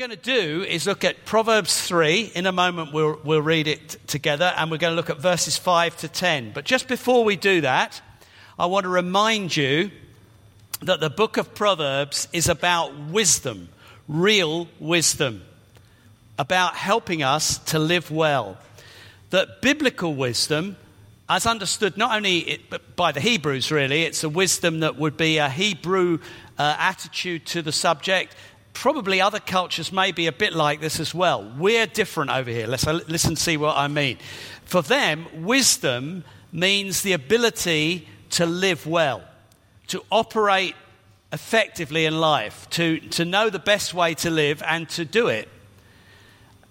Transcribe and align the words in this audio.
going 0.00 0.08
to 0.08 0.16
do 0.16 0.62
is 0.62 0.86
look 0.86 1.04
at 1.04 1.26
Proverbs 1.26 1.86
3. 1.86 2.32
In 2.34 2.46
a 2.46 2.52
moment, 2.52 2.94
we'll, 2.94 3.20
we'll 3.22 3.42
read 3.42 3.68
it 3.68 3.98
together, 4.06 4.50
and 4.56 4.70
we're 4.70 4.78
going 4.78 4.92
to 4.92 4.96
look 4.96 5.10
at 5.10 5.18
verses 5.18 5.58
5 5.58 5.94
to 5.98 6.08
10. 6.08 6.52
But 6.54 6.64
just 6.64 6.88
before 6.88 7.22
we 7.22 7.36
do 7.36 7.60
that, 7.60 8.00
I 8.58 8.64
want 8.64 8.84
to 8.84 8.88
remind 8.88 9.54
you 9.54 9.90
that 10.80 11.00
the 11.00 11.10
book 11.10 11.36
of 11.36 11.54
Proverbs 11.54 12.28
is 12.32 12.48
about 12.48 12.96
wisdom, 13.10 13.68
real 14.08 14.68
wisdom, 14.78 15.42
about 16.38 16.76
helping 16.76 17.22
us 17.22 17.58
to 17.64 17.78
live 17.78 18.10
well. 18.10 18.56
That 19.28 19.60
biblical 19.60 20.14
wisdom, 20.14 20.78
as 21.28 21.44
understood 21.44 21.98
not 21.98 22.16
only 22.16 22.64
by 22.96 23.12
the 23.12 23.20
Hebrews, 23.20 23.70
really, 23.70 24.04
it's 24.04 24.24
a 24.24 24.30
wisdom 24.30 24.80
that 24.80 24.96
would 24.96 25.18
be 25.18 25.36
a 25.36 25.50
Hebrew 25.50 26.20
uh, 26.58 26.76
attitude 26.78 27.44
to 27.46 27.60
the 27.60 27.72
subject. 27.72 28.34
Probably 28.80 29.20
other 29.20 29.40
cultures 29.40 29.92
may 29.92 30.10
be 30.10 30.26
a 30.26 30.32
bit 30.32 30.54
like 30.54 30.80
this 30.80 31.00
as 31.00 31.14
well. 31.14 31.44
We're 31.58 31.84
different 31.84 32.30
over 32.30 32.50
here. 32.50 32.66
Let's 32.66 32.86
uh, 32.86 33.00
listen 33.08 33.36
see 33.36 33.58
what 33.58 33.76
I 33.76 33.88
mean. 33.88 34.16
For 34.64 34.80
them, 34.80 35.26
wisdom 35.34 36.24
means 36.50 37.02
the 37.02 37.12
ability 37.12 38.08
to 38.30 38.46
live 38.46 38.86
well 38.86 39.22
to 39.88 40.02
operate 40.10 40.74
effectively 41.30 42.06
in 42.06 42.20
life, 42.20 42.70
to, 42.70 43.00
to 43.00 43.26
know 43.26 43.50
the 43.50 43.58
best 43.58 43.92
way 43.92 44.14
to 44.14 44.30
live 44.30 44.62
and 44.66 44.88
to 44.88 45.04
do 45.04 45.28
it. 45.28 45.46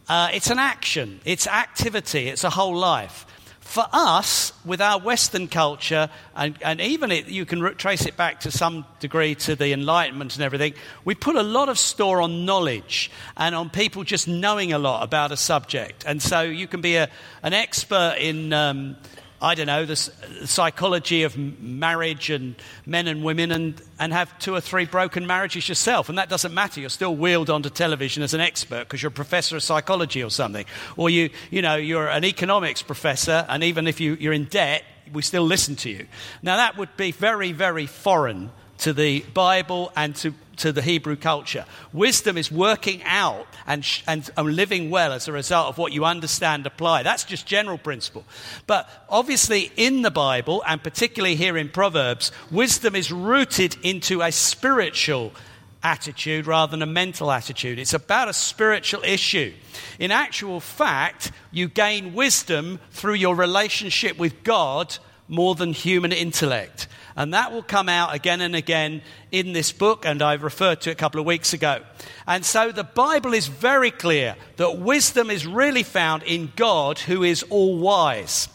Uh, 0.07 0.29
it's 0.33 0.49
an 0.49 0.57
action, 0.57 1.19
it's 1.25 1.45
activity, 1.45 2.27
it's 2.27 2.43
a 2.43 2.49
whole 2.49 2.75
life. 2.75 3.27
For 3.69 3.85
us, 3.93 4.51
with 4.65 4.81
our 4.81 4.99
Western 4.99 5.47
culture, 5.47 6.09
and, 6.35 6.57
and 6.65 6.81
even 6.81 7.11
it, 7.11 7.27
you 7.27 7.45
can 7.45 7.61
trace 7.75 8.07
it 8.07 8.17
back 8.17 8.39
to 8.39 8.49
some 8.49 8.83
degree 8.99 9.35
to 9.35 9.55
the 9.55 9.73
Enlightenment 9.73 10.33
and 10.33 10.43
everything, 10.43 10.73
we 11.05 11.13
put 11.13 11.35
a 11.35 11.43
lot 11.43 11.69
of 11.69 11.77
store 11.77 12.19
on 12.19 12.45
knowledge 12.45 13.11
and 13.37 13.53
on 13.53 13.69
people 13.69 14.03
just 14.03 14.27
knowing 14.27 14.73
a 14.73 14.79
lot 14.79 15.03
about 15.03 15.31
a 15.31 15.37
subject. 15.37 16.03
And 16.07 16.19
so 16.19 16.41
you 16.41 16.65
can 16.65 16.81
be 16.81 16.95
a, 16.95 17.11
an 17.43 17.53
expert 17.53 18.15
in. 18.19 18.53
Um, 18.53 18.95
I 19.41 19.55
don't 19.55 19.67
know, 19.67 19.85
the 19.85 19.95
psychology 19.95 21.23
of 21.23 21.37
marriage 21.37 22.29
and 22.29 22.55
men 22.85 23.07
and 23.07 23.23
women 23.23 23.51
and, 23.51 23.81
and 23.97 24.11
have 24.11 24.37
two 24.39 24.53
or 24.53 24.59
three 24.59 24.85
broken 24.85 25.25
marriages 25.25 25.69
yourself. 25.69 26.09
And 26.09 26.17
that 26.17 26.29
doesn't 26.29 26.53
matter. 26.53 26.81
You're 26.81 26.89
still 26.89 27.15
wheeled 27.15 27.49
onto 27.49 27.69
television 27.69 28.21
as 28.21 28.33
an 28.33 28.41
expert 28.41 28.85
because 28.85 29.01
you're 29.01 29.11
a 29.11 29.13
professor 29.13 29.55
of 29.55 29.63
psychology 29.63 30.23
or 30.23 30.29
something. 30.29 30.65
Or 30.97 31.09
you, 31.09 31.29
you 31.51 31.61
know, 31.61 31.75
you're 31.75 32.09
an 32.09 32.25
economics 32.25 32.81
professor, 32.81 33.45
and 33.47 33.63
even 33.63 33.87
if 33.87 34.01
you, 34.01 34.15
you're 34.19 34.33
in 34.33 34.45
debt, 34.45 34.83
we 35.13 35.21
still 35.21 35.43
listen 35.43 35.75
to 35.77 35.89
you. 35.89 36.05
Now, 36.41 36.57
that 36.57 36.77
would 36.77 36.95
be 36.97 37.11
very, 37.11 37.51
very 37.51 37.85
foreign 37.85 38.51
to 38.79 38.93
the 38.93 39.21
Bible 39.33 39.91
and 39.95 40.15
to, 40.17 40.33
to 40.59 40.71
the 40.71 40.81
Hebrew 40.81 41.15
culture. 41.15 41.65
Wisdom 41.91 42.37
is 42.37 42.51
working 42.51 43.01
out 43.03 43.47
and, 43.67 43.85
and, 44.07 44.29
and 44.37 44.55
living 44.55 44.89
well 44.89 45.11
as 45.11 45.27
a 45.27 45.31
result 45.31 45.67
of 45.67 45.77
what 45.77 45.91
you 45.91 46.05
understand, 46.05 46.65
apply. 46.65 47.03
That's 47.03 47.23
just 47.23 47.45
general 47.45 47.77
principle. 47.77 48.23
But 48.67 48.89
obviously, 49.09 49.71
in 49.75 50.01
the 50.01 50.11
Bible, 50.11 50.63
and 50.67 50.81
particularly 50.81 51.35
here 51.35 51.57
in 51.57 51.69
Proverbs, 51.69 52.31
wisdom 52.51 52.95
is 52.95 53.11
rooted 53.11 53.75
into 53.83 54.21
a 54.21 54.31
spiritual 54.31 55.33
attitude 55.81 56.45
rather 56.45 56.71
than 56.71 56.81
a 56.81 56.85
mental 56.85 57.31
attitude. 57.31 57.79
It's 57.79 57.93
about 57.93 58.27
a 58.27 58.33
spiritual 58.33 59.03
issue. 59.03 59.53
In 59.97 60.11
actual 60.11 60.59
fact, 60.59 61.31
you 61.51 61.69
gain 61.69 62.13
wisdom 62.13 62.79
through 62.91 63.13
your 63.13 63.35
relationship 63.35 64.17
with 64.17 64.43
God 64.43 64.97
more 65.27 65.55
than 65.55 65.73
human 65.73 66.11
intellect. 66.11 66.87
And 67.15 67.33
that 67.33 67.51
will 67.51 67.63
come 67.63 67.89
out 67.89 68.13
again 68.13 68.41
and 68.41 68.55
again 68.55 69.01
in 69.31 69.53
this 69.53 69.71
book, 69.71 70.05
and 70.05 70.21
I 70.21 70.33
referred 70.33 70.81
to 70.81 70.89
it 70.89 70.93
a 70.93 70.95
couple 70.95 71.19
of 71.19 71.25
weeks 71.25 71.53
ago. 71.53 71.81
And 72.27 72.45
so 72.45 72.71
the 72.71 72.83
Bible 72.83 73.33
is 73.33 73.47
very 73.47 73.91
clear 73.91 74.35
that 74.57 74.79
wisdom 74.79 75.29
is 75.29 75.45
really 75.45 75.83
found 75.83 76.23
in 76.23 76.51
God, 76.55 76.99
who 76.99 77.23
is 77.23 77.43
all 77.49 77.77
wise. 77.77 78.47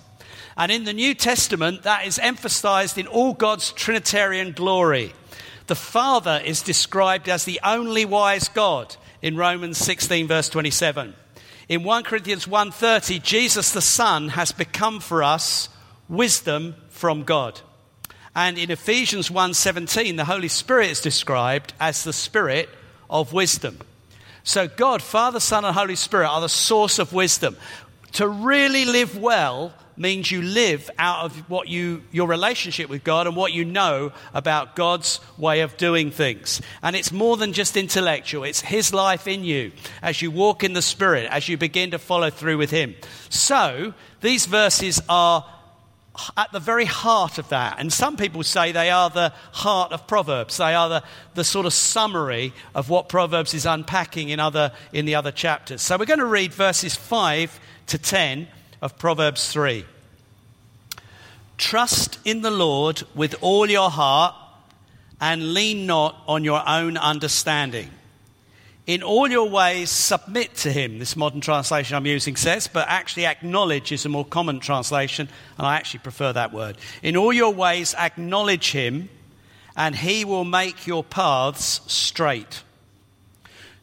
And 0.57 0.71
in 0.71 0.85
the 0.85 0.93
New 0.93 1.15
Testament, 1.15 1.83
that 1.83 2.07
is 2.07 2.19
emphasized 2.19 2.97
in 2.97 3.07
all 3.07 3.35
God's 3.35 3.73
Trinitarian 3.73 4.53
glory. 4.53 5.13
The 5.67 5.75
Father 5.75 6.41
is 6.45 6.63
described 6.63 7.29
as 7.29 7.45
the 7.45 7.61
only 7.65 8.05
wise 8.05 8.49
God 8.49 8.95
in 9.23 9.37
Romans 9.37 9.79
16, 9.79 10.29
verse 10.29 10.49
27. 10.49 11.15
In 11.69 11.83
1 11.83 12.05
Corinthians 12.05 12.47
1:30, 12.47 13.19
Jesus 13.23 13.73
the 13.73 13.81
Son 13.81 14.29
has 14.31 14.53
become 14.53 15.01
for 15.01 15.23
us 15.23 15.71
wisdom 16.09 16.77
from 16.91 17.25
God. 17.25 17.61
And 18.35 18.59
in 18.59 18.71
Ephesians 18.71 19.31
1:17, 19.31 20.17
the 20.17 20.25
Holy 20.25 20.49
Spirit 20.49 20.91
is 20.91 21.01
described 21.01 21.73
as 21.79 22.03
the 22.03 22.13
spirit 22.13 22.69
of 23.09 23.33
wisdom. 23.33 23.79
So 24.43 24.69
God, 24.69 25.03
Father, 25.03 25.41
Son, 25.41 25.65
and 25.65 25.75
Holy 25.75 25.97
Spirit 25.97 26.29
are 26.29 26.41
the 26.41 26.49
source 26.49 26.99
of 26.99 27.13
wisdom. 27.13 27.57
To 28.15 28.29
really 28.29 28.85
live 28.85 29.17
well 29.17 29.73
means 29.97 30.31
you 30.31 30.43
live 30.43 30.91
out 30.99 31.25
of 31.25 31.49
what 31.49 31.69
you 31.69 32.03
your 32.11 32.27
relationship 32.27 32.91
with 32.91 33.05
God 33.05 33.27
and 33.27 33.37
what 33.37 33.53
you 33.53 33.65
know 33.65 34.13
about 34.33 34.77
God's 34.77 35.21
way 35.39 35.61
of 35.61 35.77
doing 35.77 36.11
things. 36.11 36.61
And 36.83 36.97
it's 36.97 37.13
more 37.13 37.37
than 37.37 37.53
just 37.53 37.77
intellectual. 37.77 38.45
It's 38.45 38.61
his 38.61 38.93
life 38.93 39.29
in 39.29 39.45
you 39.45 39.73
as 40.03 40.21
you 40.21 40.31
walk 40.31 40.65
in 40.65 40.73
the 40.73 40.83
spirit, 40.83 41.29
as 41.31 41.49
you 41.49 41.57
begin 41.57 41.93
to 41.93 41.99
follow 41.99 42.31
through 42.31 42.59
with 42.59 42.71
him. 42.71 42.95
So, 43.29 43.95
these 44.21 44.47
verses 44.47 45.01
are 45.09 45.45
at 46.37 46.53
the 46.53 46.61
very 46.61 46.85
heart 46.85 47.39
of 47.39 47.49
that. 47.49 47.79
And 47.79 47.93
some 47.93 48.17
people 48.17 48.43
say 48.43 48.73
they 48.73 48.91
are 48.91 49.11
the 49.11 49.33
heart 49.53 49.93
of 49.93 50.07
Proverbs. 50.07 50.57
They 50.57 50.75
are 50.75 50.89
the, 50.89 51.05
the 51.35 51.45
sort 51.45 51.67
of 51.67 51.73
summary 51.73 52.53
of 52.75 52.89
what 52.89 53.09
Proverbs 53.09 53.55
is 53.55 53.67
unpacking 53.67 54.29
in, 54.29 54.41
other, 54.41 54.73
in 54.93 55.07
the 55.07 55.17
other 55.17 55.33
chapters. 55.33 55.83
So 55.83 55.97
we're 55.97 56.05
going 56.05 56.21
to 56.21 56.27
read 56.27 56.53
verses 56.53 56.95
5 56.95 57.59
to 57.89 57.99
10 57.99 58.49
of 58.81 58.99
Proverbs 58.99 59.51
3. 59.53 59.85
Trust 61.57 62.19
in 62.25 62.43
the 62.43 62.51
Lord 62.51 63.03
with 63.15 63.35
all 63.41 63.69
your 63.69 63.91
heart 63.91 64.35
and 65.21 65.55
lean 65.55 65.87
not 65.87 66.17
on 66.27 66.45
your 66.45 66.63
own 66.67 66.97
understanding. 66.97 67.91
In 68.87 69.03
all 69.03 69.31
your 69.31 69.49
ways, 69.49 69.89
submit 69.89 70.55
to 70.57 70.71
him. 70.71 70.99
This 70.99 71.17
modern 71.17 71.41
translation 71.41 71.97
I'm 71.97 72.05
using 72.05 72.37
says, 72.37 72.69
but 72.69 72.87
actually, 72.89 73.25
acknowledge 73.25 73.93
is 73.93 74.05
a 74.05 74.11
more 74.11 74.27
common 74.27 74.61
translation, 74.61 75.29
and 75.57 75.67
I 75.67 75.77
actually 75.77 76.01
prefer 76.01 76.35
that 76.35 76.53
word. 76.53 76.77
In 77.03 77.17
all 77.17 77.33
your 77.33 77.55
ways, 77.55 77.95
acknowledge 77.95 78.73
him, 78.73 79.09
and 79.75 79.97
he 79.97 80.27
will 80.27 80.45
make 80.45 80.87
your 80.87 81.03
paths 81.03 81.81
straight. 81.87 82.63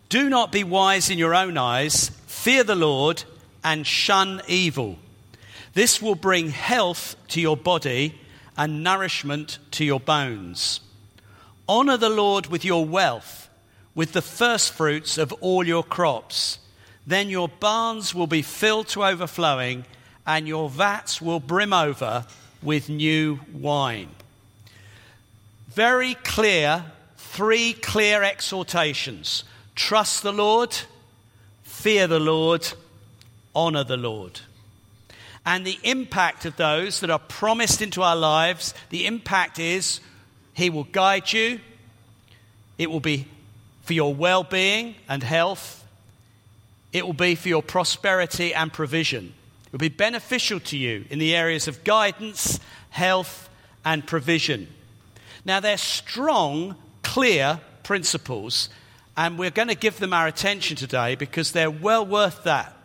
Do 0.09 0.29
not 0.29 0.51
be 0.51 0.63
wise 0.63 1.09
in 1.09 1.17
your 1.17 1.33
own 1.33 1.57
eyes, 1.57 2.09
fear 2.27 2.63
the 2.63 2.75
Lord, 2.75 3.23
and 3.63 3.87
shun 3.87 4.41
evil. 4.47 4.99
This 5.73 5.99
will 5.99 6.15
bring 6.15 6.49
health 6.49 7.15
to 7.29 7.41
your 7.41 7.57
body 7.57 8.19
and 8.55 8.83
nourishment 8.83 9.57
to 9.71 9.83
your 9.83 9.99
bones. 9.99 10.81
Honor 11.67 11.97
the 11.97 12.09
Lord 12.09 12.47
with 12.47 12.63
your 12.63 12.85
wealth 12.85 13.40
with 13.95 14.13
the 14.13 14.21
first 14.21 14.73
fruits 14.73 15.17
of 15.17 15.33
all 15.41 15.65
your 15.65 15.83
crops. 15.83 16.59
Then 17.05 17.29
your 17.29 17.49
barns 17.49 18.13
will 18.15 18.27
be 18.27 18.41
filled 18.41 18.87
to 18.89 19.03
overflowing, 19.03 19.85
and 20.25 20.47
your 20.47 20.69
vats 20.69 21.21
will 21.21 21.39
brim 21.39 21.73
over 21.73 22.25
with 22.61 22.89
new 22.89 23.39
wine. 23.53 24.09
Very 25.69 26.15
clear, 26.15 26.85
three 27.17 27.73
clear 27.73 28.23
exhortations 28.23 29.43
trust 29.73 30.21
the 30.21 30.33
Lord, 30.33 30.77
fear 31.63 32.05
the 32.05 32.19
Lord, 32.19 32.67
honor 33.55 33.83
the 33.83 33.97
Lord. 33.97 34.41
And 35.45 35.65
the 35.65 35.79
impact 35.83 36.45
of 36.45 36.55
those 36.57 36.99
that 36.99 37.09
are 37.09 37.17
promised 37.17 37.81
into 37.81 38.03
our 38.03 38.15
lives, 38.15 38.75
the 38.89 39.07
impact 39.07 39.57
is 39.57 39.99
He 40.53 40.69
will 40.69 40.83
guide 40.83 41.33
you, 41.33 41.59
it 42.77 42.91
will 42.91 42.99
be 42.99 43.27
for 43.81 43.93
your 43.93 44.13
well 44.13 44.43
being 44.43 44.95
and 45.07 45.23
health. 45.23 45.85
It 46.93 47.05
will 47.05 47.13
be 47.13 47.35
for 47.35 47.49
your 47.49 47.63
prosperity 47.63 48.53
and 48.53 48.71
provision. 48.71 49.33
It 49.65 49.71
will 49.71 49.79
be 49.79 49.89
beneficial 49.89 50.59
to 50.61 50.77
you 50.77 51.05
in 51.09 51.19
the 51.19 51.35
areas 51.35 51.67
of 51.67 51.83
guidance, 51.83 52.59
health, 52.89 53.49
and 53.85 54.05
provision. 54.05 54.67
Now, 55.45 55.59
they're 55.59 55.77
strong, 55.77 56.75
clear 57.03 57.59
principles, 57.83 58.69
and 59.17 59.39
we're 59.39 59.49
going 59.49 59.69
to 59.69 59.75
give 59.75 59.99
them 59.99 60.13
our 60.13 60.27
attention 60.27 60.77
today 60.77 61.15
because 61.15 61.51
they're 61.51 61.71
well 61.71 62.05
worth 62.05 62.43
that. 62.43 62.75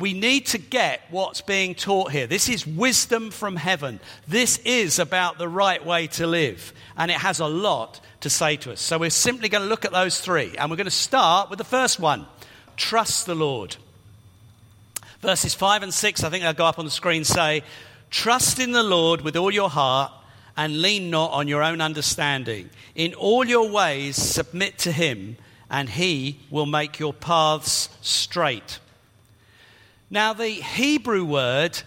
We 0.00 0.14
need 0.14 0.46
to 0.46 0.58
get 0.58 1.02
what's 1.10 1.42
being 1.42 1.74
taught 1.74 2.10
here. 2.10 2.26
This 2.26 2.48
is 2.48 2.66
wisdom 2.66 3.30
from 3.30 3.54
heaven. 3.54 4.00
This 4.26 4.58
is 4.64 4.98
about 4.98 5.36
the 5.36 5.48
right 5.48 5.84
way 5.84 6.06
to 6.08 6.26
live, 6.26 6.72
and 6.96 7.10
it 7.10 7.18
has 7.18 7.38
a 7.38 7.46
lot 7.46 8.00
to 8.20 8.30
say 8.30 8.56
to 8.56 8.72
us. 8.72 8.80
So 8.80 8.98
we're 8.98 9.10
simply 9.10 9.50
going 9.50 9.62
to 9.62 9.68
look 9.68 9.84
at 9.84 9.92
those 9.92 10.20
three. 10.20 10.54
And 10.56 10.70
we're 10.70 10.78
going 10.78 10.86
to 10.86 10.90
start 10.90 11.50
with 11.50 11.58
the 11.58 11.64
first 11.64 12.00
one 12.00 12.26
trust 12.76 13.26
the 13.26 13.34
Lord. 13.34 13.76
Verses 15.20 15.54
5 15.54 15.82
and 15.82 15.92
6, 15.92 16.24
I 16.24 16.30
think 16.30 16.42
they'll 16.42 16.54
go 16.54 16.64
up 16.64 16.78
on 16.78 16.86
the 16.86 16.90
screen, 16.90 17.24
say, 17.24 17.62
Trust 18.08 18.58
in 18.58 18.72
the 18.72 18.82
Lord 18.82 19.20
with 19.20 19.36
all 19.36 19.50
your 19.50 19.68
heart 19.68 20.12
and 20.56 20.80
lean 20.80 21.10
not 21.10 21.30
on 21.32 21.46
your 21.46 21.62
own 21.62 21.82
understanding. 21.82 22.70
In 22.94 23.12
all 23.14 23.44
your 23.44 23.70
ways, 23.70 24.16
submit 24.16 24.78
to 24.78 24.92
him, 24.92 25.36
and 25.70 25.90
he 25.90 26.40
will 26.50 26.66
make 26.66 26.98
your 26.98 27.12
paths 27.12 27.90
straight. 28.00 28.78
Now, 30.12 30.32
the 30.32 30.48
Hebrew 30.48 31.24
word 31.24 31.80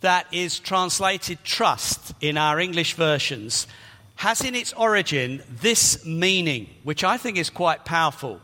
that 0.00 0.26
is 0.32 0.58
translated 0.58 1.44
trust 1.44 2.12
in 2.20 2.36
our 2.36 2.58
English 2.58 2.94
versions 2.94 3.68
has 4.16 4.40
in 4.40 4.56
its 4.56 4.72
origin 4.72 5.44
this 5.48 6.04
meaning, 6.04 6.68
which 6.82 7.04
I 7.04 7.18
think 7.18 7.38
is 7.38 7.50
quite 7.50 7.84
powerful. 7.84 8.40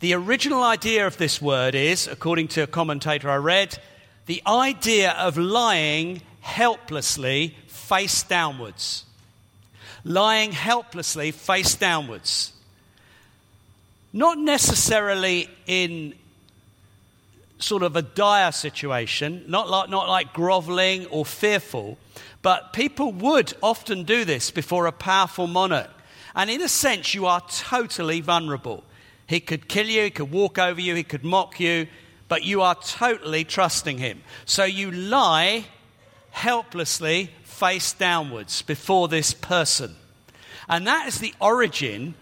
The 0.00 0.14
original 0.14 0.64
idea 0.64 1.06
of 1.06 1.18
this 1.18 1.40
word 1.40 1.76
is, 1.76 2.08
according 2.08 2.48
to 2.48 2.62
a 2.62 2.66
commentator 2.66 3.30
I 3.30 3.36
read, 3.36 3.78
the 4.26 4.42
idea 4.44 5.12
of 5.12 5.38
lying 5.38 6.22
helplessly 6.40 7.54
face 7.68 8.24
downwards. 8.24 9.04
Lying 10.02 10.50
helplessly 10.50 11.30
face 11.30 11.76
downwards. 11.76 12.52
Not 14.12 14.36
necessarily 14.36 15.48
in 15.68 16.14
sort 17.58 17.82
of 17.82 17.96
a 17.96 18.02
dire 18.02 18.52
situation, 18.52 19.44
not 19.48 19.68
like, 19.68 19.90
not 19.90 20.08
like 20.08 20.32
groveling 20.32 21.06
or 21.06 21.24
fearful, 21.24 21.98
but 22.42 22.72
people 22.72 23.12
would 23.12 23.54
often 23.62 24.04
do 24.04 24.24
this 24.24 24.50
before 24.50 24.86
a 24.86 24.92
powerful 24.92 25.46
monarch. 25.46 25.90
And 26.34 26.50
in 26.50 26.62
a 26.62 26.68
sense, 26.68 27.14
you 27.14 27.26
are 27.26 27.40
totally 27.48 28.20
vulnerable. 28.20 28.84
He 29.26 29.40
could 29.40 29.68
kill 29.68 29.86
you, 29.86 30.04
he 30.04 30.10
could 30.10 30.30
walk 30.30 30.58
over 30.58 30.80
you, 30.80 30.94
he 30.94 31.02
could 31.02 31.24
mock 31.24 31.58
you, 31.60 31.88
but 32.28 32.44
you 32.44 32.62
are 32.62 32.74
totally 32.76 33.44
trusting 33.44 33.98
him. 33.98 34.22
So 34.44 34.64
you 34.64 34.90
lie 34.90 35.64
helplessly 36.30 37.30
face 37.42 37.92
downwards 37.92 38.62
before 38.62 39.08
this 39.08 39.34
person. 39.34 39.96
And 40.68 40.86
that 40.86 41.08
is 41.08 41.18
the 41.18 41.34
origin 41.40 42.14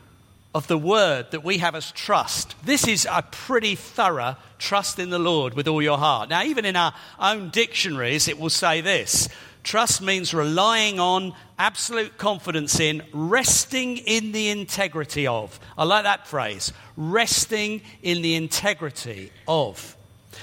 of 0.56 0.66
the 0.68 0.78
word 0.78 1.30
that 1.32 1.44
we 1.44 1.58
have 1.58 1.74
as 1.74 1.92
trust. 1.92 2.54
This 2.64 2.88
is 2.88 3.06
a 3.10 3.20
pretty 3.20 3.74
thorough 3.74 4.36
trust 4.58 4.98
in 4.98 5.10
the 5.10 5.18
Lord 5.18 5.52
with 5.52 5.68
all 5.68 5.82
your 5.82 5.98
heart. 5.98 6.30
Now, 6.30 6.44
even 6.44 6.64
in 6.64 6.76
our 6.76 6.94
own 7.20 7.50
dictionaries, 7.50 8.26
it 8.26 8.38
will 8.38 8.48
say 8.48 8.80
this 8.80 9.28
trust 9.62 10.00
means 10.00 10.32
relying 10.32 10.98
on, 10.98 11.34
absolute 11.58 12.16
confidence 12.16 12.80
in, 12.80 13.02
resting 13.12 13.98
in 13.98 14.32
the 14.32 14.48
integrity 14.48 15.26
of. 15.26 15.58
I 15.76 15.84
like 15.84 16.04
that 16.04 16.26
phrase 16.26 16.72
resting 16.96 17.82
in 18.02 18.22
the 18.22 18.34
integrity 18.36 19.32
of. 19.46 19.95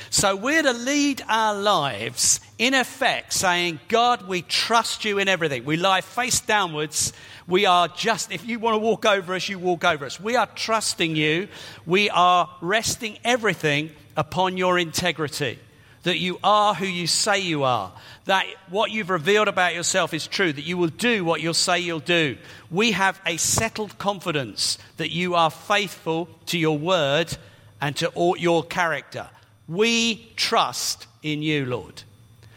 So 0.10 0.36
we're 0.36 0.64
to 0.64 0.74
lead 0.74 1.22
our 1.28 1.56
lives 1.56 2.40
in 2.58 2.74
effect 2.74 3.34
saying, 3.34 3.80
God, 3.88 4.28
we 4.28 4.42
trust 4.42 5.06
you 5.06 5.18
in 5.18 5.28
everything. 5.28 5.66
We 5.66 5.78
lie 5.78 6.02
face 6.02 6.40
downwards. 6.40 7.14
We 7.48 7.66
are 7.66 7.88
just, 7.88 8.32
if 8.32 8.46
you 8.46 8.60
want 8.60 8.76
to 8.76 8.80
walk 8.80 9.06
over 9.06 9.34
us, 9.34 9.50
you 9.50 9.60
walk 9.60 9.84
over 9.84 10.06
us. 10.06 10.20
We 10.20 10.36
are 10.36 10.48
trusting 10.48 11.16
you. 11.16 11.48
We 11.86 12.10
are 12.10 12.50
resting 12.62 13.18
everything 13.24 13.92
upon 14.16 14.58
your 14.58 14.80
integrity. 14.80 15.60
That 16.04 16.20
you 16.20 16.38
are 16.44 16.74
who 16.74 16.86
you 16.86 17.08
say 17.08 17.40
you 17.40 17.64
are. 17.64 17.92
That 18.26 18.46
what 18.70 18.92
you've 18.92 19.10
revealed 19.10 19.48
about 19.48 19.74
yourself 19.74 20.14
is 20.14 20.28
true. 20.28 20.52
That 20.52 20.66
you 20.66 20.78
will 20.78 20.90
do 20.90 21.24
what 21.24 21.42
you'll 21.42 21.54
say 21.54 21.80
you'll 21.80 22.00
do. 22.00 22.38
We 22.70 22.92
have 22.92 23.22
a 23.26 23.38
settled 23.38 23.98
confidence 23.98 24.78
that 24.98 25.12
you 25.12 25.36
are 25.36 25.50
faithful 25.50 26.28
to 26.48 26.58
your 26.58 26.78
word 26.78 27.36
and 27.82 27.96
to 27.98 28.10
all 28.10 28.38
your 28.38 28.64
character. 28.64 29.30
We 29.68 30.32
trust 30.36 31.08
in 31.22 31.42
you, 31.42 31.66
Lord. 31.66 32.04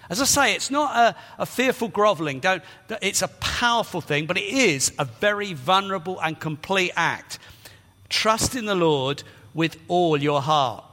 As 0.09 0.21
I 0.21 0.25
say, 0.25 0.55
it's 0.55 0.71
not 0.71 0.97
a, 0.97 1.17
a, 1.43 1.47
fearful 1.47 1.89
groveling. 1.89 2.41
Don't, 2.41 2.63
it's 3.03 3.23
a 3.23 3.29
powerful 3.29 4.01
thing, 4.01 4.27
but 4.27 4.37
it 4.37 4.45
is 4.45 4.93
a 4.99 5.05
very 5.05 5.53
vulnerable 5.53 6.21
and 6.21 6.39
complete 6.39 6.93
act. 6.97 7.39
Trust 8.09 8.55
in 8.55 8.67
the 8.67 8.75
Lord 8.77 9.25
with 9.53 9.77
all 9.89 10.17
your 10.17 10.43
heart. 10.43 10.85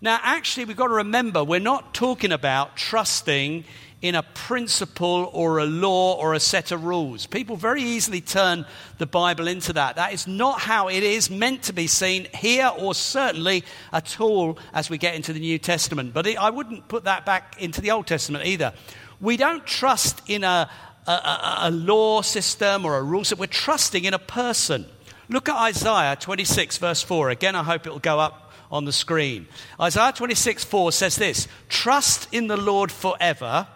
Now, 0.00 0.18
actually, 0.22 0.64
we've 0.64 0.76
got 0.76 0.86
to 0.86 0.94
remember 0.94 1.44
we're 1.44 1.60
not 1.60 1.92
talking 1.92 2.32
about 2.32 2.76
trusting 2.76 3.64
in 4.02 4.14
a 4.14 4.22
principle 4.22 5.30
or 5.32 5.58
a 5.58 5.66
law 5.66 6.14
or 6.14 6.32
a 6.32 6.40
set 6.40 6.72
of 6.72 6.84
rules. 6.84 7.26
People 7.26 7.56
very 7.56 7.82
easily 7.82 8.20
turn 8.20 8.64
the 8.98 9.06
Bible 9.06 9.46
into 9.46 9.74
that. 9.74 9.96
That 9.96 10.14
is 10.14 10.26
not 10.26 10.60
how 10.60 10.88
it 10.88 11.02
is 11.02 11.28
meant 11.28 11.64
to 11.64 11.74
be 11.74 11.86
seen 11.86 12.26
here 12.34 12.70
or 12.78 12.94
certainly 12.94 13.62
at 13.92 14.18
all 14.18 14.58
as 14.72 14.88
we 14.88 14.96
get 14.96 15.14
into 15.14 15.34
the 15.34 15.40
New 15.40 15.58
Testament. 15.58 16.14
But 16.14 16.26
I 16.26 16.48
wouldn't 16.48 16.88
put 16.88 17.04
that 17.04 17.26
back 17.26 17.60
into 17.60 17.82
the 17.82 17.90
Old 17.90 18.06
Testament 18.06 18.46
either. 18.46 18.72
We 19.20 19.36
don't 19.36 19.66
trust 19.66 20.22
in 20.26 20.44
a, 20.44 20.70
a, 21.06 21.10
a, 21.10 21.56
a 21.64 21.70
law 21.70 22.22
system 22.22 22.86
or 22.86 22.96
a 22.96 23.02
rule 23.02 23.24
system, 23.24 23.40
we're 23.40 23.46
trusting 23.46 24.04
in 24.04 24.14
a 24.14 24.18
person. 24.18 24.86
Look 25.28 25.50
at 25.50 25.56
Isaiah 25.56 26.16
26, 26.16 26.78
verse 26.78 27.02
4. 27.02 27.30
Again, 27.30 27.54
I 27.54 27.62
hope 27.62 27.86
it 27.86 27.90
will 27.90 27.98
go 27.98 28.18
up 28.18 28.50
on 28.70 28.86
the 28.86 28.92
screen. 28.92 29.46
Isaiah 29.78 30.12
26, 30.12 30.64
4 30.64 30.90
says 30.90 31.16
this 31.16 31.48
Trust 31.68 32.28
in 32.32 32.46
the 32.46 32.56
Lord 32.56 32.90
forever 32.90 33.66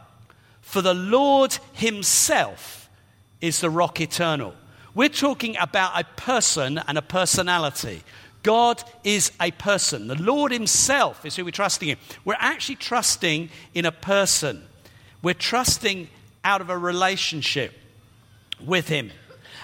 for 0.65 0.83
the 0.83 0.95
Lord 0.95 1.57
Himself 1.75 2.91
is 3.41 3.61
the 3.61 3.71
rock 3.71 4.01
eternal. 4.01 4.55
We're 4.95 5.09
talking 5.09 5.57
about 5.61 6.01
a 6.01 6.05
person 6.17 6.79
and 6.79 6.99
a 6.99 7.03
personality. 7.03 8.03
God 8.43 8.83
is 9.05 9.31
a 9.41 9.51
person. 9.53 10.09
The 10.09 10.21
Lord 10.21 10.51
Himself 10.51 11.25
is 11.27 11.37
who 11.37 11.45
we're 11.45 11.51
trusting 11.51 11.91
in. 11.91 11.97
We're 12.25 12.37
actually 12.39 12.77
trusting 12.77 13.51
in 13.75 13.85
a 13.85 13.93
person. 13.93 14.65
We're 15.23 15.35
trusting 15.35 16.09
out 16.43 16.61
of 16.61 16.71
a 16.71 16.79
relationship 16.79 17.73
with 18.65 18.89
Him. 18.89 19.13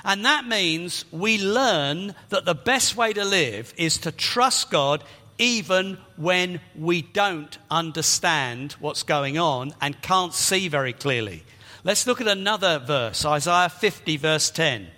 And 0.05 0.25
that 0.25 0.47
means 0.47 1.07
we 1.11 1.43
learn 1.43 2.15
that 2.29 2.45
the 2.45 2.55
best 2.55 2.95
way 2.95 3.13
to 3.15 3.25
live 3.25 3.73
is 3.77 3.99
to 3.99 4.13
trust 4.13 4.71
God 4.71 5.03
even 5.41 5.97
when 6.17 6.61
we 6.77 7.01
don't 7.01 7.57
understand 7.71 8.73
what's 8.73 9.03
going 9.03 9.39
on 9.39 9.73
and 9.81 10.03
can't 10.03 10.35
see 10.35 10.69
very 10.69 10.93
clearly. 10.93 11.43
Let's 11.83 12.07
look 12.07 12.21
at 12.21 12.29
another 12.29 12.79
verse 12.79 13.25
Isaiah 13.25 13.71
50, 13.71 14.19
verse 14.19 14.51
10. 14.51 14.89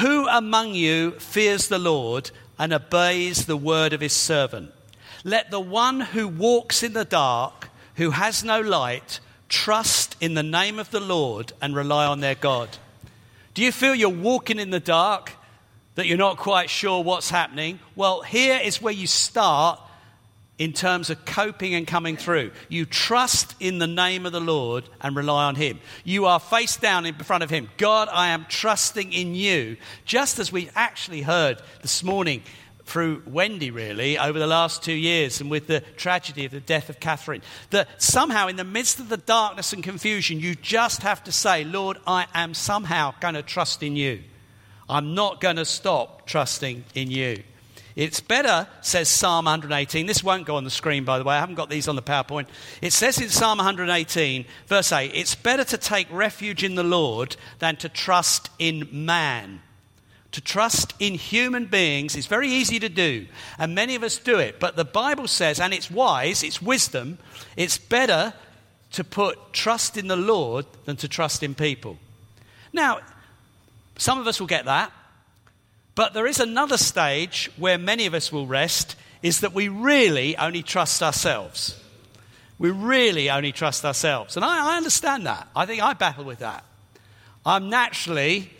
Who 0.00 0.28
among 0.28 0.74
you 0.74 1.12
fears 1.12 1.68
the 1.68 1.78
Lord 1.78 2.30
and 2.58 2.74
obeys 2.74 3.46
the 3.46 3.56
word 3.56 3.94
of 3.94 4.02
his 4.02 4.12
servant? 4.12 4.70
Let 5.24 5.50
the 5.50 5.60
one 5.60 6.00
who 6.00 6.28
walks 6.28 6.82
in 6.82 6.92
the 6.92 7.06
dark, 7.06 7.70
who 7.94 8.10
has 8.10 8.44
no 8.44 8.60
light, 8.60 9.20
trust 9.48 10.14
in 10.20 10.34
the 10.34 10.42
name 10.42 10.78
of 10.78 10.90
the 10.90 11.00
Lord 11.00 11.54
and 11.62 11.74
rely 11.74 12.04
on 12.04 12.20
their 12.20 12.34
God. 12.34 12.76
Do 13.54 13.62
you 13.62 13.72
feel 13.72 13.94
you're 13.94 14.10
walking 14.10 14.58
in 14.58 14.68
the 14.68 14.78
dark? 14.78 15.32
That 15.96 16.06
you're 16.06 16.16
not 16.16 16.36
quite 16.36 16.70
sure 16.70 17.02
what's 17.02 17.28
happening, 17.28 17.80
well, 17.96 18.22
here 18.22 18.60
is 18.62 18.80
where 18.80 18.92
you 18.92 19.06
start 19.06 19.80
in 20.58 20.72
terms 20.72 21.10
of 21.10 21.24
coping 21.24 21.74
and 21.74 21.86
coming 21.86 22.16
through. 22.16 22.50
You 22.68 22.86
trust 22.86 23.54
in 23.60 23.78
the 23.78 23.86
name 23.86 24.24
of 24.24 24.32
the 24.32 24.40
Lord 24.40 24.88
and 25.00 25.14
rely 25.14 25.44
on 25.44 25.54
Him. 25.54 25.80
You 26.04 26.26
are 26.26 26.40
face 26.40 26.76
down 26.76 27.04
in 27.04 27.14
front 27.14 27.42
of 27.42 27.50
Him. 27.50 27.68
God, 27.76 28.08
I 28.10 28.28
am 28.28 28.46
trusting 28.48 29.12
in 29.12 29.34
you, 29.34 29.76
just 30.04 30.38
as 30.38 30.52
we 30.52 30.70
actually 30.74 31.22
heard 31.22 31.60
this 31.82 32.02
morning 32.02 32.42
through 32.84 33.22
Wendy, 33.26 33.70
really, 33.70 34.16
over 34.16 34.38
the 34.38 34.46
last 34.46 34.82
two 34.82 34.92
years, 34.92 35.40
and 35.40 35.50
with 35.50 35.66
the 35.66 35.80
tragedy 35.80 36.44
of 36.44 36.52
the 36.52 36.60
death 36.60 36.88
of 36.88 37.00
Catherine. 37.00 37.42
That 37.70 37.88
somehow, 38.00 38.46
in 38.46 38.56
the 38.56 38.64
midst 38.64 39.00
of 39.00 39.08
the 39.08 39.16
darkness 39.16 39.72
and 39.72 39.82
confusion, 39.82 40.40
you 40.40 40.54
just 40.54 41.02
have 41.02 41.24
to 41.24 41.32
say, 41.32 41.64
Lord, 41.64 41.98
I 42.06 42.26
am 42.32 42.54
somehow 42.54 43.14
going 43.20 43.34
to 43.34 43.42
trust 43.42 43.82
in 43.82 43.96
you. 43.96 44.22
I'm 44.88 45.14
not 45.14 45.40
going 45.40 45.56
to 45.56 45.64
stop 45.64 46.26
trusting 46.26 46.84
in 46.94 47.10
you. 47.10 47.42
It's 47.96 48.20
better, 48.20 48.68
says 48.82 49.08
Psalm 49.08 49.46
118. 49.46 50.06
This 50.06 50.22
won't 50.22 50.46
go 50.46 50.56
on 50.56 50.64
the 50.64 50.70
screen, 50.70 51.04
by 51.04 51.18
the 51.18 51.24
way. 51.24 51.34
I 51.34 51.40
haven't 51.40 51.54
got 51.54 51.70
these 51.70 51.88
on 51.88 51.96
the 51.96 52.02
PowerPoint. 52.02 52.46
It 52.82 52.92
says 52.92 53.18
in 53.18 53.30
Psalm 53.30 53.56
118, 53.56 54.44
verse 54.66 54.92
8, 54.92 55.12
it's 55.14 55.34
better 55.34 55.64
to 55.64 55.78
take 55.78 56.06
refuge 56.12 56.62
in 56.62 56.74
the 56.74 56.82
Lord 56.82 57.36
than 57.58 57.76
to 57.76 57.88
trust 57.88 58.50
in 58.58 58.86
man. 58.92 59.62
To 60.32 60.42
trust 60.42 60.92
in 60.98 61.14
human 61.14 61.64
beings 61.64 62.14
is 62.14 62.26
very 62.26 62.48
easy 62.48 62.78
to 62.80 62.90
do, 62.90 63.26
and 63.58 63.74
many 63.74 63.94
of 63.94 64.02
us 64.02 64.18
do 64.18 64.38
it. 64.38 64.60
But 64.60 64.76
the 64.76 64.84
Bible 64.84 65.26
says, 65.26 65.58
and 65.58 65.72
it's 65.72 65.90
wise, 65.90 66.42
it's 66.42 66.60
wisdom, 66.60 67.16
it's 67.56 67.78
better 67.78 68.34
to 68.92 69.04
put 69.04 69.54
trust 69.54 69.96
in 69.96 70.08
the 70.08 70.16
Lord 70.16 70.66
than 70.84 70.96
to 70.96 71.08
trust 71.08 71.42
in 71.42 71.54
people. 71.54 71.96
Now, 72.74 73.00
some 73.98 74.18
of 74.18 74.26
us 74.26 74.40
will 74.40 74.46
get 74.46 74.66
that. 74.66 74.92
But 75.94 76.12
there 76.12 76.26
is 76.26 76.40
another 76.40 76.76
stage 76.76 77.50
where 77.56 77.78
many 77.78 78.06
of 78.06 78.14
us 78.14 78.30
will 78.30 78.46
rest 78.46 78.96
is 79.22 79.40
that 79.40 79.54
we 79.54 79.68
really 79.68 80.36
only 80.36 80.62
trust 80.62 81.02
ourselves. 81.02 81.80
We 82.58 82.70
really 82.70 83.30
only 83.30 83.52
trust 83.52 83.84
ourselves. 83.84 84.36
And 84.36 84.44
I, 84.44 84.74
I 84.74 84.76
understand 84.76 85.26
that. 85.26 85.48
I 85.56 85.66
think 85.66 85.82
I 85.82 85.94
battle 85.94 86.24
with 86.24 86.40
that. 86.40 86.64
I'm 87.44 87.70
naturally 87.70 88.50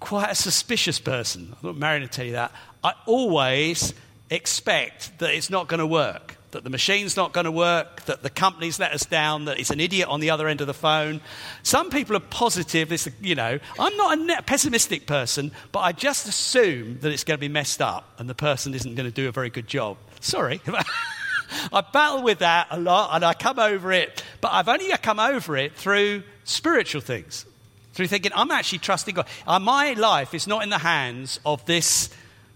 quite 0.00 0.30
a 0.30 0.34
suspicious 0.34 1.00
person. 1.00 1.54
I'm 1.62 1.68
not 1.68 1.76
married 1.76 2.00
to 2.00 2.08
tell 2.08 2.26
you 2.26 2.32
that. 2.32 2.52
I 2.82 2.92
always 3.06 3.94
expect 4.30 5.18
that 5.18 5.34
it's 5.34 5.50
not 5.50 5.68
going 5.68 5.80
to 5.80 5.86
work 5.86 6.36
that 6.54 6.64
the 6.64 6.70
machine's 6.70 7.16
not 7.16 7.32
going 7.32 7.44
to 7.44 7.52
work, 7.52 8.04
that 8.06 8.22
the 8.22 8.30
company's 8.30 8.80
let 8.80 8.92
us 8.92 9.04
down, 9.04 9.44
that 9.44 9.60
it's 9.60 9.70
an 9.70 9.80
idiot 9.80 10.08
on 10.08 10.20
the 10.20 10.30
other 10.30 10.48
end 10.48 10.60
of 10.60 10.66
the 10.66 10.74
phone. 10.74 11.20
Some 11.62 11.90
people 11.90 12.16
are 12.16 12.20
positive. 12.20 12.88
This, 12.88 13.08
you 13.20 13.34
know, 13.34 13.58
I'm 13.78 13.96
not 13.96 14.38
a 14.38 14.42
pessimistic 14.42 15.06
person, 15.06 15.52
but 15.70 15.80
I 15.80 15.92
just 15.92 16.26
assume 16.26 16.98
that 17.00 17.12
it's 17.12 17.24
going 17.24 17.36
to 17.36 17.40
be 17.40 17.48
messed 17.48 17.82
up 17.82 18.08
and 18.18 18.28
the 18.28 18.34
person 18.34 18.74
isn't 18.74 18.94
going 18.94 19.08
to 19.08 19.14
do 19.14 19.28
a 19.28 19.32
very 19.32 19.50
good 19.50 19.66
job. 19.66 19.98
Sorry. 20.20 20.60
I 21.72 21.82
battle 21.92 22.22
with 22.22 22.38
that 22.38 22.68
a 22.70 22.80
lot 22.80 23.10
and 23.14 23.24
I 23.24 23.34
come 23.34 23.58
over 23.58 23.92
it, 23.92 24.24
but 24.40 24.52
I've 24.52 24.68
only 24.68 24.88
come 24.96 25.20
over 25.20 25.56
it 25.56 25.74
through 25.74 26.22
spiritual 26.44 27.00
things. 27.00 27.46
Through 27.92 28.08
thinking, 28.08 28.32
I'm 28.34 28.50
actually 28.50 28.78
trusting 28.78 29.14
God. 29.14 29.28
Uh, 29.46 29.60
my 29.60 29.92
life 29.92 30.34
is 30.34 30.46
not 30.46 30.64
in 30.64 30.70
the 30.70 30.78
hands 30.78 31.38
of 31.46 31.64
this 31.66 32.10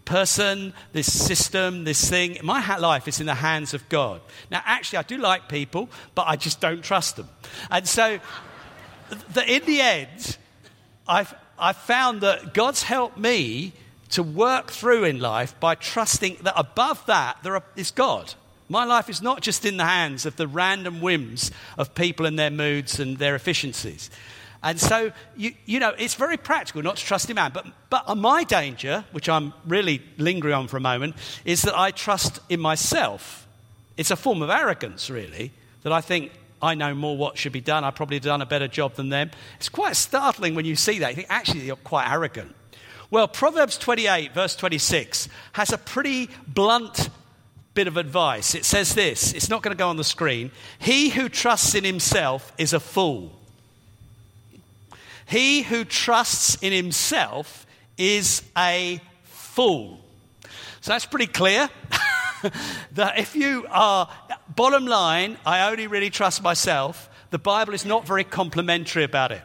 person, 0.08 0.72
this 0.92 1.12
system, 1.12 1.84
this 1.84 2.08
thing. 2.08 2.38
My 2.42 2.78
life 2.78 3.06
is 3.06 3.20
in 3.20 3.26
the 3.26 3.34
hands 3.34 3.74
of 3.74 3.86
God. 3.90 4.22
Now, 4.50 4.62
actually, 4.64 5.00
I 5.00 5.02
do 5.02 5.18
like 5.18 5.48
people, 5.48 5.90
but 6.14 6.26
I 6.26 6.36
just 6.36 6.60
don't 6.60 6.82
trust 6.82 7.16
them. 7.16 7.28
And 7.70 7.86
so, 7.86 8.18
the, 9.34 9.54
in 9.54 9.64
the 9.66 9.82
end, 9.82 10.38
I've, 11.06 11.34
I've 11.58 11.76
found 11.76 12.22
that 12.22 12.54
God's 12.54 12.82
helped 12.82 13.18
me 13.18 13.74
to 14.10 14.22
work 14.22 14.70
through 14.70 15.04
in 15.04 15.20
life 15.20 15.58
by 15.60 15.74
trusting 15.74 16.38
that 16.42 16.54
above 16.56 17.04
that 17.06 17.36
there 17.42 17.62
is 17.76 17.90
God. 17.90 18.32
My 18.70 18.84
life 18.84 19.10
is 19.10 19.20
not 19.20 19.42
just 19.42 19.66
in 19.66 19.76
the 19.76 19.84
hands 19.84 20.24
of 20.24 20.36
the 20.36 20.48
random 20.48 21.02
whims 21.02 21.50
of 21.76 21.94
people 21.94 22.24
and 22.24 22.38
their 22.38 22.50
moods 22.50 22.98
and 22.98 23.18
their 23.18 23.34
efficiencies. 23.34 24.10
And 24.62 24.80
so, 24.80 25.12
you, 25.36 25.52
you 25.66 25.78
know, 25.78 25.94
it's 25.96 26.14
very 26.14 26.36
practical 26.36 26.82
not 26.82 26.96
to 26.96 27.04
trust 27.04 27.30
in 27.30 27.36
man. 27.36 27.52
But, 27.54 27.66
but 27.90 28.14
my 28.16 28.44
danger, 28.44 29.04
which 29.12 29.28
I'm 29.28 29.52
really 29.66 30.02
lingering 30.16 30.54
on 30.54 30.68
for 30.68 30.76
a 30.76 30.80
moment, 30.80 31.16
is 31.44 31.62
that 31.62 31.78
I 31.78 31.92
trust 31.92 32.40
in 32.48 32.60
myself. 32.60 33.46
It's 33.96 34.10
a 34.10 34.16
form 34.16 34.42
of 34.42 34.50
arrogance, 34.50 35.10
really, 35.10 35.52
that 35.82 35.92
I 35.92 36.00
think 36.00 36.32
I 36.60 36.74
know 36.74 36.94
more 36.94 37.16
what 37.16 37.38
should 37.38 37.52
be 37.52 37.60
done. 37.60 37.84
I've 37.84 37.94
probably 37.94 38.18
done 38.18 38.42
a 38.42 38.46
better 38.46 38.68
job 38.68 38.94
than 38.94 39.10
them. 39.10 39.30
It's 39.56 39.68
quite 39.68 39.96
startling 39.96 40.54
when 40.54 40.64
you 40.64 40.74
see 40.74 40.98
that. 41.00 41.10
You 41.10 41.16
think, 41.16 41.28
actually, 41.30 41.60
you're 41.60 41.76
quite 41.76 42.10
arrogant. 42.10 42.54
Well, 43.10 43.28
Proverbs 43.28 43.78
28, 43.78 44.34
verse 44.34 44.56
26, 44.56 45.28
has 45.52 45.72
a 45.72 45.78
pretty 45.78 46.28
blunt 46.46 47.10
bit 47.74 47.86
of 47.86 47.96
advice. 47.96 48.56
It 48.56 48.64
says 48.64 48.94
this 48.94 49.32
it's 49.32 49.48
not 49.48 49.62
going 49.62 49.74
to 49.74 49.78
go 49.78 49.88
on 49.88 49.96
the 49.96 50.04
screen. 50.04 50.50
He 50.80 51.10
who 51.10 51.28
trusts 51.28 51.76
in 51.76 51.84
himself 51.84 52.52
is 52.58 52.72
a 52.72 52.80
fool. 52.80 53.37
He 55.28 55.62
who 55.62 55.84
trusts 55.84 56.56
in 56.62 56.72
himself 56.72 57.66
is 57.98 58.42
a 58.56 59.00
fool. 59.24 60.00
So 60.80 60.92
that's 60.92 61.04
pretty 61.04 61.26
clear. 61.26 61.68
that 62.92 63.18
if 63.18 63.36
you 63.36 63.66
are, 63.70 64.08
bottom 64.54 64.86
line, 64.86 65.36
I 65.44 65.70
only 65.70 65.86
really 65.86 66.08
trust 66.08 66.42
myself, 66.42 67.10
the 67.30 67.38
Bible 67.38 67.74
is 67.74 67.84
not 67.84 68.06
very 68.06 68.24
complimentary 68.24 69.04
about 69.04 69.32
it. 69.32 69.42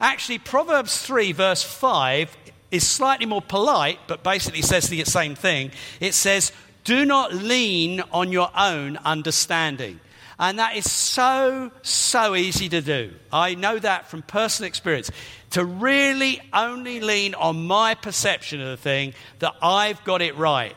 Actually, 0.00 0.38
Proverbs 0.38 1.02
3, 1.02 1.32
verse 1.32 1.62
5, 1.62 2.34
is 2.70 2.86
slightly 2.86 3.26
more 3.26 3.42
polite, 3.42 3.98
but 4.06 4.22
basically 4.22 4.62
says 4.62 4.88
the 4.88 5.04
same 5.04 5.34
thing. 5.34 5.70
It 6.00 6.14
says, 6.14 6.50
Do 6.84 7.04
not 7.04 7.34
lean 7.34 8.00
on 8.10 8.32
your 8.32 8.50
own 8.56 8.96
understanding. 8.98 10.00
And 10.38 10.58
that 10.58 10.76
is 10.76 10.90
so, 10.90 11.70
so 11.82 12.34
easy 12.34 12.68
to 12.68 12.82
do. 12.82 13.12
I 13.32 13.54
know 13.54 13.78
that 13.78 14.10
from 14.10 14.22
personal 14.22 14.68
experience. 14.68 15.10
To 15.50 15.64
really 15.64 16.40
only 16.52 17.00
lean 17.00 17.34
on 17.34 17.66
my 17.66 17.94
perception 17.94 18.60
of 18.60 18.68
the 18.68 18.76
thing 18.76 19.14
that 19.38 19.54
I've 19.62 20.02
got 20.04 20.20
it 20.20 20.36
right. 20.36 20.76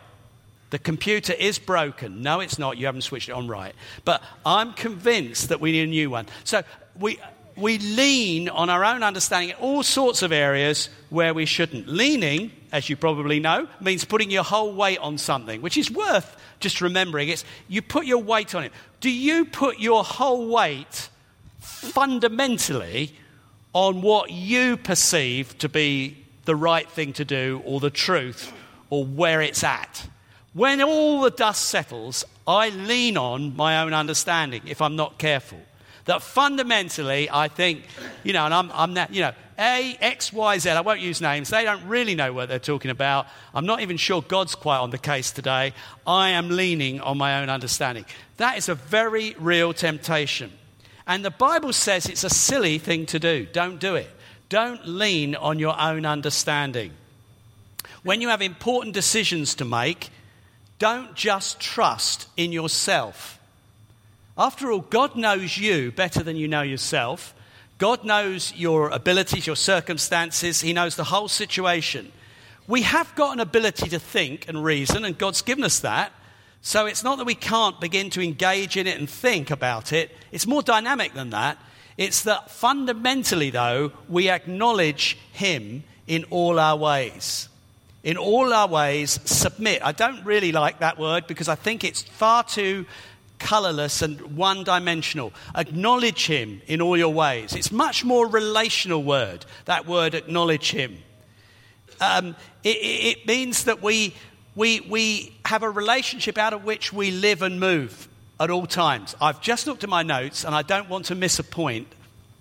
The 0.69 0.79
computer 0.79 1.33
is 1.33 1.59
broken. 1.59 2.21
No, 2.21 2.39
it's 2.39 2.59
not. 2.59 2.77
You 2.77 2.85
haven't 2.85 3.01
switched 3.01 3.27
it 3.27 3.33
on 3.33 3.47
right. 3.47 3.73
But 4.05 4.21
I'm 4.45 4.73
convinced 4.73 5.49
that 5.49 5.59
we 5.59 5.71
need 5.71 5.83
a 5.83 5.87
new 5.87 6.09
one. 6.09 6.27
So 6.43 6.63
we, 6.97 7.19
we 7.59 7.77
lean 7.77 8.49
on 8.49 8.69
our 8.69 8.83
own 8.83 9.03
understanding 9.03 9.49
in 9.49 9.55
all 9.57 9.83
sorts 9.83 10.21
of 10.21 10.31
areas 10.31 10.89
where 11.09 11.33
we 11.33 11.45
shouldn't. 11.45 11.87
Leaning, 11.87 12.51
as 12.71 12.89
you 12.89 12.95
probably 12.95 13.39
know, 13.39 13.67
means 13.79 14.05
putting 14.05 14.31
your 14.31 14.43
whole 14.43 14.73
weight 14.73 14.99
on 14.99 15.17
something, 15.17 15.61
which 15.61 15.77
is 15.77 15.91
worth 15.91 16.35
just 16.59 16.81
remembering. 16.81 17.29
It's 17.29 17.45
you 17.67 17.81
put 17.81 18.05
your 18.05 18.21
weight 18.21 18.55
on 18.55 18.63
it. 18.63 18.71
Do 18.99 19.09
you 19.09 19.45
put 19.45 19.79
your 19.79 20.03
whole 20.03 20.47
weight 20.47 21.09
fundamentally 21.59 23.13
on 23.73 24.01
what 24.01 24.31
you 24.31 24.77
perceive 24.77 25.57
to 25.59 25.69
be 25.69 26.25
the 26.45 26.55
right 26.55 26.89
thing 26.89 27.13
to 27.13 27.25
do 27.25 27.61
or 27.65 27.79
the 27.79 27.89
truth 27.89 28.51
or 28.89 29.05
where 29.05 29.41
it's 29.41 29.63
at? 29.63 30.07
When 30.53 30.81
all 30.81 31.21
the 31.21 31.29
dust 31.29 31.65
settles, 31.65 32.25
I 32.47 32.69
lean 32.69 33.17
on 33.17 33.55
my 33.55 33.81
own 33.81 33.93
understanding 33.93 34.63
if 34.65 34.81
I'm 34.81 34.95
not 34.95 35.19
careful. 35.19 35.59
That 36.09 36.23
fundamentally, 36.23 37.29
I 37.29 37.49
think, 37.49 37.83
you 38.23 38.33
know, 38.33 38.43
and 38.43 38.51
I'm, 38.51 38.71
I'm 38.73 38.95
that, 38.95 39.13
you 39.13 39.21
know, 39.21 39.31
A, 39.59 39.95
X, 40.01 40.33
Y, 40.33 40.57
Z, 40.57 40.67
I 40.71 40.81
won't 40.81 41.01
use 41.01 41.21
names, 41.21 41.51
they 41.51 41.63
don't 41.63 41.85
really 41.85 42.15
know 42.15 42.33
what 42.33 42.49
they're 42.49 42.57
talking 42.57 42.89
about. 42.89 43.27
I'm 43.53 43.67
not 43.67 43.81
even 43.81 43.95
sure 43.95 44.23
God's 44.23 44.55
quite 44.55 44.79
on 44.79 44.89
the 44.89 44.97
case 44.97 45.29
today. 45.29 45.71
I 46.07 46.29
am 46.29 46.49
leaning 46.49 46.99
on 46.99 47.19
my 47.19 47.39
own 47.39 47.49
understanding. 47.51 48.05
That 48.37 48.57
is 48.57 48.69
a 48.69 48.73
very 48.73 49.35
real 49.37 49.71
temptation. 49.71 50.51
And 51.05 51.23
the 51.23 51.29
Bible 51.29 51.73
says 51.73 52.07
it's 52.07 52.23
a 52.23 52.29
silly 52.31 52.79
thing 52.79 53.05
to 53.05 53.19
do. 53.19 53.45
Don't 53.45 53.79
do 53.79 53.93
it. 53.93 54.09
Don't 54.49 54.87
lean 54.87 55.35
on 55.35 55.59
your 55.59 55.79
own 55.79 56.07
understanding. 56.07 56.91
When 58.01 58.19
you 58.19 58.29
have 58.29 58.41
important 58.41 58.95
decisions 58.95 59.53
to 59.53 59.63
make, 59.63 60.09
don't 60.79 61.13
just 61.13 61.59
trust 61.59 62.29
in 62.35 62.51
yourself. 62.51 63.38
After 64.39 64.71
all, 64.71 64.79
God 64.79 65.17
knows 65.17 65.57
you 65.57 65.91
better 65.91 66.23
than 66.23 66.37
you 66.37 66.47
know 66.47 66.61
yourself. 66.61 67.35
God 67.77 68.05
knows 68.05 68.53
your 68.55 68.89
abilities, 68.89 69.45
your 69.45 69.57
circumstances. 69.57 70.61
He 70.61 70.71
knows 70.71 70.95
the 70.95 71.03
whole 71.03 71.27
situation. 71.27 72.13
We 72.65 72.83
have 72.83 73.13
got 73.15 73.33
an 73.33 73.41
ability 73.41 73.89
to 73.89 73.99
think 73.99 74.47
and 74.47 74.63
reason, 74.63 75.03
and 75.03 75.17
God's 75.17 75.41
given 75.41 75.65
us 75.65 75.79
that. 75.79 76.13
So 76.61 76.85
it's 76.85 77.03
not 77.03 77.17
that 77.17 77.25
we 77.25 77.35
can't 77.35 77.81
begin 77.81 78.09
to 78.11 78.21
engage 78.21 78.77
in 78.77 78.87
it 78.87 78.97
and 78.97 79.09
think 79.09 79.51
about 79.51 79.91
it. 79.91 80.15
It's 80.31 80.47
more 80.47 80.61
dynamic 80.61 81.13
than 81.13 81.31
that. 81.31 81.57
It's 81.97 82.21
that 82.23 82.49
fundamentally, 82.49 83.49
though, 83.49 83.91
we 84.07 84.29
acknowledge 84.29 85.17
Him 85.33 85.83
in 86.07 86.23
all 86.29 86.59
our 86.59 86.77
ways. 86.77 87.49
In 88.05 88.15
all 88.15 88.53
our 88.53 88.69
ways, 88.69 89.19
submit. 89.25 89.81
I 89.83 89.91
don't 89.91 90.23
really 90.23 90.53
like 90.53 90.79
that 90.79 90.97
word 90.97 91.27
because 91.27 91.49
I 91.49 91.55
think 91.55 91.83
it's 91.83 92.03
far 92.03 92.43
too 92.43 92.85
colorless 93.39 94.01
and 94.01 94.37
one 94.37 94.63
dimensional. 94.63 95.33
Acknowledge 95.55 96.27
him 96.27 96.61
in 96.67 96.81
all 96.81 96.97
your 96.97 97.13
ways. 97.13 97.53
It's 97.53 97.71
much 97.71 98.03
more 98.03 98.27
relational 98.27 99.03
word, 99.03 99.45
that 99.65 99.87
word 99.87 100.13
acknowledge 100.13 100.71
him. 100.71 100.97
Um, 102.01 102.35
it, 102.63 102.77
it, 102.77 103.27
means 103.27 103.65
that 103.65 103.81
we, 103.81 104.15
we, 104.55 104.81
we 104.81 105.35
have 105.45 105.63
a 105.63 105.69
relationship 105.69 106.37
out 106.37 106.53
of 106.53 106.63
which 106.63 106.93
we 106.93 107.11
live 107.11 107.41
and 107.41 107.59
move 107.59 108.07
at 108.39 108.49
all 108.49 108.65
times. 108.65 109.15
I've 109.19 109.41
just 109.41 109.67
looked 109.67 109.83
at 109.83 109.89
my 109.89 110.03
notes 110.03 110.45
and 110.45 110.55
I 110.55 110.61
don't 110.61 110.87
want 110.87 111.05
to 111.05 111.15
miss 111.15 111.39
a 111.39 111.43
point 111.43 111.87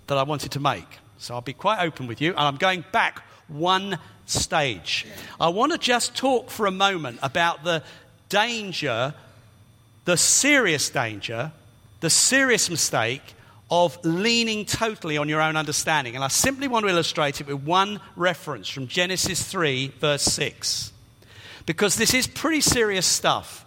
that 0.06 0.16
I 0.16 0.22
wanted 0.22 0.52
to 0.52 0.60
make. 0.60 0.86
So 1.18 1.34
I'll 1.34 1.40
be 1.40 1.52
quite 1.52 1.84
open 1.84 2.06
with 2.06 2.20
you. 2.20 2.30
And 2.30 2.40
I'm 2.40 2.56
going 2.56 2.84
back 2.92 3.24
one 3.48 3.98
stage. 4.26 5.06
I 5.40 5.48
want 5.48 5.72
to 5.72 5.78
just 5.78 6.16
talk 6.16 6.50
for 6.50 6.66
a 6.66 6.70
moment 6.70 7.18
about 7.22 7.64
the 7.64 7.82
danger 8.28 9.14
the 10.08 10.16
serious 10.16 10.88
danger, 10.88 11.52
the 12.00 12.08
serious 12.08 12.70
mistake 12.70 13.34
of 13.70 14.02
leaning 14.06 14.64
totally 14.64 15.18
on 15.18 15.28
your 15.28 15.42
own 15.42 15.54
understanding. 15.54 16.14
And 16.14 16.24
I 16.24 16.28
simply 16.28 16.66
want 16.66 16.86
to 16.86 16.90
illustrate 16.90 17.42
it 17.42 17.46
with 17.46 17.62
one 17.62 18.00
reference 18.16 18.70
from 18.70 18.86
Genesis 18.86 19.42
3, 19.42 19.88
verse 20.00 20.22
6. 20.22 20.94
Because 21.66 21.96
this 21.96 22.14
is 22.14 22.26
pretty 22.26 22.62
serious 22.62 23.04
stuff. 23.06 23.66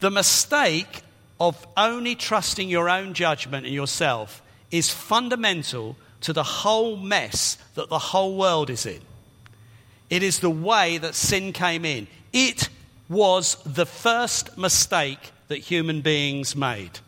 The 0.00 0.10
mistake 0.10 1.00
of 1.40 1.66
only 1.78 2.14
trusting 2.14 2.68
your 2.68 2.90
own 2.90 3.14
judgment 3.14 3.64
and 3.64 3.74
yourself 3.74 4.42
is 4.70 4.90
fundamental 4.90 5.96
to 6.20 6.34
the 6.34 6.44
whole 6.44 6.98
mess 6.98 7.56
that 7.74 7.88
the 7.88 7.98
whole 7.98 8.36
world 8.36 8.68
is 8.68 8.84
in. 8.84 9.00
It 10.10 10.22
is 10.22 10.40
the 10.40 10.50
way 10.50 10.98
that 10.98 11.14
sin 11.14 11.54
came 11.54 11.86
in. 11.86 12.06
It 12.34 12.68
was 13.08 13.56
the 13.64 13.86
first 13.86 14.58
mistake 14.58 15.30
that 15.48 15.58
human 15.58 16.00
beings 16.00 16.54
made. 16.56 17.00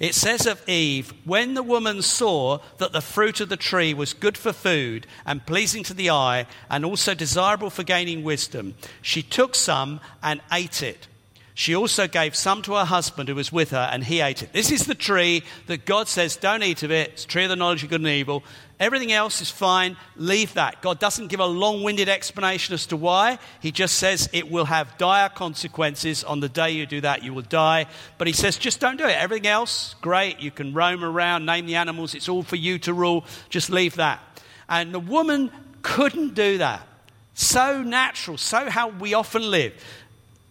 It 0.00 0.14
says 0.14 0.46
of 0.46 0.66
Eve, 0.68 1.12
when 1.24 1.54
the 1.54 1.62
woman 1.62 2.02
saw 2.02 2.60
that 2.76 2.92
the 2.92 3.00
fruit 3.00 3.40
of 3.40 3.48
the 3.48 3.56
tree 3.56 3.92
was 3.92 4.14
good 4.14 4.38
for 4.38 4.52
food 4.52 5.08
and 5.26 5.44
pleasing 5.44 5.82
to 5.84 5.94
the 5.94 6.10
eye 6.10 6.46
and 6.70 6.84
also 6.84 7.14
desirable 7.14 7.68
for 7.68 7.82
gaining 7.82 8.22
wisdom, 8.22 8.76
she 9.02 9.22
took 9.22 9.56
some 9.56 10.00
and 10.22 10.40
ate 10.52 10.82
it. 10.82 11.08
She 11.52 11.74
also 11.74 12.06
gave 12.06 12.36
some 12.36 12.62
to 12.62 12.74
her 12.74 12.84
husband 12.84 13.28
who 13.28 13.34
was 13.34 13.50
with 13.50 13.72
her, 13.72 13.90
and 13.92 14.04
he 14.04 14.20
ate 14.20 14.44
it. 14.44 14.52
This 14.52 14.70
is 14.70 14.86
the 14.86 14.94
tree 14.94 15.42
that 15.66 15.84
God 15.84 16.06
says, 16.06 16.36
don't 16.36 16.62
eat 16.62 16.84
of 16.84 16.92
it. 16.92 17.10
It's 17.10 17.24
tree 17.24 17.42
of 17.42 17.50
the 17.50 17.56
knowledge 17.56 17.82
of 17.82 17.90
good 17.90 18.00
and 18.00 18.08
evil. 18.08 18.44
Everything 18.80 19.10
else 19.10 19.40
is 19.40 19.50
fine. 19.50 19.96
Leave 20.16 20.54
that. 20.54 20.80
God 20.82 21.00
doesn't 21.00 21.28
give 21.28 21.40
a 21.40 21.46
long 21.46 21.82
winded 21.82 22.08
explanation 22.08 22.74
as 22.74 22.86
to 22.86 22.96
why. 22.96 23.38
He 23.60 23.72
just 23.72 23.96
says 23.96 24.28
it 24.32 24.50
will 24.50 24.66
have 24.66 24.96
dire 24.98 25.28
consequences. 25.28 26.22
On 26.22 26.38
the 26.38 26.48
day 26.48 26.70
you 26.70 26.86
do 26.86 27.00
that, 27.00 27.24
you 27.24 27.34
will 27.34 27.42
die. 27.42 27.86
But 28.18 28.28
he 28.28 28.32
says, 28.32 28.56
just 28.56 28.78
don't 28.78 28.96
do 28.96 29.04
it. 29.04 29.16
Everything 29.16 29.48
else, 29.48 29.96
great. 30.00 30.38
You 30.38 30.52
can 30.52 30.74
roam 30.74 31.02
around, 31.02 31.44
name 31.44 31.66
the 31.66 31.74
animals. 31.74 32.14
It's 32.14 32.28
all 32.28 32.44
for 32.44 32.56
you 32.56 32.78
to 32.80 32.94
rule. 32.94 33.24
Just 33.48 33.68
leave 33.68 33.96
that. 33.96 34.20
And 34.68 34.94
the 34.94 35.00
woman 35.00 35.50
couldn't 35.82 36.34
do 36.34 36.58
that. 36.58 36.86
So 37.34 37.82
natural, 37.82 38.36
so 38.36 38.68
how 38.70 38.88
we 38.88 39.14
often 39.14 39.42
live 39.42 39.72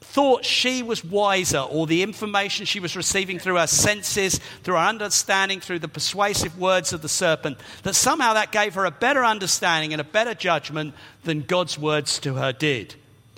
thought 0.08 0.46
she 0.46 0.82
was 0.82 1.04
wiser, 1.04 1.60
or 1.60 1.86
the 1.86 2.02
information 2.02 2.66
she 2.66 2.80
was 2.80 2.96
receiving 2.96 3.40
through 3.40 3.58
her 3.58 3.68
senses, 3.68 4.40
through 4.64 4.76
her 4.76 4.80
understanding, 4.80 5.60
through 5.60 5.80
the 5.80 5.88
persuasive 5.88 6.58
words 6.58 6.94
of 6.94 7.02
the 7.02 7.10
serpent, 7.10 7.58
that 7.84 7.94
somehow 7.94 8.34
that 8.34 8.52
gave 8.52 8.74
her 8.76 8.86
a 8.86 8.92
better 8.92 9.24
understanding 9.24 9.94
and 9.94 10.00
a 10.00 10.06
better 10.06 10.34
judgment 10.34 10.94
than 11.24 11.42
God's 11.42 11.78
words 11.78 12.20
to 12.20 12.36
her 12.36 12.54
did. 12.54 12.96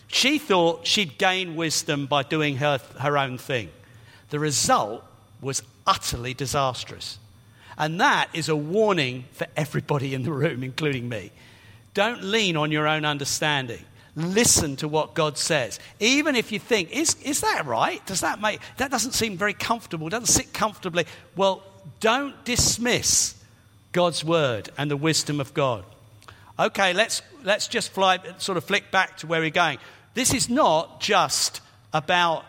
She 0.07 0.37
thought 0.37 0.87
she'd 0.87 1.17
gain 1.17 1.55
wisdom 1.55 2.05
by 2.05 2.23
doing 2.23 2.57
her, 2.57 2.79
her 2.99 3.17
own 3.17 3.37
thing. 3.37 3.69
The 4.29 4.39
result 4.39 5.03
was 5.41 5.63
utterly 5.85 6.33
disastrous. 6.33 7.17
And 7.77 7.99
that 7.99 8.29
is 8.33 8.47
a 8.47 8.55
warning 8.55 9.25
for 9.31 9.47
everybody 9.57 10.13
in 10.13 10.23
the 10.23 10.31
room, 10.31 10.63
including 10.63 11.09
me. 11.09 11.31
Don't 11.93 12.23
lean 12.23 12.57
on 12.57 12.71
your 12.71 12.87
own 12.87 13.05
understanding. 13.05 13.83
Listen 14.15 14.75
to 14.77 14.87
what 14.87 15.13
God 15.13 15.37
says. 15.37 15.79
Even 15.99 16.35
if 16.35 16.51
you 16.51 16.59
think, 16.59 16.91
is, 16.91 17.15
is 17.23 17.41
that 17.41 17.65
right? 17.65 18.05
Does 18.05 18.21
that 18.21 18.41
make, 18.41 18.59
that 18.77 18.91
doesn't 18.91 19.13
seem 19.13 19.37
very 19.37 19.53
comfortable, 19.53 20.09
doesn't 20.09 20.27
sit 20.27 20.53
comfortably. 20.53 21.05
Well, 21.35 21.63
don't 21.99 22.43
dismiss 22.45 23.35
God's 23.91 24.23
word 24.23 24.69
and 24.77 24.89
the 24.89 24.97
wisdom 24.97 25.39
of 25.39 25.53
God. 25.53 25.83
Okay, 26.57 26.93
let's, 26.93 27.21
let's 27.43 27.67
just 27.67 27.91
fly, 27.91 28.19
sort 28.37 28.57
of 28.57 28.63
flick 28.63 28.91
back 28.91 29.17
to 29.17 29.27
where 29.27 29.39
we're 29.39 29.49
going. 29.49 29.77
This 30.13 30.33
is 30.33 30.49
not 30.49 30.99
just 30.99 31.61
about 31.93 32.43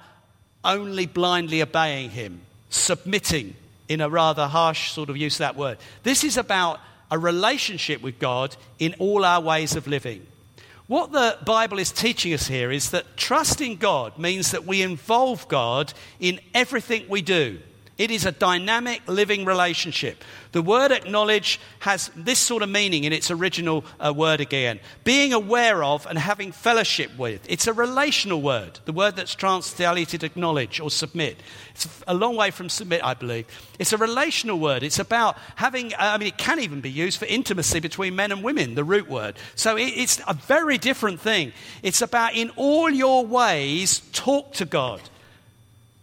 only 0.65 1.07
blindly 1.07 1.63
obeying 1.63 2.11
Him, 2.11 2.41
submitting 2.69 3.55
in 3.89 4.01
a 4.01 4.09
rather 4.09 4.47
harsh 4.47 4.93
sort 4.93 5.11
of 5.11 5.17
use 5.17 5.37
of 5.37 5.39
that 5.39 5.57
word. 5.57 5.79
This 6.03 6.25
is 6.25 6.37
about 6.37 6.81
a 7.11 7.19
relationship 7.19 8.03
with 8.03 8.19
God 8.19 8.57
in 8.79 8.95
all 8.99 9.25
our 9.25 9.41
ways 9.41 9.77
of 9.77 9.87
living. 9.87 10.27
What 10.91 11.13
the 11.13 11.39
Bible 11.45 11.79
is 11.79 11.93
teaching 11.93 12.35
us 12.35 12.49
here 12.49 12.73
is 12.73 12.91
that 12.91 13.17
trusting 13.17 13.77
God 13.77 14.19
means 14.19 14.51
that 14.51 14.67
we 14.67 14.83
involve 14.83 15.47
God 15.47 15.93
in 16.19 16.41
everything 16.53 17.05
we 17.09 17.23
do. 17.23 17.61
It 18.01 18.11
is 18.11 18.25
a 18.25 18.33
dynamic, 18.33 19.03
living 19.07 19.45
relationship. 19.45 20.25
The 20.53 20.63
word 20.63 20.91
acknowledge 20.91 21.61
has 21.81 22.11
this 22.17 22.39
sort 22.39 22.63
of 22.63 22.71
meaning 22.71 23.05
in 23.05 23.13
its 23.13 23.31
original 23.31 23.85
uh, 24.01 24.15
word 24.17 24.41
again 24.41 24.81
being 25.05 25.35
aware 25.35 25.85
of 25.85 26.07
and 26.07 26.19
having 26.19 26.51
fellowship 26.51 27.11
with. 27.19 27.45
It's 27.47 27.67
a 27.67 27.75
relational 27.75 28.41
word, 28.41 28.81
the 28.87 28.95
word 28.95 29.17
that's 29.17 29.35
translated 29.35 30.25
acknowledge 30.25 30.81
or 30.81 30.91
submit. 30.91 31.43
It's 31.75 32.03
a 32.07 32.15
long 32.15 32.37
way 32.37 32.51
from 32.51 32.71
submit, 32.71 33.05
I 33.05 33.13
believe. 33.13 33.47
It's 33.79 33.93
a 33.93 33.99
relational 33.99 34.59
word. 34.59 34.83
It's 34.83 34.99
about 34.99 35.37
having, 35.57 35.93
uh, 35.93 35.99
I 35.99 36.17
mean, 36.17 36.29
it 36.29 36.39
can 36.39 36.59
even 36.59 36.81
be 36.81 36.91
used 36.91 37.19
for 37.19 37.27
intimacy 37.27 37.81
between 37.81 38.17
men 38.17 38.33
and 38.33 38.43
women, 38.43 38.77
the 38.77 38.85
root 38.85 39.11
word. 39.11 39.37
So 39.57 39.77
it, 39.77 39.93
it's 39.95 40.23
a 40.27 40.33
very 40.33 40.79
different 40.79 41.21
thing. 41.21 41.53
It's 41.83 42.01
about 42.01 42.35
in 42.35 42.49
all 42.57 42.89
your 42.89 43.27
ways, 43.27 44.01
talk 44.15 44.55
to 44.55 44.65
God, 44.65 45.03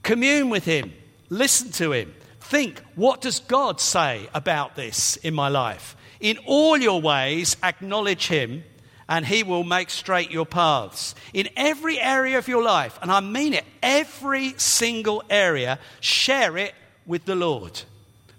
commune 0.04 0.52
with 0.52 0.66
Him 0.66 0.94
Listen 1.30 1.72
to 1.74 1.92
him. 1.92 2.14
Think, 2.40 2.82
what 2.96 3.22
does 3.22 3.40
God 3.40 3.82
say 3.82 4.30
about 4.34 4.76
this 4.76 5.18
in 5.18 5.34
my 5.34 5.50
life? 5.50 5.96
In 6.20 6.38
all 6.46 6.78
your 6.78 7.02
ways, 7.02 7.58
acknowledge 7.62 8.28
him, 8.28 8.64
and 9.10 9.26
he 9.26 9.44
will 9.44 9.64
make 9.64 9.90
straight 9.90 10.32
your 10.32 10.46
paths. 10.46 11.14
In 11.34 11.50
every 11.56 12.00
area 12.00 12.38
of 12.38 12.48
your 12.48 12.64
life, 12.64 12.98
and 13.02 13.12
I 13.12 13.20
mean 13.20 13.54
it, 13.54 13.66
every 13.84 14.54
single 14.58 15.24
area, 15.30 15.80
share 16.00 16.58
it 16.58 16.74
with 17.06 17.26
the 17.26 17.36
Lord. 17.36 17.82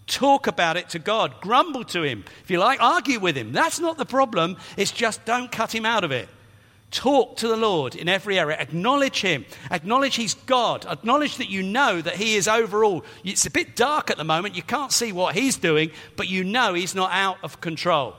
Talk 0.06 0.46
about 0.46 0.78
it 0.78 0.88
to 0.90 0.98
God. 0.98 1.40
Grumble 1.42 1.84
to 1.84 2.02
him. 2.02 2.24
If 2.42 2.50
you 2.50 2.58
like, 2.58 2.80
argue 2.80 3.20
with 3.20 3.36
him. 3.36 3.52
That's 3.52 3.78
not 3.78 3.98
the 3.98 4.06
problem. 4.06 4.56
It's 4.78 4.90
just 4.90 5.24
don't 5.26 5.52
cut 5.52 5.74
him 5.74 5.84
out 5.84 6.02
of 6.02 6.12
it. 6.12 6.30
Talk 6.90 7.36
to 7.38 7.48
the 7.48 7.56
Lord 7.56 7.94
in 7.94 8.08
every 8.08 8.38
area. 8.38 8.56
Acknowledge 8.58 9.20
Him. 9.20 9.44
Acknowledge 9.70 10.16
He's 10.16 10.34
God. 10.34 10.86
Acknowledge 10.86 11.36
that 11.36 11.50
you 11.50 11.62
know 11.62 12.00
that 12.00 12.16
He 12.16 12.36
is 12.36 12.48
overall. 12.48 13.04
It's 13.24 13.44
a 13.44 13.50
bit 13.50 13.76
dark 13.76 14.10
at 14.10 14.16
the 14.16 14.24
moment. 14.24 14.56
You 14.56 14.62
can't 14.62 14.92
see 14.92 15.12
what 15.12 15.34
He's 15.34 15.56
doing, 15.56 15.90
but 16.16 16.28
you 16.28 16.44
know 16.44 16.72
He's 16.72 16.94
not 16.94 17.10
out 17.12 17.38
of 17.42 17.60
control. 17.60 18.14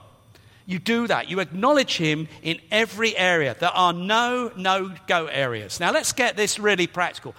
You 0.67 0.77
do 0.77 1.07
that. 1.07 1.31
You 1.31 1.39
acknowledge 1.39 1.97
Him 1.97 2.27
in 2.43 2.59
every 2.69 3.17
area. 3.17 3.55
There 3.59 3.69
are 3.69 3.91
no 3.91 4.51
no 4.55 4.93
go 5.07 5.25
areas. 5.25 5.79
Now, 5.79 5.91
let's 5.91 6.13
get 6.13 6.37
this 6.37 6.59
really 6.59 6.85
practical. 6.85 7.33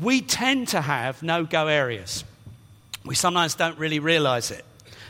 We 0.00 0.20
tend 0.20 0.68
to 0.68 0.80
have 0.80 1.22
no 1.22 1.44
go 1.44 1.68
areas. 1.68 2.24
We 3.04 3.14
sometimes 3.14 3.54
don't 3.54 3.78
really 3.78 4.00
realize 4.00 4.50
it. 4.50 4.64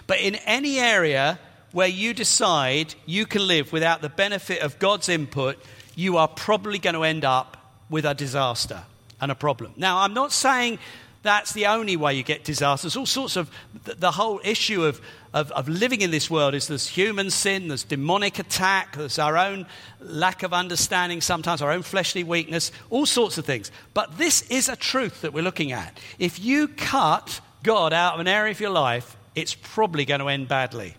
But 0.06 0.20
in 0.20 0.34
any 0.34 0.78
area 0.78 1.38
where 1.72 1.88
you 1.88 2.14
decide 2.14 2.94
you 3.06 3.26
can 3.26 3.46
live 3.46 3.72
without 3.72 4.02
the 4.02 4.08
benefit 4.08 4.60
of 4.62 4.78
God's 4.78 5.08
input, 5.08 5.56
you 5.94 6.16
are 6.16 6.28
probably 6.28 6.78
going 6.78 6.94
to 6.94 7.04
end 7.04 7.24
up 7.24 7.56
with 7.88 8.04
a 8.04 8.14
disaster 8.14 8.82
and 9.20 9.30
a 9.30 9.34
problem. 9.34 9.72
Now, 9.76 9.98
I'm 9.98 10.14
not 10.14 10.32
saying 10.32 10.78
that's 11.22 11.52
the 11.52 11.66
only 11.66 11.96
way 11.96 12.14
you 12.14 12.22
get 12.22 12.44
disasters. 12.44 12.96
All 12.96 13.06
sorts 13.06 13.36
of 13.36 13.50
the 13.84 14.10
whole 14.10 14.40
issue 14.42 14.84
of, 14.84 15.00
of, 15.34 15.50
of, 15.52 15.68
living 15.68 16.00
in 16.00 16.10
this 16.10 16.30
world 16.30 16.54
is 16.54 16.66
there's 16.66 16.88
human 16.88 17.30
sin, 17.30 17.68
there's 17.68 17.84
demonic 17.84 18.38
attack, 18.38 18.96
there's 18.96 19.18
our 19.18 19.36
own 19.36 19.66
lack 20.00 20.42
of 20.42 20.54
understanding, 20.54 21.20
sometimes 21.20 21.60
our 21.60 21.72
own 21.72 21.82
fleshly 21.82 22.24
weakness, 22.24 22.72
all 22.88 23.04
sorts 23.04 23.36
of 23.36 23.44
things. 23.44 23.70
But 23.92 24.16
this 24.16 24.42
is 24.50 24.70
a 24.70 24.76
truth 24.76 25.20
that 25.20 25.34
we're 25.34 25.44
looking 25.44 25.72
at. 25.72 25.98
If 26.18 26.40
you 26.40 26.68
cut 26.68 27.40
God 27.62 27.92
out 27.92 28.14
of 28.14 28.20
an 28.20 28.28
area 28.28 28.52
of 28.52 28.60
your 28.60 28.70
life, 28.70 29.16
it's 29.34 29.54
probably 29.54 30.06
going 30.06 30.20
to 30.20 30.28
end 30.28 30.48
badly. 30.48 30.94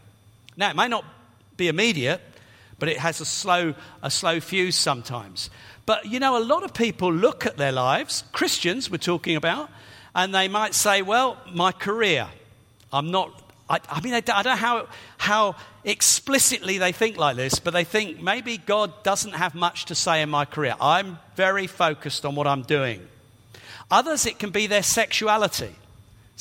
Now, 0.57 0.69
it 0.69 0.75
may 0.75 0.87
not 0.87 1.05
be 1.57 1.67
immediate, 1.67 2.21
but 2.79 2.89
it 2.89 2.97
has 2.97 3.21
a 3.21 3.25
slow, 3.25 3.75
a 4.01 4.09
slow 4.09 4.39
fuse 4.39 4.75
sometimes. 4.75 5.49
But 5.85 6.05
you 6.05 6.19
know, 6.19 6.37
a 6.37 6.43
lot 6.43 6.63
of 6.63 6.73
people 6.73 7.13
look 7.13 7.45
at 7.45 7.57
their 7.57 7.71
lives, 7.71 8.23
Christians 8.31 8.89
we're 8.89 8.97
talking 8.97 9.35
about, 9.35 9.69
and 10.15 10.33
they 10.33 10.47
might 10.47 10.73
say, 10.73 11.01
well, 11.01 11.37
my 11.53 11.71
career, 11.71 12.27
I'm 12.91 13.11
not, 13.11 13.31
I, 13.69 13.79
I 13.89 14.01
mean, 14.01 14.13
I, 14.13 14.17
I 14.17 14.21
don't 14.21 14.45
know 14.45 14.55
how, 14.55 14.87
how 15.17 15.55
explicitly 15.83 16.77
they 16.77 16.91
think 16.91 17.17
like 17.17 17.35
this, 17.35 17.59
but 17.59 17.71
they 17.71 17.83
think 17.83 18.21
maybe 18.21 18.57
God 18.57 19.03
doesn't 19.03 19.33
have 19.33 19.55
much 19.55 19.85
to 19.85 19.95
say 19.95 20.21
in 20.21 20.29
my 20.29 20.45
career. 20.45 20.75
I'm 20.81 21.19
very 21.35 21.67
focused 21.67 22.25
on 22.25 22.35
what 22.35 22.47
I'm 22.47 22.63
doing. 22.63 23.07
Others, 23.89 24.25
it 24.25 24.39
can 24.39 24.49
be 24.49 24.67
their 24.67 24.83
sexuality. 24.83 25.75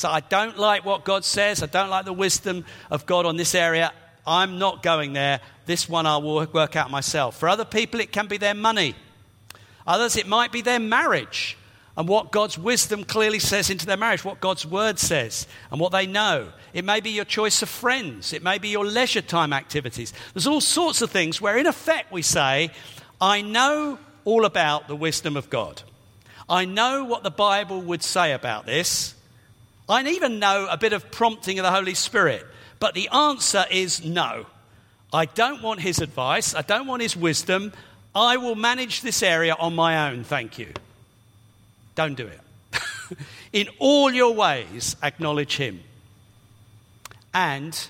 So 0.00 0.08
I 0.08 0.20
don't 0.20 0.56
like 0.56 0.86
what 0.86 1.04
God 1.04 1.26
says. 1.26 1.62
I 1.62 1.66
don't 1.66 1.90
like 1.90 2.06
the 2.06 2.14
wisdom 2.14 2.64
of 2.90 3.04
God 3.04 3.26
on 3.26 3.36
this 3.36 3.54
area. 3.54 3.92
I'm 4.26 4.58
not 4.58 4.82
going 4.82 5.12
there. 5.12 5.40
This 5.66 5.90
one 5.90 6.06
I'll 6.06 6.22
work 6.22 6.74
out 6.74 6.90
myself. 6.90 7.38
For 7.38 7.50
other 7.50 7.66
people, 7.66 8.00
it 8.00 8.10
can 8.10 8.26
be 8.26 8.38
their 8.38 8.54
money. 8.54 8.94
Others, 9.86 10.16
it 10.16 10.26
might 10.26 10.52
be 10.52 10.62
their 10.62 10.80
marriage 10.80 11.58
and 11.98 12.08
what 12.08 12.32
God's 12.32 12.56
wisdom 12.56 13.04
clearly 13.04 13.40
says 13.40 13.68
into 13.68 13.84
their 13.84 13.98
marriage, 13.98 14.24
what 14.24 14.40
God's 14.40 14.64
word 14.64 14.98
says, 14.98 15.46
and 15.70 15.78
what 15.78 15.92
they 15.92 16.06
know. 16.06 16.50
It 16.72 16.86
may 16.86 17.00
be 17.00 17.10
your 17.10 17.26
choice 17.26 17.60
of 17.60 17.68
friends, 17.68 18.32
it 18.32 18.42
may 18.42 18.56
be 18.56 18.70
your 18.70 18.86
leisure 18.86 19.20
time 19.20 19.52
activities. 19.52 20.14
There's 20.32 20.46
all 20.46 20.62
sorts 20.62 21.02
of 21.02 21.10
things 21.10 21.42
where, 21.42 21.58
in 21.58 21.66
effect, 21.66 22.10
we 22.10 22.22
say, 22.22 22.70
I 23.20 23.42
know 23.42 23.98
all 24.24 24.46
about 24.46 24.88
the 24.88 24.96
wisdom 24.96 25.36
of 25.36 25.50
God. 25.50 25.82
I 26.48 26.64
know 26.64 27.04
what 27.04 27.22
the 27.22 27.30
Bible 27.30 27.82
would 27.82 28.02
say 28.02 28.32
about 28.32 28.64
this. 28.64 29.14
I 29.90 30.02
even 30.04 30.38
know 30.38 30.68
a 30.70 30.76
bit 30.76 30.92
of 30.92 31.10
prompting 31.10 31.58
of 31.58 31.64
the 31.64 31.72
Holy 31.72 31.94
Spirit. 31.94 32.46
But 32.78 32.94
the 32.94 33.08
answer 33.08 33.64
is 33.70 34.04
no. 34.04 34.46
I 35.12 35.26
don't 35.26 35.62
want 35.62 35.80
his 35.80 36.00
advice. 36.00 36.54
I 36.54 36.62
don't 36.62 36.86
want 36.86 37.02
his 37.02 37.16
wisdom. 37.16 37.72
I 38.14 38.36
will 38.36 38.54
manage 38.54 39.02
this 39.02 39.22
area 39.22 39.54
on 39.58 39.74
my 39.74 40.10
own, 40.10 40.24
thank 40.24 40.58
you. 40.58 40.72
Don't 41.94 42.14
do 42.14 42.26
it. 42.26 42.40
In 43.52 43.68
all 43.78 44.12
your 44.12 44.32
ways, 44.32 44.96
acknowledge 45.02 45.56
him, 45.56 45.80
and 47.34 47.88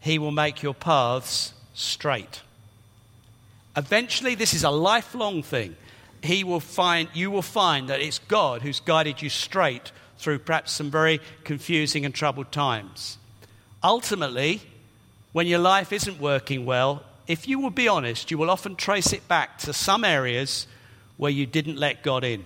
he 0.00 0.18
will 0.18 0.30
make 0.30 0.62
your 0.62 0.74
paths 0.74 1.52
straight. 1.74 2.42
Eventually, 3.76 4.34
this 4.34 4.54
is 4.54 4.64
a 4.64 4.70
lifelong 4.70 5.42
thing. 5.42 5.76
He 6.22 6.44
will 6.44 6.60
find, 6.60 7.08
you 7.12 7.30
will 7.30 7.42
find 7.42 7.88
that 7.88 8.00
it's 8.00 8.18
God 8.18 8.62
who's 8.62 8.80
guided 8.80 9.20
you 9.20 9.28
straight 9.28 9.92
through 10.18 10.40
perhaps 10.40 10.72
some 10.72 10.90
very 10.90 11.20
confusing 11.44 12.04
and 12.04 12.14
troubled 12.14 12.52
times. 12.52 13.18
Ultimately, 13.82 14.62
when 15.32 15.46
your 15.46 15.58
life 15.58 15.92
isn't 15.92 16.20
working 16.20 16.64
well, 16.64 17.02
if 17.26 17.48
you 17.48 17.58
will 17.58 17.70
be 17.70 17.88
honest, 17.88 18.30
you 18.30 18.38
will 18.38 18.50
often 18.50 18.76
trace 18.76 19.12
it 19.12 19.26
back 19.28 19.58
to 19.58 19.72
some 19.72 20.04
areas 20.04 20.66
where 21.16 21.30
you 21.30 21.46
didn't 21.46 21.76
let 21.76 22.02
God 22.02 22.24
in. 22.24 22.44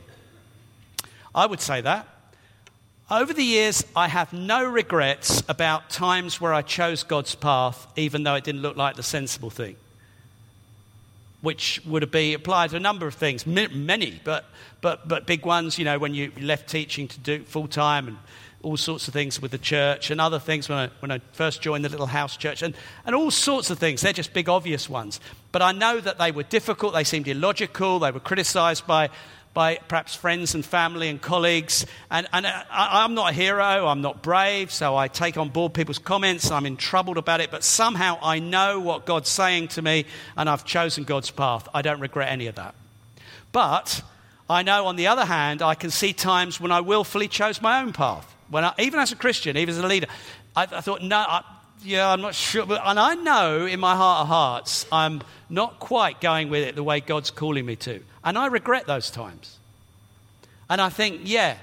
I 1.35 1.47
would 1.47 1.61
say 1.61 1.81
that. 1.81 2.07
Over 3.11 3.33
the 3.33 3.45
years, 3.45 3.85
I 3.97 4.09
have 4.09 4.33
no 4.33 4.65
regrets 4.65 5.43
about 5.49 5.89
times 5.89 6.41
where 6.41 6.53
I 6.53 6.61
chose 6.61 7.03
God's 7.03 7.35
path, 7.35 7.87
even 7.97 8.23
though 8.23 8.35
it 8.35 8.45
didn't 8.45 8.61
look 8.61 8.77
like 8.77 8.97
the 8.97 9.03
sensible 9.03 9.49
thing, 9.49 9.77
which 11.41 11.81
would 11.87 12.11
be 12.11 12.35
applied 12.35 12.71
to 12.71 12.77
a 12.77 12.81
number 12.81 13.07
of 13.07 13.15
things, 13.15 13.47
many, 13.47 14.21
but, 14.25 14.47
but, 14.81 15.07
but 15.07 15.27
big 15.27 15.47
ones, 15.47 15.79
you 15.79 15.85
know, 15.85 15.99
when 15.99 16.15
you 16.15 16.33
left 16.41 16.69
teaching 16.69 17.07
to 17.09 17.19
do 17.21 17.45
full 17.45 17.69
time 17.69 18.09
and 18.09 18.19
all 18.63 18.77
sorts 18.77 19.07
of 19.07 19.15
things 19.15 19.41
with 19.41 19.53
the 19.53 19.59
church 19.59 20.11
and 20.11 20.21
other 20.21 20.41
things 20.41 20.69
when 20.69 20.79
I, 20.79 20.91
when 20.99 21.13
I 21.13 21.21
first 21.33 21.63
joined 21.63 21.85
the 21.85 21.89
little 21.89 22.07
house 22.07 22.37
church 22.37 22.63
and, 22.63 22.75
and 23.07 23.15
all 23.15 23.31
sorts 23.31 23.71
of 23.71 23.79
things. 23.79 24.01
They're 24.01 24.13
just 24.13 24.33
big, 24.33 24.49
obvious 24.49 24.89
ones. 24.89 25.21
But 25.53 25.63
I 25.63 25.71
know 25.71 26.01
that 26.01 26.19
they 26.19 26.33
were 26.33 26.43
difficult, 26.43 26.93
they 26.93 27.05
seemed 27.05 27.29
illogical, 27.29 28.01
they 28.01 28.11
were 28.11 28.21
criticized 28.21 28.87
by 28.87 29.11
by 29.59 29.75
perhaps 29.89 30.15
friends 30.15 30.55
and 30.55 30.65
family 30.65 31.09
and 31.09 31.21
colleagues. 31.21 31.85
And, 32.13 32.29
and 32.33 32.47
I, 32.47 33.05
am 33.05 33.15
not 33.15 33.31
a 33.31 33.35
hero, 33.35 33.89
I'm 33.89 34.03
not 34.03 34.23
brave, 34.23 34.71
so 34.71 34.95
I 34.95 35.09
take 35.09 35.37
on 35.37 35.49
board 35.49 35.75
people's 35.75 35.99
comments. 35.99 36.53
I'm 36.53 36.65
in 36.65 36.77
trouble 36.77 37.19
about 37.19 37.41
it, 37.41 37.51
but 37.51 37.65
somehow 37.65 38.21
I 38.23 38.39
know 38.39 38.79
what 38.79 39.05
God's 39.05 39.29
saying 39.29 39.67
to 39.69 39.83
me, 39.83 40.05
and 40.37 40.49
I've 40.49 40.65
chosen 40.65 41.03
God's 41.03 41.33
path. 41.33 41.69
I 41.75 41.83
don't 41.83 41.99
regret 41.99 42.31
any 42.31 42.47
of 42.47 42.55
that. 42.55 42.77
But 43.51 44.01
I 44.49 44.63
know, 44.63 44.87
on 44.87 44.95
the 44.95 45.09
other 45.09 45.25
hand, 45.25 45.61
I 45.61 45.75
can 45.75 45.91
see 45.91 46.13
times 46.13 46.61
when 46.61 46.71
I 46.71 46.81
willfully 46.81 47.27
chose 47.27 47.61
my 47.61 47.83
own 47.83 47.93
path. 47.93 48.33
When 48.51 48.65
I, 48.65 48.75
even 48.79 49.01
as 49.01 49.11
a 49.11 49.17
Christian, 49.17 49.57
even 49.57 49.75
as 49.75 49.81
a 49.81 49.89
leader, 49.89 50.07
I, 50.55 50.69
I 50.71 50.81
thought, 50.83 51.03
no, 51.03 51.17
I, 51.17 51.43
yeah, 51.83 52.09
I'm 52.09 52.21
not 52.21 52.37
sure. 52.37 52.63
And 52.63 53.01
I 53.01 53.17
know 53.17 53.67
in 53.67 53.81
my 53.81 53.97
heart 53.97 54.21
of 54.21 54.29
hearts, 54.29 54.87
I'm 54.93 55.21
not 55.51 55.81
quite 55.81 56.21
going 56.21 56.49
with 56.49 56.63
it 56.63 56.77
the 56.77 56.85
way 56.85 57.01
God's 57.01 57.33
calling 57.33 57.67
me 57.67 57.75
to. 57.75 58.01
And 58.25 58.37
I 58.37 58.47
regret 58.47 58.87
those 58.87 59.11
times. 59.11 59.59
And 60.69 60.81
I 60.81 60.89
think, 60.89 61.23
yeah, 61.25 61.57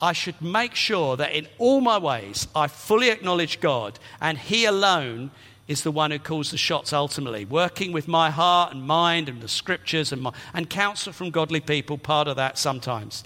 I 0.00 0.12
should 0.12 0.40
make 0.42 0.74
sure 0.74 1.16
that 1.16 1.32
in 1.32 1.46
all 1.58 1.80
my 1.80 1.98
ways 1.98 2.48
I 2.54 2.68
fully 2.68 3.10
acknowledge 3.10 3.60
God 3.60 3.98
and 4.20 4.38
He 4.38 4.64
alone 4.64 5.30
is 5.68 5.82
the 5.82 5.90
one 5.90 6.10
who 6.10 6.18
calls 6.18 6.50
the 6.50 6.56
shots 6.56 6.92
ultimately. 6.92 7.44
Working 7.44 7.92
with 7.92 8.06
my 8.06 8.30
heart 8.30 8.72
and 8.72 8.86
mind 8.86 9.28
and 9.28 9.40
the 9.40 9.48
scriptures 9.48 10.12
and, 10.12 10.22
my, 10.22 10.32
and 10.54 10.70
counsel 10.70 11.12
from 11.12 11.30
godly 11.30 11.60
people, 11.60 11.98
part 11.98 12.28
of 12.28 12.36
that 12.36 12.56
sometimes. 12.56 13.24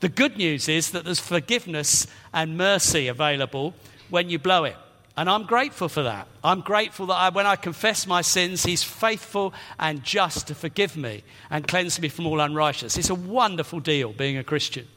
The 0.00 0.08
good 0.08 0.36
news 0.36 0.68
is 0.68 0.92
that 0.92 1.04
there's 1.04 1.20
forgiveness 1.20 2.06
and 2.32 2.56
mercy 2.56 3.08
available 3.08 3.74
when 4.08 4.30
you 4.30 4.38
blow 4.38 4.64
it. 4.64 4.76
And 5.20 5.28
I'm 5.28 5.42
grateful 5.42 5.90
for 5.90 6.04
that. 6.04 6.28
I'm 6.42 6.62
grateful 6.62 7.04
that 7.08 7.14
I, 7.14 7.28
when 7.28 7.44
I 7.44 7.54
confess 7.54 8.06
my 8.06 8.22
sins, 8.22 8.64
He's 8.64 8.82
faithful 8.82 9.52
and 9.78 10.02
just 10.02 10.46
to 10.46 10.54
forgive 10.54 10.96
me 10.96 11.24
and 11.50 11.68
cleanse 11.68 12.00
me 12.00 12.08
from 12.08 12.26
all 12.26 12.40
unrighteousness. 12.40 12.96
It's 12.96 13.10
a 13.10 13.14
wonderful 13.14 13.80
deal 13.80 14.14
being 14.14 14.38
a 14.38 14.42
Christian 14.42 14.88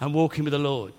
and 0.00 0.12
walking 0.12 0.42
with 0.42 0.52
the 0.52 0.58
Lord. 0.58 0.94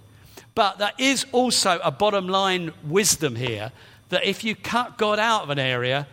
But 0.56 0.78
there 0.78 0.94
is 0.98 1.26
also 1.34 1.82
a 1.84 1.92
bottom 1.92 2.30
line 2.30 2.72
wisdom 2.86 3.36
here 3.36 3.74
that 4.12 4.24
if 4.24 4.46
you 4.46 4.56
cut 4.56 4.98
God 4.98 5.20
out 5.20 5.44
of 5.44 5.50
an 5.50 5.60
area, 5.60 6.08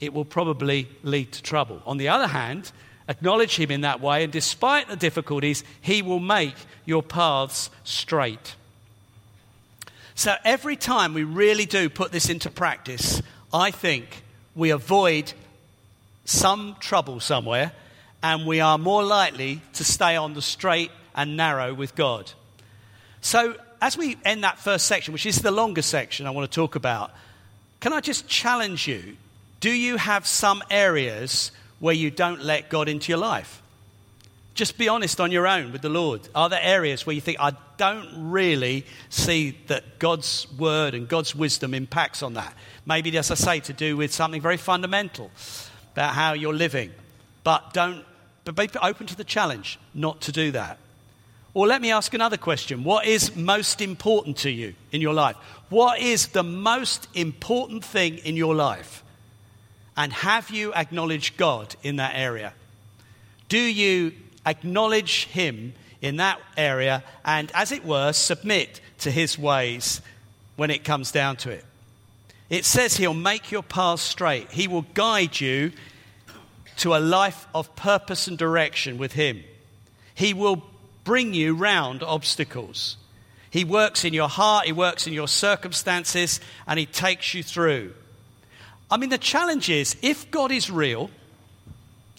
it 0.00 0.12
will 0.12 0.24
probably 0.24 0.88
lead 1.04 1.30
to 1.30 1.42
trouble. 1.44 1.80
On 1.86 1.96
the 1.96 2.08
other 2.08 2.26
hand, 2.26 2.72
acknowledge 3.08 3.54
Him 3.54 3.70
in 3.70 3.82
that 3.82 4.00
way, 4.00 4.24
and 4.24 4.32
despite 4.32 4.88
the 4.88 4.96
difficulties, 4.96 5.62
He 5.80 6.02
will 6.02 6.18
make 6.18 6.56
your 6.86 7.04
paths 7.04 7.70
straight. 7.84 8.56
So 10.14 10.34
every 10.44 10.76
time 10.76 11.14
we 11.14 11.24
really 11.24 11.66
do 11.66 11.88
put 11.88 12.12
this 12.12 12.28
into 12.28 12.50
practice, 12.50 13.20
I 13.52 13.70
think 13.70 14.22
we 14.54 14.70
avoid 14.70 15.32
some 16.24 16.76
trouble 16.80 17.20
somewhere 17.20 17.72
and 18.22 18.46
we 18.46 18.60
are 18.60 18.78
more 18.78 19.02
likely 19.02 19.60
to 19.74 19.84
stay 19.84 20.16
on 20.16 20.34
the 20.34 20.42
straight 20.42 20.90
and 21.14 21.36
narrow 21.36 21.74
with 21.74 21.94
God. 21.94 22.32
So, 23.20 23.56
as 23.80 23.98
we 23.98 24.16
end 24.24 24.44
that 24.44 24.58
first 24.58 24.86
section, 24.86 25.12
which 25.12 25.26
is 25.26 25.42
the 25.42 25.50
longer 25.50 25.82
section 25.82 26.26
I 26.26 26.30
want 26.30 26.50
to 26.50 26.54
talk 26.54 26.74
about, 26.74 27.10
can 27.80 27.92
I 27.92 28.00
just 28.00 28.26
challenge 28.26 28.88
you? 28.88 29.16
Do 29.60 29.70
you 29.70 29.98
have 29.98 30.26
some 30.26 30.62
areas 30.70 31.50
where 31.80 31.94
you 31.94 32.10
don't 32.10 32.42
let 32.42 32.70
God 32.70 32.88
into 32.88 33.10
your 33.12 33.18
life? 33.18 33.60
Just 34.54 34.78
be 34.78 34.88
honest 34.88 35.20
on 35.20 35.32
your 35.32 35.48
own 35.48 35.72
with 35.72 35.82
the 35.82 35.88
Lord. 35.88 36.28
Are 36.32 36.48
there 36.48 36.60
areas 36.62 37.04
where 37.04 37.14
you 37.14 37.20
think, 37.20 37.38
I 37.40 37.52
don't 37.76 38.30
really 38.30 38.86
see 39.08 39.58
that 39.66 39.98
God's 39.98 40.46
word 40.56 40.94
and 40.94 41.08
God's 41.08 41.34
wisdom 41.34 41.74
impacts 41.74 42.22
on 42.22 42.34
that? 42.34 42.54
Maybe, 42.86 43.16
as 43.18 43.32
I 43.32 43.34
say, 43.34 43.60
to 43.60 43.72
do 43.72 43.96
with 43.96 44.14
something 44.14 44.40
very 44.40 44.56
fundamental 44.56 45.32
about 45.92 46.14
how 46.14 46.34
you're 46.34 46.54
living. 46.54 46.92
But 47.42 47.72
don't, 47.72 48.04
but 48.44 48.54
be 48.54 48.68
open 48.80 49.08
to 49.08 49.16
the 49.16 49.24
challenge 49.24 49.78
not 49.92 50.20
to 50.22 50.32
do 50.32 50.52
that. 50.52 50.78
Or 51.52 51.66
let 51.66 51.82
me 51.82 51.90
ask 51.90 52.14
another 52.14 52.36
question. 52.36 52.84
What 52.84 53.06
is 53.06 53.34
most 53.34 53.80
important 53.80 54.38
to 54.38 54.50
you 54.50 54.74
in 54.92 55.00
your 55.00 55.14
life? 55.14 55.36
What 55.68 56.00
is 56.00 56.28
the 56.28 56.42
most 56.42 57.08
important 57.14 57.84
thing 57.84 58.18
in 58.18 58.36
your 58.36 58.54
life? 58.54 59.02
And 59.96 60.12
have 60.12 60.50
you 60.50 60.72
acknowledged 60.74 61.36
God 61.36 61.74
in 61.82 61.96
that 61.96 62.14
area? 62.14 62.52
Do 63.48 63.58
you 63.58 64.12
acknowledge 64.46 65.26
Him 65.26 65.74
in 66.00 66.16
that 66.16 66.40
area 66.56 67.02
and, 67.24 67.50
as 67.54 67.72
it 67.72 67.84
were, 67.84 68.12
submit 68.12 68.80
to 68.98 69.10
His 69.10 69.38
ways 69.38 70.00
when 70.56 70.70
it 70.70 70.84
comes 70.84 71.10
down 71.10 71.36
to 71.36 71.50
it. 71.50 71.64
It 72.50 72.64
says 72.64 72.96
He'll 72.96 73.14
make 73.14 73.50
your 73.50 73.62
path 73.62 74.00
straight, 74.00 74.50
He 74.52 74.68
will 74.68 74.86
guide 74.94 75.40
you 75.40 75.72
to 76.78 76.94
a 76.94 76.98
life 76.98 77.46
of 77.54 77.74
purpose 77.76 78.26
and 78.26 78.36
direction 78.36 78.98
with 78.98 79.12
Him. 79.12 79.42
He 80.14 80.34
will 80.34 80.62
bring 81.04 81.34
you 81.34 81.54
round 81.54 82.02
obstacles. 82.02 82.96
He 83.50 83.64
works 83.64 84.04
in 84.04 84.12
your 84.12 84.28
heart, 84.28 84.66
He 84.66 84.72
works 84.72 85.06
in 85.06 85.12
your 85.12 85.28
circumstances, 85.28 86.40
and 86.66 86.78
He 86.78 86.86
takes 86.86 87.34
you 87.34 87.42
through. 87.42 87.94
I 88.90 88.96
mean, 88.96 89.10
the 89.10 89.18
challenge 89.18 89.70
is 89.70 89.96
if 90.02 90.30
God 90.30 90.52
is 90.52 90.70
real, 90.70 91.10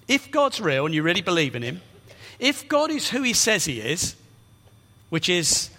if 0.07 0.31
God's 0.31 0.59
real 0.59 0.85
and 0.85 0.95
you 0.95 1.03
really 1.03 1.21
believe 1.21 1.55
in 1.55 1.61
Him, 1.61 1.81
if 2.39 2.67
God 2.67 2.91
is 2.91 3.09
who 3.09 3.21
he 3.21 3.33
says 3.33 3.65
he 3.65 3.79
is, 3.79 4.15
which 5.09 5.29
is 5.29 5.69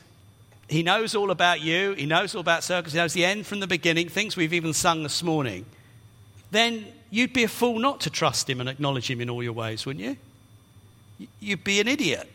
he 0.68 0.82
knows 0.82 1.14
all 1.14 1.30
about 1.30 1.60
you, 1.60 1.92
he 1.92 2.06
knows 2.06 2.34
all 2.34 2.40
about 2.40 2.64
circles, 2.64 2.92
he 2.92 2.98
knows 2.98 3.12
the 3.12 3.24
end 3.24 3.46
from 3.46 3.60
the 3.60 3.66
beginning, 3.66 4.08
things 4.08 4.36
we've 4.36 4.52
even 4.52 4.72
sung 4.72 5.02
this 5.02 5.22
morning, 5.22 5.64
then 6.50 6.86
you'd 7.10 7.32
be 7.32 7.44
a 7.44 7.48
fool 7.48 7.78
not 7.78 8.00
to 8.02 8.10
trust 8.10 8.48
him 8.48 8.60
and 8.60 8.68
acknowledge 8.68 9.10
him 9.10 9.20
in 9.20 9.30
all 9.30 9.42
your 9.42 9.52
ways, 9.52 9.86
wouldn't 9.86 10.04
you? 10.04 11.28
You'd 11.40 11.64
be 11.64 11.80
an 11.80 11.88
idiot. 11.88 12.30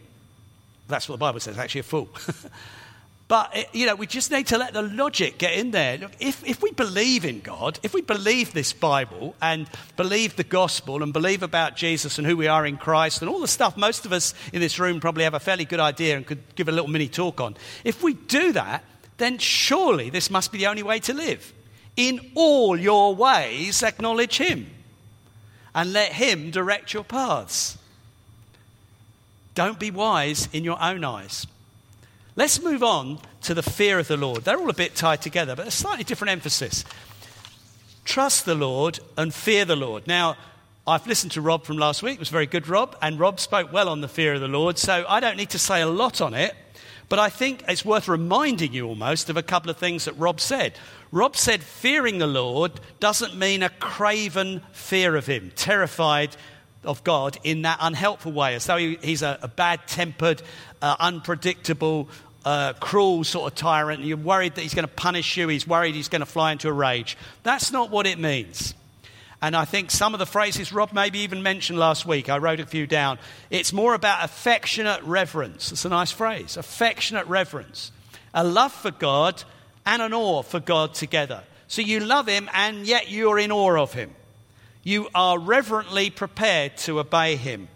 That's 0.87 1.07
what 1.07 1.15
the 1.15 1.19
Bible 1.19 1.39
says, 1.39 1.57
actually, 1.57 1.81
a 1.81 1.83
fool. 1.83 2.09
But, 3.31 3.51
eh, 3.53 3.63
you 3.71 3.85
know, 3.85 3.95
we 3.95 4.07
just 4.07 4.29
need 4.29 4.47
to 4.47 4.57
let 4.57 4.73
the 4.73 4.81
logic 4.81 5.37
get 5.37 5.53
in 5.53 5.71
there. 5.71 5.97
Look, 5.97 6.11
if, 6.19 6.45
if 6.45 6.61
we 6.61 6.71
believe 6.71 7.23
in 7.23 7.39
God, 7.39 7.79
if 7.81 7.93
we 7.93 8.01
believe 8.01 8.51
this 8.51 8.73
Bible 8.73 9.35
and 9.41 9.69
believe 9.95 10.35
the 10.35 10.43
gospel 10.43 11.01
and 11.01 11.13
believe 11.13 11.41
about 11.41 11.77
Jesus 11.77 12.17
and 12.17 12.27
who 12.27 12.35
we 12.35 12.47
are 12.47 12.65
in 12.65 12.75
Christ 12.75 13.21
and 13.21 13.29
all 13.29 13.39
the 13.39 13.47
stuff 13.47 13.77
most 13.77 14.05
of 14.05 14.11
us 14.11 14.33
in 14.51 14.59
this 14.59 14.79
room 14.79 14.99
probably 14.99 15.23
have 15.23 15.33
a 15.33 15.39
fairly 15.39 15.63
good 15.63 15.79
idea 15.79 16.17
and 16.17 16.25
could 16.25 16.43
give 16.55 16.67
a 16.67 16.73
little 16.73 16.89
mini 16.89 17.07
talk 17.07 17.39
on, 17.39 17.55
if 17.85 18.03
we 18.03 18.15
do 18.15 18.51
that, 18.51 18.83
then 19.17 19.37
surely 19.37 20.09
this 20.09 20.29
must 20.29 20.51
be 20.51 20.57
the 20.57 20.67
only 20.67 20.83
way 20.83 20.99
to 20.99 21.13
live. 21.13 21.53
In 21.95 22.33
all 22.35 22.77
your 22.77 23.15
ways, 23.15 23.81
acknowledge 23.81 24.39
Him 24.39 24.69
and 25.73 25.93
let 25.93 26.11
Him 26.11 26.51
direct 26.51 26.93
your 26.93 27.05
paths. 27.05 27.77
Don't 29.55 29.79
be 29.79 29.89
wise 29.89 30.49
in 30.51 30.65
your 30.65 30.83
own 30.83 31.05
eyes. 31.05 31.47
Let's 32.41 32.59
move 32.59 32.81
on 32.81 33.19
to 33.41 33.53
the 33.53 33.61
fear 33.61 33.99
of 33.99 34.07
the 34.07 34.17
Lord. 34.17 34.45
They're 34.45 34.57
all 34.57 34.71
a 34.71 34.73
bit 34.73 34.95
tied 34.95 35.21
together, 35.21 35.55
but 35.55 35.67
a 35.67 35.69
slightly 35.69 36.03
different 36.03 36.31
emphasis. 36.31 36.83
Trust 38.03 38.45
the 38.45 38.55
Lord 38.55 38.99
and 39.15 39.31
fear 39.31 39.63
the 39.63 39.75
Lord. 39.75 40.07
Now, 40.07 40.37
I've 40.87 41.05
listened 41.05 41.33
to 41.33 41.41
Rob 41.41 41.65
from 41.65 41.77
last 41.77 42.01
week. 42.01 42.15
It 42.15 42.19
was 42.19 42.29
very 42.29 42.47
good, 42.47 42.67
Rob. 42.67 42.97
And 42.99 43.19
Rob 43.19 43.39
spoke 43.39 43.71
well 43.71 43.87
on 43.87 44.01
the 44.01 44.07
fear 44.07 44.33
of 44.33 44.41
the 44.41 44.47
Lord. 44.47 44.79
So 44.79 45.05
I 45.07 45.19
don't 45.19 45.37
need 45.37 45.51
to 45.51 45.59
say 45.59 45.81
a 45.81 45.87
lot 45.87 46.19
on 46.19 46.33
it. 46.33 46.55
But 47.09 47.19
I 47.19 47.29
think 47.29 47.63
it's 47.67 47.85
worth 47.85 48.07
reminding 48.07 48.73
you 48.73 48.87
almost 48.87 49.29
of 49.29 49.37
a 49.37 49.43
couple 49.43 49.69
of 49.69 49.77
things 49.77 50.05
that 50.05 50.13
Rob 50.13 50.39
said. 50.39 50.73
Rob 51.11 51.37
said 51.37 51.61
fearing 51.61 52.17
the 52.17 52.25
Lord 52.25 52.71
doesn't 52.99 53.37
mean 53.37 53.61
a 53.61 53.69
craven 53.69 54.63
fear 54.71 55.15
of 55.15 55.27
Him, 55.27 55.51
terrified 55.55 56.35
of 56.83 57.03
God 57.03 57.37
in 57.43 57.61
that 57.63 57.77
unhelpful 57.79 58.31
way, 58.31 58.55
as 58.55 58.65
though 58.65 58.77
he, 58.77 58.97
he's 59.03 59.21
a, 59.21 59.37
a 59.41 59.47
bad 59.47 59.87
tempered, 59.87 60.41
uh, 60.81 60.95
unpredictable, 60.99 62.09
uh, 62.45 62.73
cruel 62.73 63.23
sort 63.23 63.51
of 63.51 63.57
tyrant, 63.57 63.99
and 63.99 64.07
you're 64.07 64.17
worried 64.17 64.55
that 64.55 64.61
he's 64.61 64.73
going 64.73 64.87
to 64.87 64.93
punish 64.93 65.37
you, 65.37 65.47
he's 65.47 65.67
worried 65.67 65.95
he's 65.95 66.09
going 66.09 66.21
to 66.21 66.25
fly 66.25 66.51
into 66.51 66.67
a 66.67 66.73
rage. 66.73 67.17
That's 67.43 67.71
not 67.71 67.89
what 67.89 68.07
it 68.07 68.19
means. 68.19 68.73
And 69.43 69.55
I 69.55 69.65
think 69.65 69.89
some 69.89 70.13
of 70.13 70.19
the 70.19 70.27
phrases 70.27 70.71
Rob 70.71 70.93
maybe 70.93 71.19
even 71.19 71.41
mentioned 71.41 71.79
last 71.79 72.05
week, 72.05 72.29
I 72.29 72.37
wrote 72.37 72.59
a 72.59 72.65
few 72.65 72.85
down. 72.85 73.17
It's 73.49 73.73
more 73.73 73.95
about 73.95 74.23
affectionate 74.23 75.01
reverence. 75.01 75.71
It's 75.71 75.83
a 75.83 75.89
nice 75.89 76.11
phrase 76.11 76.57
affectionate 76.57 77.25
reverence. 77.25 77.91
A 78.33 78.43
love 78.43 78.71
for 78.71 78.91
God 78.91 79.43
and 79.85 80.01
an 80.01 80.13
awe 80.13 80.43
for 80.43 80.59
God 80.59 80.93
together. 80.93 81.43
So 81.67 81.81
you 81.81 82.01
love 82.01 82.27
Him 82.27 82.49
and 82.53 82.85
yet 82.85 83.09
you're 83.09 83.39
in 83.39 83.51
awe 83.51 83.81
of 83.81 83.93
Him. 83.93 84.11
You 84.83 85.09
are 85.15 85.39
reverently 85.39 86.11
prepared 86.11 86.77
to 86.77 86.99
obey 86.99 87.35
Him. 87.35 87.67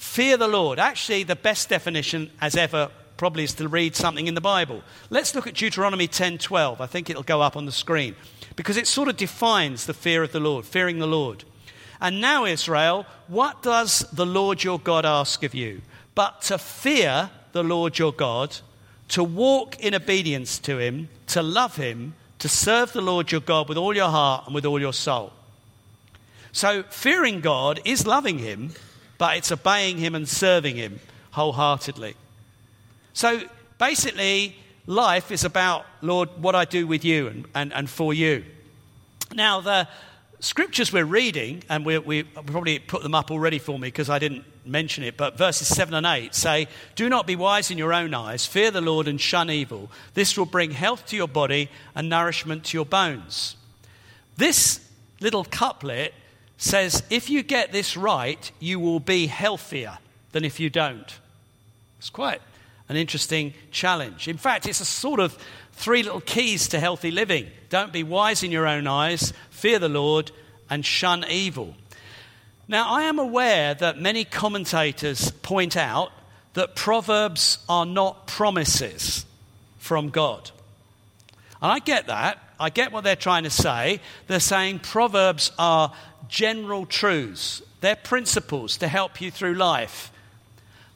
Fear 0.00 0.38
the 0.38 0.48
Lord. 0.48 0.78
Actually, 0.78 1.24
the 1.24 1.36
best 1.36 1.68
definition 1.68 2.30
as 2.40 2.56
ever 2.56 2.90
probably 3.18 3.44
is 3.44 3.52
to 3.52 3.68
read 3.68 3.94
something 3.94 4.26
in 4.26 4.34
the 4.34 4.40
Bible. 4.40 4.82
Let's 5.10 5.34
look 5.34 5.46
at 5.46 5.54
Deuteronomy 5.54 6.08
10:12. 6.08 6.80
I 6.80 6.86
think 6.86 7.10
it'll 7.10 7.22
go 7.22 7.42
up 7.42 7.54
on 7.54 7.66
the 7.66 7.70
screen 7.70 8.16
because 8.56 8.78
it 8.78 8.86
sort 8.86 9.10
of 9.10 9.18
defines 9.18 9.84
the 9.84 9.92
fear 9.92 10.22
of 10.22 10.32
the 10.32 10.40
Lord, 10.40 10.64
fearing 10.64 11.00
the 11.00 11.06
Lord. 11.06 11.44
And 12.00 12.18
now, 12.18 12.46
Israel, 12.46 13.04
what 13.28 13.62
does 13.62 14.06
the 14.10 14.24
Lord 14.24 14.64
your 14.64 14.80
God 14.80 15.04
ask 15.04 15.42
of 15.42 15.54
you? 15.54 15.82
But 16.14 16.40
to 16.42 16.56
fear 16.56 17.30
the 17.52 17.62
Lord 17.62 17.98
your 17.98 18.14
God, 18.14 18.56
to 19.08 19.22
walk 19.22 19.78
in 19.80 19.94
obedience 19.94 20.58
to 20.60 20.78
him, 20.78 21.10
to 21.26 21.42
love 21.42 21.76
him, 21.76 22.14
to 22.38 22.48
serve 22.48 22.94
the 22.94 23.02
Lord 23.02 23.30
your 23.30 23.42
God 23.42 23.68
with 23.68 23.76
all 23.76 23.94
your 23.94 24.08
heart 24.08 24.46
and 24.46 24.54
with 24.54 24.64
all 24.64 24.80
your 24.80 24.94
soul. 24.94 25.34
So, 26.52 26.84
fearing 26.84 27.42
God 27.42 27.80
is 27.84 28.06
loving 28.06 28.38
him, 28.38 28.72
but 29.20 29.36
it's 29.36 29.52
obeying 29.52 29.98
him 29.98 30.14
and 30.14 30.26
serving 30.26 30.76
him 30.76 30.98
wholeheartedly. 31.32 32.14
So, 33.12 33.42
basically, 33.76 34.56
life 34.86 35.30
is 35.30 35.44
about, 35.44 35.84
Lord, 36.00 36.30
what 36.38 36.54
I 36.54 36.64
do 36.64 36.86
with 36.86 37.04
you 37.04 37.26
and, 37.26 37.44
and, 37.54 37.70
and 37.74 37.90
for 37.90 38.14
you. 38.14 38.46
Now, 39.34 39.60
the 39.60 39.86
scriptures 40.40 40.90
we're 40.90 41.04
reading, 41.04 41.62
and 41.68 41.84
we, 41.84 41.98
we 41.98 42.22
probably 42.22 42.78
put 42.78 43.02
them 43.02 43.14
up 43.14 43.30
already 43.30 43.58
for 43.58 43.78
me 43.78 43.88
because 43.88 44.08
I 44.08 44.18
didn't 44.18 44.46
mention 44.64 45.04
it, 45.04 45.18
but 45.18 45.36
verses 45.36 45.68
7 45.68 45.92
and 45.92 46.06
8 46.06 46.34
say, 46.34 46.66
Do 46.94 47.10
not 47.10 47.26
be 47.26 47.36
wise 47.36 47.70
in 47.70 47.76
your 47.76 47.92
own 47.92 48.14
eyes, 48.14 48.46
fear 48.46 48.70
the 48.70 48.80
Lord 48.80 49.06
and 49.06 49.20
shun 49.20 49.50
evil. 49.50 49.90
This 50.14 50.38
will 50.38 50.46
bring 50.46 50.70
health 50.70 51.04
to 51.08 51.16
your 51.16 51.28
body 51.28 51.68
and 51.94 52.08
nourishment 52.08 52.64
to 52.64 52.78
your 52.78 52.86
bones. 52.86 53.56
This 54.38 54.80
little 55.20 55.44
couplet 55.44 56.14
says, 56.60 57.02
If 57.10 57.30
you 57.30 57.42
get 57.42 57.72
this 57.72 57.96
right, 57.96 58.50
you 58.60 58.78
will 58.78 59.00
be 59.00 59.26
healthier 59.26 59.98
than 60.32 60.44
if 60.44 60.60
you 60.60 60.70
don't. 60.70 61.18
It's 61.98 62.10
quite 62.10 62.40
an 62.88 62.96
interesting 62.96 63.54
challenge. 63.70 64.28
In 64.28 64.36
fact, 64.36 64.66
it's 64.66 64.80
a 64.80 64.84
sort 64.84 65.20
of 65.20 65.36
three 65.72 66.02
little 66.02 66.20
keys 66.20 66.68
to 66.68 66.78
healthy 66.78 67.10
living. 67.10 67.46
Don't 67.70 67.92
be 67.92 68.02
wise 68.02 68.42
in 68.42 68.52
your 68.52 68.66
own 68.66 68.86
eyes, 68.86 69.32
fear 69.50 69.78
the 69.78 69.88
Lord, 69.88 70.30
and 70.68 70.84
shun 70.84 71.24
evil. 71.28 71.74
Now, 72.68 72.88
I 72.88 73.04
am 73.04 73.18
aware 73.18 73.74
that 73.74 73.98
many 73.98 74.24
commentators 74.24 75.30
point 75.30 75.76
out 75.76 76.12
that 76.54 76.76
Proverbs 76.76 77.58
are 77.68 77.86
not 77.86 78.26
promises 78.26 79.24
from 79.78 80.10
God. 80.10 80.50
And 81.62 81.72
I 81.72 81.78
get 81.78 82.06
that. 82.08 82.38
I 82.60 82.68
get 82.68 82.92
what 82.92 83.04
they're 83.04 83.16
trying 83.16 83.44
to 83.44 83.50
say. 83.50 84.00
They're 84.26 84.38
saying 84.38 84.80
Proverbs 84.80 85.50
are 85.58 85.92
general 86.28 86.86
truths, 86.86 87.62
they're 87.80 87.96
principles 87.96 88.76
to 88.76 88.88
help 88.88 89.20
you 89.20 89.30
through 89.30 89.54
life. 89.54 90.12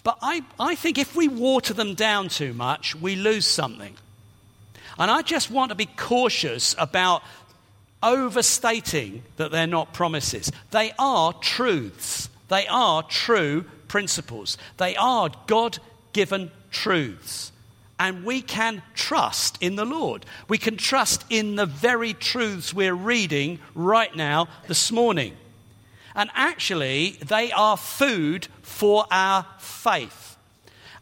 But 0.04 0.18
I, 0.20 0.42
I 0.60 0.74
think 0.74 0.98
if 0.98 1.16
we 1.16 1.28
water 1.28 1.72
them 1.72 1.94
down 1.94 2.28
too 2.28 2.52
much, 2.52 2.94
we 2.94 3.16
lose 3.16 3.46
something. 3.46 3.96
And 4.98 5.10
I 5.10 5.22
just 5.22 5.50
want 5.50 5.70
to 5.70 5.74
be 5.74 5.86
cautious 5.86 6.74
about 6.78 7.22
overstating 8.02 9.22
that 9.38 9.50
they're 9.50 9.66
not 9.66 9.94
promises. 9.94 10.52
They 10.70 10.92
are 10.98 11.32
truths, 11.32 12.28
they 12.48 12.66
are 12.66 13.02
true 13.02 13.64
principles, 13.88 14.58
they 14.76 14.94
are 14.96 15.30
God 15.46 15.78
given 16.12 16.50
truths. 16.70 17.50
And 17.98 18.24
we 18.24 18.42
can 18.42 18.82
trust 18.94 19.56
in 19.60 19.76
the 19.76 19.84
Lord. 19.84 20.26
We 20.48 20.58
can 20.58 20.76
trust 20.76 21.24
in 21.30 21.56
the 21.56 21.66
very 21.66 22.12
truths 22.12 22.74
we're 22.74 22.94
reading 22.94 23.60
right 23.74 24.14
now 24.14 24.48
this 24.66 24.90
morning. 24.90 25.36
And 26.14 26.30
actually, 26.34 27.18
they 27.24 27.52
are 27.52 27.76
food 27.76 28.48
for 28.62 29.06
our 29.10 29.46
faith. 29.58 30.36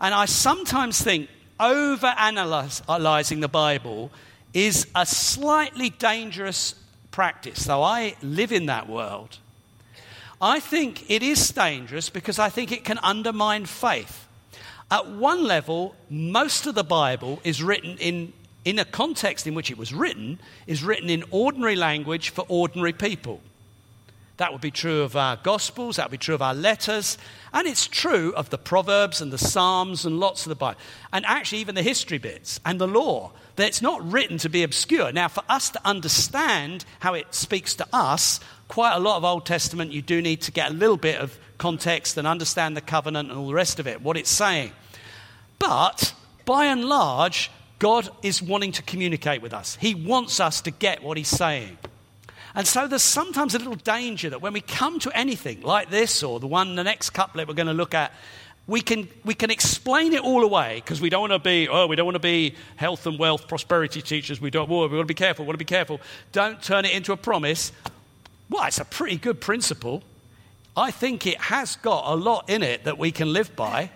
And 0.01 0.15
I 0.15 0.27
sometimes 0.27 1.01
think 1.01 1.29
over 1.59 2.07
analyzing 2.07 3.41
the 3.41 3.49
Bible 3.49 4.11
is 4.53 4.87
a 4.95 5.07
slightly 5.07 5.91
dangerous 5.91 6.75
practice, 7.11 7.65
though 7.65 7.83
I 7.83 8.17
live 8.23 8.53
in 8.53 8.67
that 8.67 8.89
world. 8.89 9.39
I 10.41 10.59
think 10.61 11.09
it 11.09 11.23
is 11.23 11.49
dangerous 11.51 12.11
because 12.11 12.39
I 12.39 12.49
think 12.49 12.73
it 12.73 12.85
can 12.85 12.99
undermine 12.99 13.65
faith. 13.65 14.27
At 14.93 15.09
one 15.09 15.45
level, 15.45 15.95
most 16.11 16.67
of 16.67 16.75
the 16.75 16.85
Bible 16.85 17.41
is 17.45 17.63
written 17.63 17.97
in, 17.97 18.35
in 18.63 18.79
a 18.79 18.85
context 18.85 19.47
in 19.47 19.55
which 19.55 19.71
it 19.71 19.79
was 19.79 19.95
written, 19.95 20.39
is 20.67 20.85
written 20.85 21.09
in 21.09 21.25
ordinary 21.31 21.77
language 21.77 22.29
for 22.29 22.45
ordinary 22.47 22.93
people. 22.93 23.41
That 24.37 24.53
would 24.53 24.61
be 24.61 24.71
true 24.71 25.01
of 25.01 25.17
our 25.17 25.37
Gospels, 25.37 25.97
that 25.97 26.09
would 26.09 26.19
be 26.21 26.23
true 26.23 26.35
of 26.35 26.43
our 26.43 26.53
letters, 26.53 27.17
and 27.55 27.67
it's 27.67 27.87
true 27.87 28.35
of 28.35 28.51
the 28.51 28.59
Proverbs 28.59 29.23
and 29.23 29.33
the 29.33 29.39
Psalms 29.39 30.05
and 30.05 30.21
lots 30.21 30.45
of 30.45 30.51
the 30.51 30.57
Bible. 30.57 30.79
And 31.11 31.25
actually, 31.25 31.63
even 31.63 31.75
the 31.75 31.83
history 31.83 32.19
bits 32.19 32.61
and 32.63 32.79
the 32.79 32.87
law, 32.87 33.33
that 33.57 33.69
it's 33.69 33.81
not 33.81 34.07
written 34.13 34.37
to 34.39 34.51
be 34.51 34.63
obscure. 34.63 35.11
Now, 35.11 35.29
for 35.29 35.43
us 35.49 35.71
to 35.71 35.81
understand 35.87 36.85
how 37.01 37.15
it 37.15 37.35
speaks 37.35 37.75
to 37.77 37.87
us, 37.95 38.41
quite 38.69 38.95
a 38.95 39.01
lot 39.01 39.17
of 39.17 39.25
Old 39.25 39.47
Testament, 39.47 39.91
you 39.93 40.03
do 40.03 40.21
need 40.21 40.43
to 40.43 40.53
get 40.53 40.71
a 40.71 40.75
little 40.75 40.99
bit 40.99 41.19
of 41.19 41.39
context 41.57 42.19
and 42.19 42.29
understand 42.29 42.77
the 42.77 42.83
covenant 42.83 43.31
and 43.31 43.39
all 43.39 43.47
the 43.47 43.55
rest 43.55 43.81
of 43.81 43.87
it, 43.87 44.03
what 44.03 44.19
it's 44.19 44.31
saying. 44.31 44.73
But 45.63 46.13
by 46.45 46.67
and 46.67 46.87
large, 46.87 47.49
God 47.79 48.11
is 48.21 48.43
wanting 48.43 48.73
to 48.73 48.83
communicate 48.83 49.43
with 49.43 49.55
us. 49.55 49.79
He 49.81 49.95
wants 49.95 50.41
us 50.41 50.61
to 50.63 50.73
get 50.73 51.05
what 51.05 51.17
He's 51.17 51.29
saying. 51.29 51.79
And 52.57 52.67
so 52.67 52.89
there's 52.89 53.03
sometimes 53.03 53.55
a 53.55 53.59
little 53.59 53.77
danger 53.77 54.29
that 54.31 54.43
when 54.43 54.55
we 54.55 54.61
come 54.61 54.99
to 54.99 55.17
anything 55.17 55.63
like 55.63 55.89
this 55.89 56.25
or 56.25 56.41
the 56.41 56.49
one, 56.49 56.75
the 56.75 56.83
next 56.83 57.11
couplet 57.11 57.47
we're 57.47 57.55
going 57.55 57.69
to 57.69 57.73
look 57.75 57.95
at, 57.95 58.13
we 58.67 58.81
can, 58.81 59.09
we 59.25 59.35
can 59.35 59.53
explain 59.53 60.13
it 60.15 60.23
all 60.23 60.43
away 60.43 60.83
because 60.85 61.01
we 61.01 61.09
don't 61.09 61.31
want 61.31 61.33
to 61.33 61.39
be, 61.39 61.69
oh, 61.69 61.87
we 61.87 61.95
don't 61.95 62.07
want 62.07 62.17
to 62.17 62.21
be 62.21 62.57
health 62.75 63.07
and 63.07 63.17
wealth, 63.17 63.47
prosperity 63.47 64.03
teachers. 64.03 64.41
We 64.41 64.51
don't, 64.51 64.69
oh, 64.69 64.89
we 64.89 64.97
want 64.97 65.07
to 65.07 65.15
be 65.15 65.15
careful, 65.15 65.45
we 65.45 65.47
want 65.47 65.61
to 65.61 65.65
be 65.65 65.65
careful. 65.65 66.01
Don't 66.33 66.61
turn 66.61 66.85
it 66.87 66.93
into 66.93 67.13
a 67.13 67.17
promise. 67.17 67.71
Well, 68.51 68.65
it's 68.65 68.81
a 68.81 68.85
pretty 68.85 69.17
good 69.17 69.41
principle. 69.41 70.03
I 70.77 70.91
think 70.91 71.25
it 71.25 71.41
has 71.41 71.77
got 71.77 72.13
a 72.13 72.17
lot 72.17 72.51
in 72.51 72.65
it 72.65 72.83
that 72.83 72.99
we 72.99 73.13
can 73.13 73.33
live 73.33 73.55
by. 73.55 73.91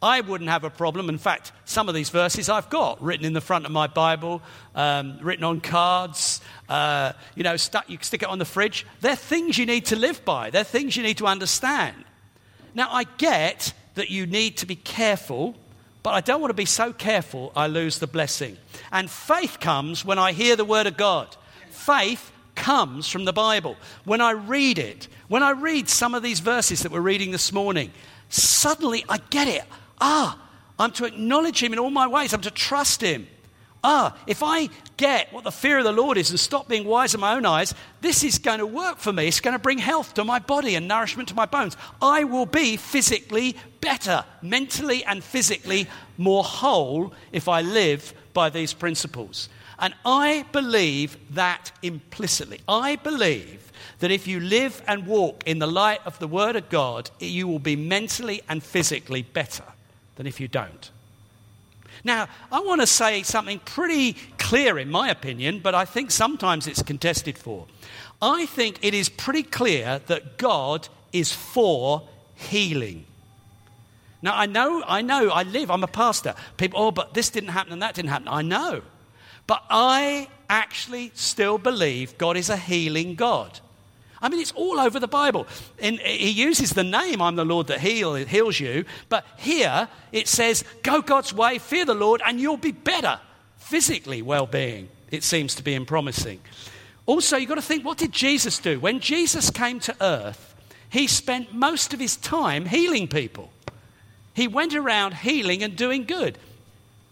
I 0.00 0.20
wouldn't 0.20 0.48
have 0.48 0.62
a 0.62 0.70
problem. 0.70 1.08
In 1.08 1.18
fact, 1.18 1.50
some 1.64 1.88
of 1.88 1.94
these 1.94 2.10
verses 2.10 2.48
I've 2.48 2.70
got 2.70 3.02
written 3.02 3.26
in 3.26 3.32
the 3.32 3.40
front 3.40 3.66
of 3.66 3.72
my 3.72 3.88
Bible, 3.88 4.40
um, 4.76 5.18
written 5.20 5.44
on 5.44 5.60
cards, 5.60 6.40
uh, 6.68 7.12
you 7.34 7.42
know, 7.42 7.56
stuck, 7.56 7.90
you 7.90 7.98
stick 8.00 8.22
it 8.22 8.28
on 8.28 8.38
the 8.38 8.44
fridge. 8.44 8.86
They're 9.00 9.16
things 9.16 9.58
you 9.58 9.66
need 9.66 9.86
to 9.86 9.96
live 9.96 10.24
by, 10.24 10.50
they're 10.50 10.62
things 10.64 10.96
you 10.96 11.02
need 11.02 11.18
to 11.18 11.26
understand. 11.26 11.96
Now, 12.74 12.88
I 12.92 13.04
get 13.16 13.72
that 13.96 14.08
you 14.08 14.26
need 14.26 14.56
to 14.58 14.66
be 14.66 14.76
careful, 14.76 15.56
but 16.04 16.10
I 16.10 16.20
don't 16.20 16.40
want 16.40 16.50
to 16.50 16.54
be 16.54 16.64
so 16.64 16.92
careful 16.92 17.50
I 17.56 17.66
lose 17.66 17.98
the 17.98 18.06
blessing. 18.06 18.56
And 18.92 19.10
faith 19.10 19.58
comes 19.58 20.04
when 20.04 20.18
I 20.18 20.30
hear 20.30 20.54
the 20.54 20.64
word 20.64 20.86
of 20.86 20.96
God. 20.96 21.36
Faith 21.70 22.30
comes 22.54 23.08
from 23.08 23.24
the 23.24 23.32
Bible. 23.32 23.76
When 24.04 24.20
I 24.20 24.30
read 24.30 24.78
it, 24.78 25.08
when 25.26 25.42
I 25.42 25.50
read 25.50 25.88
some 25.88 26.14
of 26.14 26.22
these 26.22 26.38
verses 26.38 26.82
that 26.82 26.92
we're 26.92 27.00
reading 27.00 27.32
this 27.32 27.52
morning, 27.52 27.90
suddenly 28.28 29.04
I 29.08 29.18
get 29.30 29.48
it. 29.48 29.64
Ah, 30.00 30.38
I'm 30.78 30.92
to 30.92 31.04
acknowledge 31.04 31.62
him 31.62 31.72
in 31.72 31.78
all 31.78 31.90
my 31.90 32.06
ways. 32.06 32.32
I'm 32.32 32.40
to 32.42 32.50
trust 32.50 33.02
him. 33.02 33.26
Ah, 33.82 34.16
if 34.26 34.42
I 34.42 34.68
get 34.96 35.32
what 35.32 35.44
the 35.44 35.52
fear 35.52 35.78
of 35.78 35.84
the 35.84 35.92
Lord 35.92 36.18
is 36.18 36.30
and 36.30 36.40
stop 36.40 36.68
being 36.68 36.84
wise 36.84 37.14
in 37.14 37.20
my 37.20 37.34
own 37.34 37.46
eyes, 37.46 37.74
this 38.00 38.24
is 38.24 38.38
going 38.38 38.58
to 38.58 38.66
work 38.66 38.98
for 38.98 39.12
me. 39.12 39.28
It's 39.28 39.40
going 39.40 39.54
to 39.54 39.62
bring 39.62 39.78
health 39.78 40.14
to 40.14 40.24
my 40.24 40.40
body 40.40 40.74
and 40.74 40.88
nourishment 40.88 41.28
to 41.28 41.34
my 41.34 41.46
bones. 41.46 41.76
I 42.02 42.24
will 42.24 42.46
be 42.46 42.76
physically 42.76 43.56
better, 43.80 44.24
mentally 44.42 45.04
and 45.04 45.22
physically 45.22 45.86
more 46.16 46.42
whole 46.42 47.12
if 47.30 47.48
I 47.48 47.60
live 47.60 48.12
by 48.34 48.50
these 48.50 48.72
principles. 48.72 49.48
And 49.78 49.94
I 50.04 50.44
believe 50.50 51.16
that 51.34 51.70
implicitly. 51.82 52.60
I 52.66 52.96
believe 52.96 53.70
that 54.00 54.10
if 54.10 54.26
you 54.26 54.40
live 54.40 54.82
and 54.88 55.06
walk 55.06 55.44
in 55.46 55.60
the 55.60 55.68
light 55.68 56.00
of 56.04 56.18
the 56.18 56.26
Word 56.26 56.56
of 56.56 56.68
God, 56.68 57.10
you 57.20 57.46
will 57.46 57.60
be 57.60 57.76
mentally 57.76 58.42
and 58.48 58.60
physically 58.60 59.22
better 59.22 59.62
than 60.18 60.26
if 60.26 60.38
you 60.40 60.48
don't. 60.48 60.90
Now, 62.04 62.28
I 62.52 62.60
want 62.60 62.80
to 62.82 62.86
say 62.86 63.22
something 63.22 63.60
pretty 63.60 64.14
clear, 64.36 64.78
in 64.78 64.90
my 64.90 65.08
opinion, 65.08 65.60
but 65.60 65.74
I 65.74 65.84
think 65.84 66.10
sometimes 66.10 66.66
it's 66.66 66.82
contested 66.82 67.38
for. 67.38 67.66
I 68.20 68.46
think 68.46 68.78
it 68.82 68.94
is 68.94 69.08
pretty 69.08 69.44
clear 69.44 70.00
that 70.06 70.36
God 70.36 70.88
is 71.12 71.32
for 71.32 72.06
healing. 72.34 73.06
Now, 74.20 74.36
I 74.36 74.46
know, 74.46 74.82
I 74.86 75.00
know, 75.00 75.30
I 75.30 75.44
live, 75.44 75.70
I'm 75.70 75.84
a 75.84 75.88
pastor. 75.88 76.34
People, 76.56 76.80
oh, 76.80 76.90
but 76.90 77.14
this 77.14 77.30
didn't 77.30 77.50
happen 77.50 77.72
and 77.72 77.82
that 77.82 77.94
didn't 77.94 78.10
happen. 78.10 78.28
I 78.28 78.42
know. 78.42 78.82
But 79.46 79.62
I 79.70 80.28
actually 80.50 81.12
still 81.14 81.58
believe 81.58 82.18
God 82.18 82.36
is 82.36 82.50
a 82.50 82.56
healing 82.56 83.14
God. 83.14 83.60
I 84.20 84.28
mean, 84.28 84.40
it's 84.40 84.52
all 84.52 84.80
over 84.80 84.98
the 84.98 85.08
Bible. 85.08 85.46
And 85.78 85.98
he 86.00 86.30
uses 86.30 86.70
the 86.70 86.84
name, 86.84 87.22
I'm 87.22 87.36
the 87.36 87.44
Lord 87.44 87.68
that 87.68 87.80
heal, 87.80 88.14
heals 88.14 88.58
you. 88.58 88.84
But 89.08 89.24
here 89.36 89.88
it 90.12 90.28
says, 90.28 90.64
go 90.82 91.00
God's 91.02 91.32
way, 91.32 91.58
fear 91.58 91.84
the 91.84 91.94
Lord, 91.94 92.20
and 92.24 92.40
you'll 92.40 92.56
be 92.56 92.72
better. 92.72 93.20
Physically 93.56 94.22
well 94.22 94.46
being, 94.46 94.88
it 95.10 95.22
seems 95.22 95.54
to 95.56 95.62
be 95.62 95.74
in 95.74 95.84
promising. 95.84 96.40
Also, 97.06 97.36
you've 97.36 97.48
got 97.48 97.56
to 97.56 97.62
think, 97.62 97.84
what 97.84 97.98
did 97.98 98.12
Jesus 98.12 98.58
do? 98.58 98.80
When 98.80 99.00
Jesus 99.00 99.50
came 99.50 99.80
to 99.80 99.96
earth, 100.00 100.54
he 100.90 101.06
spent 101.06 101.54
most 101.54 101.94
of 101.94 102.00
his 102.00 102.16
time 102.16 102.66
healing 102.66 103.08
people. 103.08 103.50
He 104.34 104.48
went 104.48 104.74
around 104.74 105.14
healing 105.14 105.62
and 105.62 105.76
doing 105.76 106.04
good. 106.04 106.38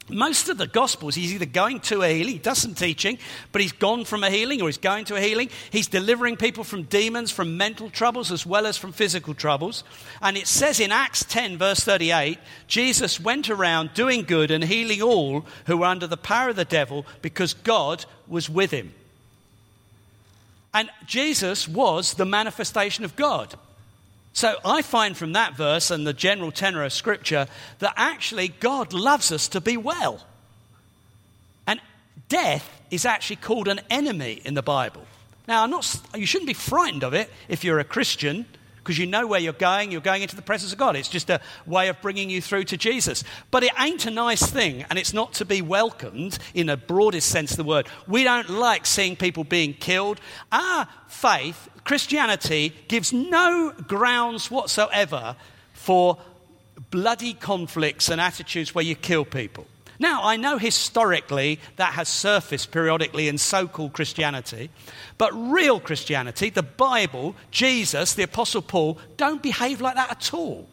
Most 0.08 0.48
of 0.48 0.56
the 0.56 0.68
Gospels, 0.68 1.16
he's 1.16 1.34
either 1.34 1.46
going 1.46 1.80
to 1.80 2.02
a 2.02 2.08
healing, 2.08 2.34
he 2.34 2.38
does 2.38 2.58
some 2.58 2.74
teaching, 2.74 3.18
but 3.50 3.60
he's 3.60 3.72
gone 3.72 4.04
from 4.04 4.22
a 4.22 4.30
healing 4.30 4.62
or 4.62 4.68
he's 4.68 4.78
going 4.78 5.04
to 5.06 5.16
a 5.16 5.20
healing. 5.20 5.50
He's 5.70 5.88
delivering 5.88 6.36
people 6.36 6.62
from 6.62 6.84
demons, 6.84 7.32
from 7.32 7.56
mental 7.56 7.90
troubles, 7.90 8.30
as 8.30 8.46
well 8.46 8.66
as 8.66 8.76
from 8.76 8.92
physical 8.92 9.34
troubles. 9.34 9.82
And 10.22 10.36
it 10.36 10.46
says 10.46 10.78
in 10.78 10.92
Acts 10.92 11.24
10, 11.24 11.58
verse 11.58 11.80
38, 11.80 12.38
Jesus 12.68 13.18
went 13.18 13.50
around 13.50 13.94
doing 13.94 14.22
good 14.22 14.52
and 14.52 14.62
healing 14.62 15.02
all 15.02 15.44
who 15.66 15.78
were 15.78 15.86
under 15.86 16.06
the 16.06 16.16
power 16.16 16.50
of 16.50 16.56
the 16.56 16.64
devil 16.64 17.04
because 17.20 17.54
God 17.54 18.04
was 18.28 18.48
with 18.48 18.70
him. 18.70 18.94
And 20.72 20.88
Jesus 21.06 21.66
was 21.66 22.14
the 22.14 22.26
manifestation 22.26 23.04
of 23.04 23.16
God. 23.16 23.54
So 24.37 24.55
I 24.66 24.83
find 24.83 25.16
from 25.16 25.33
that 25.33 25.57
verse 25.57 25.90
and 25.90 26.07
the 26.07 26.12
general 26.12 26.53
tenor 26.53 26.85
of 26.85 26.92
Scripture 26.92 27.46
that 27.79 27.94
actually 27.96 28.49
God 28.49 28.92
loves 28.92 29.33
us 29.33 29.49
to 29.49 29.62
be 29.62 29.79
well. 29.79 30.27
And 31.66 31.81
death 32.29 32.68
is 32.90 33.07
actually 33.07 33.37
called 33.37 33.66
an 33.66 33.81
enemy 33.88 34.42
in 34.44 34.53
the 34.53 34.61
Bible. 34.61 35.07
Now, 35.49 35.64
not, 35.64 35.99
you 36.14 36.27
shouldn't 36.27 36.49
be 36.49 36.53
frightened 36.53 37.03
of 37.03 37.14
it 37.14 37.31
if 37.49 37.64
you're 37.64 37.79
a 37.79 37.85
Christian 37.85 38.44
because 38.87 39.01
you 39.01 39.07
know 39.07 39.27
where 39.27 39.40
you're 39.40 39.53
going. 39.53 39.90
You're 39.90 40.01
going 40.01 40.22
into 40.22 40.37
the 40.37 40.42
presence 40.42 40.72
of 40.72 40.79
God. 40.79 40.94
It's 40.94 41.09
just 41.09 41.29
a 41.29 41.40
way 41.66 41.88
of 41.88 42.01
bringing 42.01 42.31
you 42.31 42.40
through 42.40 42.62
to 42.64 42.77
Jesus. 42.77 43.25
But 43.51 43.64
it 43.64 43.72
ain't 43.81 44.07
a 44.07 44.12
nice 44.12 44.49
thing, 44.49 44.85
and 44.88 44.96
it's 44.96 45.12
not 45.12 45.33
to 45.35 45.44
be 45.44 45.61
welcomed 45.61 46.38
in 46.55 46.68
the 46.68 46.77
broadest 46.77 47.29
sense 47.29 47.51
of 47.51 47.57
the 47.57 47.64
word. 47.64 47.88
We 48.07 48.22
don't 48.22 48.49
like 48.49 48.87
seeing 48.87 49.16
people 49.16 49.42
being 49.42 49.75
killed. 49.75 50.20
Our 50.53 50.87
faith, 51.09 51.68
Christianity, 51.83 52.77
gives 52.87 53.12
no 53.12 53.72
grounds 53.88 54.53
whatsoever 54.53 55.35
for 55.72 56.18
bloody 56.92 57.35
conflicts 57.35 58.09
and 58.09 58.20
attitudes 58.20 58.72
where 58.72 58.85
you 58.85 58.94
kill 58.94 59.25
people. 59.25 59.66
Now, 59.98 60.22
I 60.22 60.37
know 60.37 60.59
historically 60.59 61.61
that 61.76 61.94
has 61.94 62.09
surfaced 62.09 62.70
periodically 62.70 63.28
in 63.28 63.38
so 63.38 63.66
called 63.66 63.92
Christianity, 63.92 64.70
but 65.18 65.32
real 65.32 65.80
Christianity, 65.80 66.50
the 66.50 66.62
Bible, 66.62 67.35
Jesus, 67.50 68.14
the 68.14 68.24
Apostle 68.24 68.62
Paul, 68.62 68.98
don't 69.16 69.42
behave 69.42 69.80
like 69.80 69.94
that 69.94 70.11
at 70.11 70.35
all. 70.35 70.68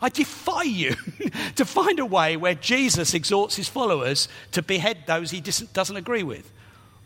I 0.00 0.08
defy 0.08 0.62
you 0.62 0.94
to 1.56 1.64
find 1.64 1.98
a 1.98 2.06
way 2.06 2.36
where 2.36 2.54
Jesus 2.54 3.14
exhorts 3.14 3.56
his 3.56 3.68
followers 3.68 4.28
to 4.52 4.62
behead 4.62 4.98
those 5.06 5.30
he 5.30 5.40
doesn't 5.40 5.96
agree 5.96 6.22
with, 6.22 6.50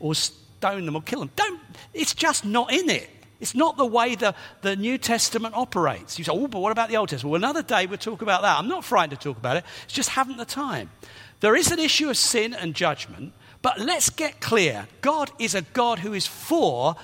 or 0.00 0.14
stone 0.14 0.84
them, 0.84 0.96
or 0.96 1.02
kill 1.02 1.20
them. 1.20 1.30
Don't, 1.36 1.60
it's 1.94 2.14
just 2.14 2.44
not 2.44 2.72
in 2.72 2.90
it. 2.90 3.08
It's 3.40 3.54
not 3.54 3.76
the 3.76 3.86
way 3.86 4.14
the, 4.14 4.34
the 4.62 4.74
New 4.74 4.98
Testament 4.98 5.54
operates. 5.54 6.18
You 6.18 6.24
say, 6.24 6.32
oh, 6.32 6.48
but 6.48 6.60
what 6.60 6.72
about 6.72 6.88
the 6.88 6.96
Old 6.96 7.08
Testament? 7.08 7.32
Well, 7.32 7.40
another 7.40 7.62
day 7.62 7.86
we'll 7.86 7.98
talk 7.98 8.22
about 8.22 8.42
that. 8.42 8.58
I'm 8.58 8.68
not 8.68 8.84
frightened 8.84 9.18
to 9.18 9.28
talk 9.28 9.38
about 9.38 9.56
it, 9.56 9.64
it's 9.84 9.92
just 9.92 10.10
haven't 10.10 10.38
the 10.38 10.44
time. 10.44 10.90
There 11.40 11.54
is 11.54 11.70
an 11.70 11.78
issue 11.78 12.10
of 12.10 12.16
sin 12.16 12.52
and 12.52 12.74
judgment, 12.74 13.32
but 13.62 13.78
let's 13.78 14.10
get 14.10 14.40
clear 14.40 14.88
God 15.00 15.30
is 15.38 15.54
a 15.54 15.62
God 15.62 16.00
who 16.00 16.12
is 16.12 16.26
for 16.26 16.96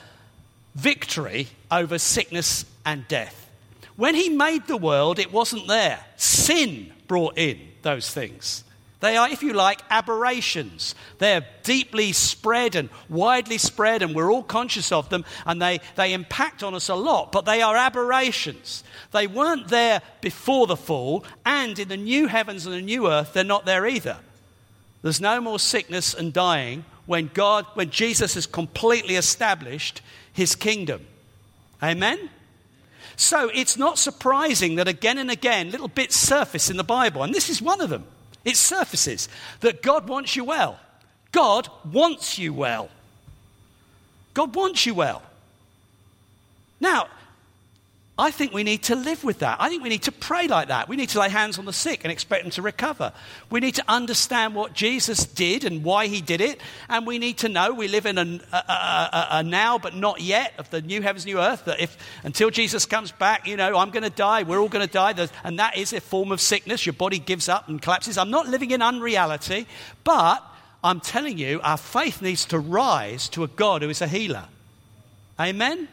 victory 0.74 1.48
over 1.70 1.98
sickness 1.98 2.64
and 2.84 3.06
death. 3.06 3.48
When 3.96 4.16
He 4.16 4.28
made 4.28 4.66
the 4.66 4.76
world, 4.76 5.20
it 5.20 5.32
wasn't 5.32 5.68
there. 5.68 6.04
Sin 6.16 6.92
brought 7.06 7.38
in 7.38 7.60
those 7.82 8.10
things. 8.10 8.64
They 9.04 9.18
are, 9.18 9.28
if 9.28 9.42
you 9.42 9.52
like, 9.52 9.82
aberrations. 9.90 10.94
They're 11.18 11.46
deeply 11.62 12.12
spread 12.12 12.74
and 12.74 12.88
widely 13.10 13.58
spread, 13.58 14.00
and 14.00 14.14
we're 14.14 14.32
all 14.32 14.42
conscious 14.42 14.90
of 14.92 15.10
them, 15.10 15.26
and 15.44 15.60
they, 15.60 15.80
they 15.94 16.14
impact 16.14 16.62
on 16.62 16.74
us 16.74 16.88
a 16.88 16.94
lot, 16.94 17.30
but 17.30 17.44
they 17.44 17.60
are 17.60 17.76
aberrations. 17.76 18.82
They 19.12 19.26
weren't 19.26 19.68
there 19.68 20.00
before 20.22 20.66
the 20.66 20.74
fall, 20.74 21.22
and 21.44 21.78
in 21.78 21.88
the 21.88 21.98
new 21.98 22.28
heavens 22.28 22.64
and 22.64 22.74
the 22.74 22.80
new 22.80 23.06
earth, 23.06 23.34
they're 23.34 23.44
not 23.44 23.66
there 23.66 23.86
either. 23.86 24.16
There's 25.02 25.20
no 25.20 25.38
more 25.38 25.58
sickness 25.58 26.14
and 26.14 26.32
dying 26.32 26.86
when 27.04 27.30
God, 27.34 27.66
when 27.74 27.90
Jesus 27.90 28.32
has 28.36 28.46
completely 28.46 29.16
established 29.16 30.00
his 30.32 30.54
kingdom. 30.54 31.04
Amen? 31.82 32.30
So 33.16 33.50
it's 33.52 33.76
not 33.76 33.98
surprising 33.98 34.76
that 34.76 34.88
again 34.88 35.18
and 35.18 35.30
again 35.30 35.70
little 35.70 35.88
bits 35.88 36.16
surface 36.16 36.70
in 36.70 36.78
the 36.78 36.84
Bible, 36.84 37.22
and 37.22 37.34
this 37.34 37.50
is 37.50 37.60
one 37.60 37.82
of 37.82 37.90
them. 37.90 38.06
It 38.44 38.56
surfaces 38.56 39.28
that 39.60 39.82
God 39.82 40.08
wants 40.08 40.36
you 40.36 40.44
well. 40.44 40.78
God 41.32 41.68
wants 41.90 42.38
you 42.38 42.52
well. 42.52 42.90
God 44.34 44.54
wants 44.54 44.86
you 44.86 44.94
well. 44.94 45.22
Now, 46.80 47.08
I 48.16 48.30
think 48.30 48.52
we 48.52 48.62
need 48.62 48.84
to 48.84 48.94
live 48.94 49.24
with 49.24 49.40
that. 49.40 49.56
I 49.60 49.68
think 49.68 49.82
we 49.82 49.88
need 49.88 50.04
to 50.04 50.12
pray 50.12 50.46
like 50.46 50.68
that. 50.68 50.88
We 50.88 50.94
need 50.94 51.08
to 51.10 51.18
lay 51.18 51.28
hands 51.28 51.58
on 51.58 51.64
the 51.64 51.72
sick 51.72 52.04
and 52.04 52.12
expect 52.12 52.44
them 52.44 52.52
to 52.52 52.62
recover. 52.62 53.12
We 53.50 53.58
need 53.58 53.74
to 53.74 53.84
understand 53.88 54.54
what 54.54 54.72
Jesus 54.72 55.26
did 55.26 55.64
and 55.64 55.82
why 55.82 56.06
he 56.06 56.20
did 56.20 56.40
it. 56.40 56.60
And 56.88 57.08
we 57.08 57.18
need 57.18 57.38
to 57.38 57.48
know 57.48 57.72
we 57.72 57.88
live 57.88 58.06
in 58.06 58.18
a, 58.18 58.40
a, 58.52 58.56
a, 58.56 59.26
a 59.32 59.42
now 59.42 59.78
but 59.78 59.96
not 59.96 60.20
yet 60.20 60.52
of 60.58 60.70
the 60.70 60.80
new 60.80 61.02
heavens, 61.02 61.26
new 61.26 61.40
earth. 61.40 61.64
That 61.64 61.80
if 61.80 61.96
until 62.22 62.50
Jesus 62.50 62.86
comes 62.86 63.10
back, 63.10 63.48
you 63.48 63.56
know, 63.56 63.76
I'm 63.76 63.90
going 63.90 64.04
to 64.04 64.10
die, 64.10 64.44
we're 64.44 64.60
all 64.60 64.68
going 64.68 64.86
to 64.86 64.92
die. 64.92 65.14
And 65.42 65.58
that 65.58 65.76
is 65.76 65.92
a 65.92 66.00
form 66.00 66.30
of 66.30 66.40
sickness. 66.40 66.86
Your 66.86 66.92
body 66.92 67.18
gives 67.18 67.48
up 67.48 67.68
and 67.68 67.82
collapses. 67.82 68.16
I'm 68.16 68.30
not 68.30 68.46
living 68.46 68.70
in 68.70 68.80
unreality, 68.80 69.66
but 70.04 70.40
I'm 70.84 71.00
telling 71.00 71.36
you, 71.36 71.60
our 71.64 71.78
faith 71.78 72.22
needs 72.22 72.44
to 72.46 72.60
rise 72.60 73.28
to 73.30 73.42
a 73.42 73.48
God 73.48 73.82
who 73.82 73.88
is 73.88 74.00
a 74.00 74.06
healer. 74.06 74.44
Amen? 75.40 75.88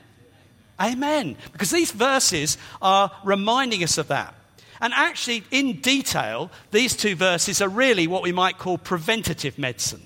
Amen. 0.81 1.37
Because 1.51 1.69
these 1.69 1.91
verses 1.91 2.57
are 2.81 3.11
reminding 3.23 3.83
us 3.83 3.97
of 3.97 4.07
that. 4.07 4.33
And 4.81 4.93
actually, 4.95 5.43
in 5.51 5.79
detail, 5.79 6.49
these 6.71 6.95
two 6.95 7.15
verses 7.15 7.61
are 7.61 7.69
really 7.69 8.07
what 8.07 8.23
we 8.23 8.31
might 8.31 8.57
call 8.57 8.79
preventative 8.79 9.59
medicine. 9.59 10.01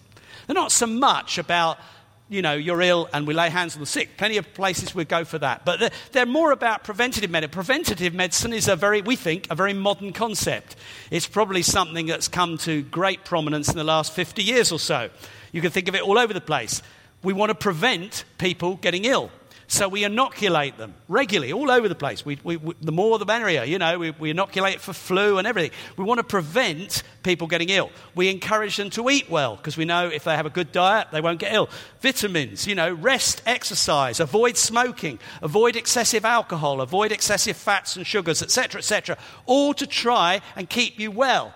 They're 0.48 0.54
not 0.54 0.74
so 0.74 0.86
much 0.86 1.38
about, 1.38 1.80
you 2.28 2.42
know, 2.42 2.54
you're 2.54 2.82
ill 2.82 3.08
and 3.14 3.26
we 3.26 3.34
lay 3.34 3.50
hands 3.50 3.76
on 3.76 3.80
the 3.80 3.86
sick. 3.86 4.18
Plenty 4.18 4.36
of 4.36 4.54
places 4.54 4.94
we 4.94 5.06
go 5.06 5.24
for 5.24 5.40
that. 5.40 5.64
But 5.64 5.80
they're, 5.80 5.92
they're 6.12 6.26
more 6.26 6.52
about 6.52 6.84
preventative 6.84 7.32
medicine. 7.32 7.54
Preventative 7.54 8.14
medicine 8.14 8.52
is 8.52 8.68
a 8.68 8.76
very, 8.76 9.02
we 9.02 9.16
think, 9.16 9.48
a 9.50 9.56
very 9.56 9.74
modern 9.74 10.12
concept. 10.12 10.76
It's 11.10 11.26
probably 11.26 11.62
something 11.62 12.08
that's 12.08 12.28
come 12.28 12.58
to 12.60 12.82
great 12.84 13.24
prominence 13.24 13.70
in 13.70 13.78
the 13.78 13.84
last 13.86 14.12
50 14.12 14.44
years 14.44 14.74
or 14.74 14.80
so. 14.80 15.10
You 15.54 15.62
can 15.62 15.72
think 15.72 15.88
of 15.88 15.96
it 15.96 16.02
all 16.02 16.20
over 16.20 16.34
the 16.34 16.42
place. 16.42 16.82
We 17.24 17.32
want 17.32 17.50
to 17.50 17.56
prevent 17.56 18.26
people 18.38 18.76
getting 18.76 19.06
ill. 19.06 19.32
So 19.68 19.90
we 19.90 20.04
inoculate 20.04 20.78
them 20.78 20.94
regularly, 21.08 21.52
all 21.52 21.72
over 21.72 21.90
the 21.90 21.96
place. 21.96 22.24
We, 22.24 22.38
we, 22.44 22.58
we, 22.58 22.76
the 22.82 22.92
more 22.92 23.18
the 23.18 23.26
merrier, 23.26 23.64
you 23.64 23.80
know. 23.80 23.98
We, 23.98 24.12
we 24.12 24.30
inoculate 24.30 24.80
for 24.80 24.94
flu 24.94 25.40
and 25.40 25.48
everything. 25.48 25.72
We 25.98 26.04
want 26.04 26.20
to 26.20 26.24
prevent 26.24 27.02
people 27.24 27.48
getting 27.48 27.70
ill. 27.70 27.90
We 28.14 28.30
encourage 28.30 28.78
them 28.78 28.92
to 28.92 29.10
eat 29.10 29.30
well 29.30 29.56
because 29.56 29.76
we 29.76 29.86
know 29.86 30.08
if 30.08 30.24
they 30.24 30.36
have 30.36 30.46
a 30.46 30.52
good 30.52 30.72
diet, 30.72 31.08
they 31.12 31.22
won't 31.22 31.40
get 31.40 31.54
ill. 31.54 31.70
Vitamins, 32.00 32.68
you 32.68 32.76
know, 32.76 32.94
rest, 32.94 33.42
exercise, 33.48 34.20
avoid 34.20 34.56
smoking, 34.56 35.20
avoid 35.42 35.76
excessive 35.76 36.26
alcohol, 36.26 36.80
avoid 36.82 37.12
excessive 37.12 37.58
fats 37.58 37.96
and 37.96 38.06
sugars, 38.06 38.44
etc., 38.44 38.80
etc. 38.80 39.18
All 39.48 39.74
to 39.74 39.88
try 39.88 40.42
and 40.56 40.70
keep 40.70 41.00
you 41.00 41.10
well, 41.10 41.56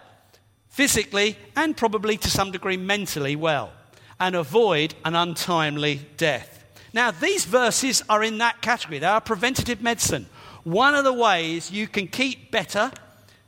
physically 0.67 1.37
and 1.55 1.77
probably 1.77 2.17
to 2.17 2.29
some 2.29 2.51
degree 2.51 2.77
mentally 2.77 3.35
well, 3.35 3.71
and 4.19 4.35
avoid 4.35 4.95
an 5.05 5.15
untimely 5.15 6.01
death. 6.17 6.58
Now, 6.93 7.11
these 7.11 7.45
verses 7.45 8.03
are 8.09 8.23
in 8.23 8.39
that 8.39 8.61
category. 8.61 8.99
They 8.99 9.05
are 9.05 9.21
preventative 9.21 9.81
medicine. 9.81 10.27
One 10.63 10.95
of 10.95 11.03
the 11.03 11.13
ways 11.13 11.71
you 11.71 11.87
can 11.87 12.07
keep 12.07 12.51
better 12.51 12.91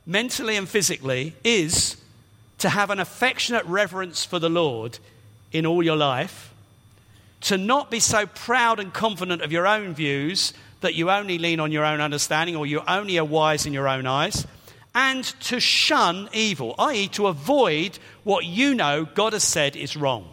mentally 0.06 0.56
and 0.56 0.68
physically 0.68 1.34
is 1.44 1.96
to 2.58 2.68
have 2.68 2.90
an 2.90 3.00
affectionate 3.00 3.64
reverence 3.66 4.24
for 4.24 4.38
the 4.38 4.48
Lord 4.48 4.98
in 5.50 5.66
all 5.66 5.82
your 5.82 5.96
life, 5.96 6.52
to 7.42 7.58
not 7.58 7.90
be 7.90 8.00
so 8.00 8.26
proud 8.26 8.78
and 8.78 8.92
confident 8.92 9.42
of 9.42 9.52
your 9.52 9.66
own 9.66 9.94
views 9.94 10.52
that 10.80 10.94
you 10.94 11.10
only 11.10 11.38
lean 11.38 11.60
on 11.60 11.72
your 11.72 11.84
own 11.84 12.00
understanding 12.00 12.56
or 12.56 12.66
you 12.66 12.80
only 12.86 13.18
are 13.18 13.24
wise 13.24 13.66
in 13.66 13.72
your 13.72 13.88
own 13.88 14.06
eyes, 14.06 14.46
and 14.94 15.24
to 15.40 15.58
shun 15.58 16.28
evil, 16.32 16.74
i.e., 16.78 17.08
to 17.08 17.26
avoid 17.26 17.98
what 18.24 18.44
you 18.44 18.74
know 18.74 19.04
God 19.04 19.32
has 19.32 19.44
said 19.44 19.74
is 19.74 19.96
wrong. 19.96 20.28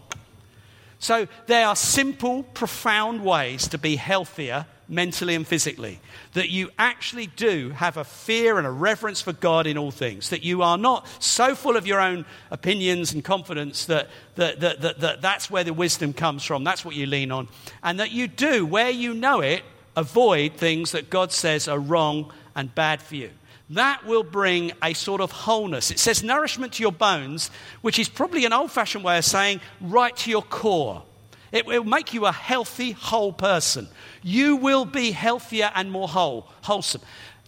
So 1.00 1.28
there 1.48 1.66
are 1.66 1.76
simple, 1.76 2.44
profound 2.44 3.24
ways 3.24 3.70
to 3.70 3.78
be 3.78 3.96
healthier 3.96 4.66
mentally 4.90 5.36
and 5.36 5.48
physically. 5.48 6.00
That 6.34 6.50
you 6.50 6.72
actually 6.78 7.28
do 7.28 7.70
have 7.70 7.96
a 7.96 8.04
fear 8.04 8.58
and 8.58 8.68
a 8.68 8.72
reverence 8.72 9.22
for 9.22 9.32
God 9.32 9.66
in 9.66 9.78
all 9.78 9.92
things. 9.92 10.30
That 10.30 10.44
you 10.44 10.62
are 10.62 10.78
not 10.78 11.08
so 11.24 11.56
full 11.56 11.78
of 11.78 11.88
your 11.88 12.02
own 12.02 12.26
opinions 12.52 13.14
and 13.14 13.24
confidence 13.24 13.86
that, 13.86 14.10
that, 14.36 14.60
that, 14.60 14.82
that, 14.82 15.00
that 15.00 15.22
that's 15.22 15.50
where 15.50 15.64
the 15.64 15.74
wisdom 15.74 16.12
comes 16.12 16.44
from. 16.44 16.64
That's 16.64 16.84
what 16.84 16.96
you 16.96 17.06
lean 17.06 17.32
on. 17.32 17.48
And 17.82 18.00
that 18.00 18.12
you 18.12 18.28
do, 18.28 18.66
where 18.66 18.90
you 18.90 19.14
know 19.14 19.40
it, 19.40 19.64
avoid 19.96 20.54
things 20.54 20.92
that 20.92 21.10
God 21.10 21.32
says 21.32 21.68
are 21.68 21.80
wrong 21.80 22.34
and 22.56 22.74
bad 22.76 23.02
for 23.02 23.16
you 23.16 23.30
that 23.70 24.06
will 24.06 24.24
bring 24.24 24.72
a 24.82 24.94
sort 24.94 25.22
of 25.22 25.32
wholeness. 25.32 25.92
It 25.92 26.00
says 26.00 26.24
nourishment 26.24 26.74
to 26.74 26.84
your 26.84 26.92
bones, 26.92 27.52
which 27.82 28.00
is 28.00 28.10
probably 28.10 28.46
an 28.46 28.54
old 28.54 28.72
fashioned 28.72 29.04
way 29.04 29.18
of 29.18 29.26
saying 29.26 29.62
right 29.80 30.16
to 30.18 30.30
your 30.30 30.42
core. 30.42 31.04
It 31.52 31.66
will 31.66 31.84
make 31.84 32.14
you 32.14 32.26
a 32.26 32.32
healthy, 32.32 32.92
whole 32.92 33.34
person. 33.34 33.88
You 34.22 34.56
will 34.56 34.86
be 34.86 35.12
healthier 35.12 35.72
and 35.74 35.92
more 35.92 36.08
whole, 36.08 36.48
wholesome. 36.62 37.02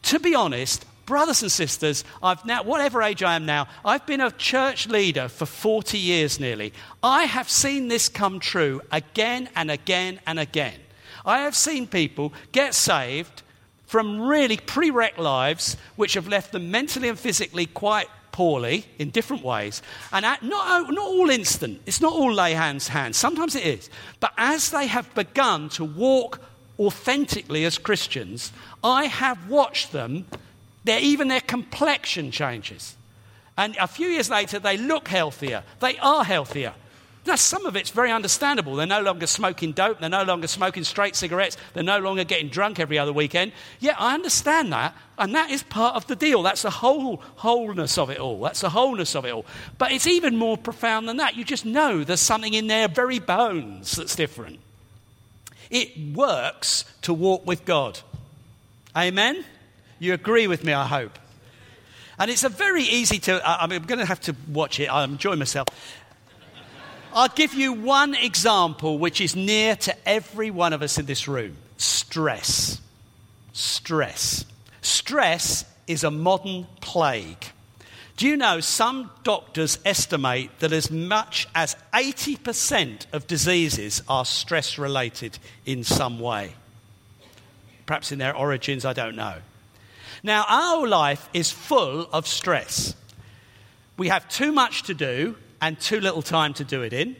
To 0.03 0.19
be 0.19 0.33
honest, 0.33 0.85
brothers 1.05 1.41
and 1.41 1.51
sisters, 1.51 2.03
I've 2.21 2.45
now, 2.45 2.63
whatever 2.63 3.01
age 3.03 3.21
I 3.21 3.35
am 3.35 3.45
now, 3.45 3.67
I've 3.85 4.05
been 4.05 4.21
a 4.21 4.31
church 4.31 4.87
leader 4.87 5.27
for 5.27 5.45
40 5.45 5.97
years 5.97 6.39
nearly. 6.39 6.73
I 7.03 7.23
have 7.23 7.49
seen 7.49 7.87
this 7.87 8.09
come 8.09 8.39
true 8.39 8.81
again 8.91 9.49
and 9.55 9.69
again 9.69 10.19
and 10.25 10.39
again. 10.39 10.79
I 11.25 11.39
have 11.39 11.55
seen 11.55 11.85
people 11.85 12.33
get 12.51 12.73
saved 12.73 13.43
from 13.91 14.21
really 14.21 14.55
pre-wrecked 14.55 15.19
lives 15.19 15.75
which 15.97 16.13
have 16.13 16.25
left 16.25 16.53
them 16.53 16.71
mentally 16.71 17.09
and 17.09 17.19
physically 17.19 17.65
quite 17.65 18.07
poorly 18.31 18.85
in 18.97 19.09
different 19.09 19.43
ways. 19.43 19.81
And 20.13 20.25
at, 20.25 20.41
not, 20.43 20.89
not 20.89 21.05
all 21.05 21.29
instant, 21.29 21.81
it's 21.85 21.99
not 21.99 22.13
all 22.13 22.33
lay 22.33 22.53
hands, 22.53 22.87
hands. 22.87 23.17
Sometimes 23.17 23.53
it 23.53 23.65
is. 23.65 23.89
But 24.21 24.31
as 24.37 24.71
they 24.71 24.87
have 24.87 25.13
begun 25.13 25.67
to 25.71 25.83
walk 25.83 26.39
authentically 26.79 27.65
as 27.65 27.77
Christians, 27.77 28.53
I 28.81 29.07
have 29.07 29.49
watched 29.49 29.91
them, 29.91 30.25
their, 30.85 31.01
even 31.01 31.27
their 31.27 31.41
complexion 31.41 32.31
changes. 32.31 32.95
And 33.57 33.75
a 33.75 33.87
few 33.87 34.07
years 34.07 34.29
later, 34.29 34.57
they 34.57 34.77
look 34.77 35.09
healthier. 35.09 35.63
They 35.81 35.97
are 35.97 36.23
healthier. 36.23 36.75
Now, 37.23 37.35
some 37.35 37.67
of 37.67 37.75
it's 37.75 37.91
very 37.91 38.11
understandable. 38.11 38.75
They're 38.75 38.87
no 38.87 39.01
longer 39.01 39.27
smoking 39.27 39.73
dope. 39.73 39.99
They're 39.99 40.09
no 40.09 40.23
longer 40.23 40.47
smoking 40.47 40.83
straight 40.83 41.15
cigarettes. 41.15 41.55
They're 41.73 41.83
no 41.83 41.99
longer 41.99 42.23
getting 42.23 42.49
drunk 42.49 42.79
every 42.79 42.97
other 42.97 43.13
weekend. 43.13 43.51
Yeah, 43.79 43.95
I 43.99 44.15
understand 44.15 44.73
that. 44.73 44.95
And 45.19 45.35
that 45.35 45.51
is 45.51 45.61
part 45.61 45.95
of 45.95 46.07
the 46.07 46.15
deal. 46.15 46.41
That's 46.41 46.63
the 46.63 46.71
whole 46.71 47.17
wholeness 47.35 47.99
of 47.99 48.09
it 48.09 48.19
all. 48.19 48.41
That's 48.41 48.61
the 48.61 48.71
wholeness 48.71 49.15
of 49.15 49.25
it 49.25 49.33
all. 49.33 49.45
But 49.77 49.91
it's 49.91 50.07
even 50.07 50.35
more 50.35 50.57
profound 50.57 51.07
than 51.07 51.17
that. 51.17 51.37
You 51.37 51.43
just 51.43 51.63
know 51.63 52.03
there's 52.03 52.21
something 52.21 52.55
in 52.55 52.65
their 52.65 52.87
very 52.87 53.19
bones 53.19 53.95
that's 53.97 54.15
different. 54.15 54.59
It 55.69 56.15
works 56.15 56.85
to 57.03 57.13
walk 57.13 57.45
with 57.45 57.65
God. 57.65 57.99
Amen? 58.97 59.45
You 59.99 60.13
agree 60.13 60.47
with 60.47 60.63
me, 60.63 60.73
I 60.73 60.87
hope. 60.87 61.19
And 62.17 62.29
it's 62.29 62.43
a 62.43 62.49
very 62.49 62.83
easy 62.83 63.19
to, 63.19 63.41
I 63.43 63.65
mean, 63.67 63.81
I'm 63.81 63.87
going 63.87 63.99
to 63.99 64.05
have 64.05 64.21
to 64.21 64.35
watch 64.47 64.79
it. 64.79 64.91
I'm 64.91 65.13
enjoying 65.13 65.39
myself. 65.39 65.67
I'll 67.13 67.27
give 67.27 67.53
you 67.53 67.73
one 67.73 68.15
example 68.15 68.97
which 68.97 69.19
is 69.19 69.35
near 69.35 69.75
to 69.77 70.07
every 70.07 70.49
one 70.49 70.71
of 70.73 70.81
us 70.81 70.97
in 70.97 71.05
this 71.05 71.27
room 71.27 71.57
stress. 71.77 72.79
Stress. 73.53 74.45
Stress 74.81 75.65
is 75.87 76.03
a 76.03 76.11
modern 76.11 76.67
plague. 76.79 77.45
Do 78.17 78.27
you 78.27 78.37
know 78.37 78.59
some 78.59 79.09
doctors 79.23 79.79
estimate 79.83 80.59
that 80.59 80.71
as 80.71 80.91
much 80.91 81.47
as 81.55 81.75
80% 81.93 83.07
of 83.11 83.27
diseases 83.27 84.03
are 84.07 84.25
stress 84.25 84.77
related 84.77 85.39
in 85.65 85.83
some 85.83 86.19
way? 86.19 86.53
Perhaps 87.85 88.11
in 88.11 88.19
their 88.19 88.35
origins, 88.35 88.85
I 88.85 88.93
don't 88.93 89.15
know. 89.15 89.37
Now, 90.23 90.45
our 90.47 90.87
life 90.87 91.29
is 91.33 91.51
full 91.51 92.07
of 92.13 92.27
stress. 92.27 92.95
We 93.97 94.09
have 94.09 94.29
too 94.29 94.51
much 94.51 94.83
to 94.83 94.93
do 94.93 95.35
and 95.61 95.79
too 95.79 95.99
little 95.99 96.21
time 96.21 96.53
to 96.55 96.63
do 96.63 96.81
it 96.81 96.91
in. 96.91 97.15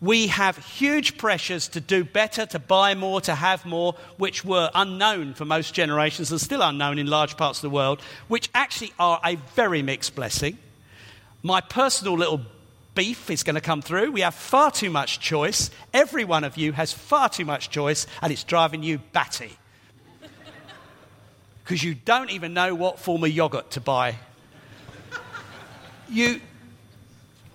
We 0.00 0.26
have 0.26 0.58
huge 0.58 1.16
pressures 1.16 1.68
to 1.68 1.80
do 1.80 2.02
better, 2.02 2.44
to 2.46 2.58
buy 2.58 2.96
more, 2.96 3.20
to 3.20 3.36
have 3.36 3.64
more, 3.64 3.94
which 4.16 4.44
were 4.44 4.68
unknown 4.74 5.34
for 5.34 5.44
most 5.44 5.74
generations 5.74 6.32
and 6.32 6.40
still 6.40 6.60
unknown 6.60 6.98
in 6.98 7.06
large 7.06 7.36
parts 7.36 7.58
of 7.58 7.62
the 7.62 7.70
world, 7.70 8.00
which 8.26 8.50
actually 8.52 8.92
are 8.98 9.20
a 9.24 9.36
very 9.54 9.80
mixed 9.80 10.16
blessing. 10.16 10.58
My 11.44 11.60
personal 11.60 12.14
little 12.14 12.40
beef 12.96 13.30
is 13.30 13.44
going 13.44 13.54
to 13.54 13.60
come 13.60 13.80
through. 13.80 14.10
We 14.10 14.22
have 14.22 14.34
far 14.34 14.72
too 14.72 14.90
much 14.90 15.20
choice. 15.20 15.70
Every 15.94 16.24
one 16.24 16.42
of 16.42 16.56
you 16.56 16.72
has 16.72 16.92
far 16.92 17.28
too 17.28 17.44
much 17.44 17.70
choice, 17.70 18.08
and 18.20 18.32
it's 18.32 18.44
driving 18.44 18.82
you 18.82 18.98
batty. 19.12 19.56
Because 21.64 21.84
you 21.84 21.94
don't 21.94 22.30
even 22.30 22.54
know 22.54 22.74
what 22.74 22.98
form 22.98 23.22
of 23.22 23.30
yogurt 23.30 23.70
to 23.72 23.80
buy. 23.80 24.16
You, 26.08 26.40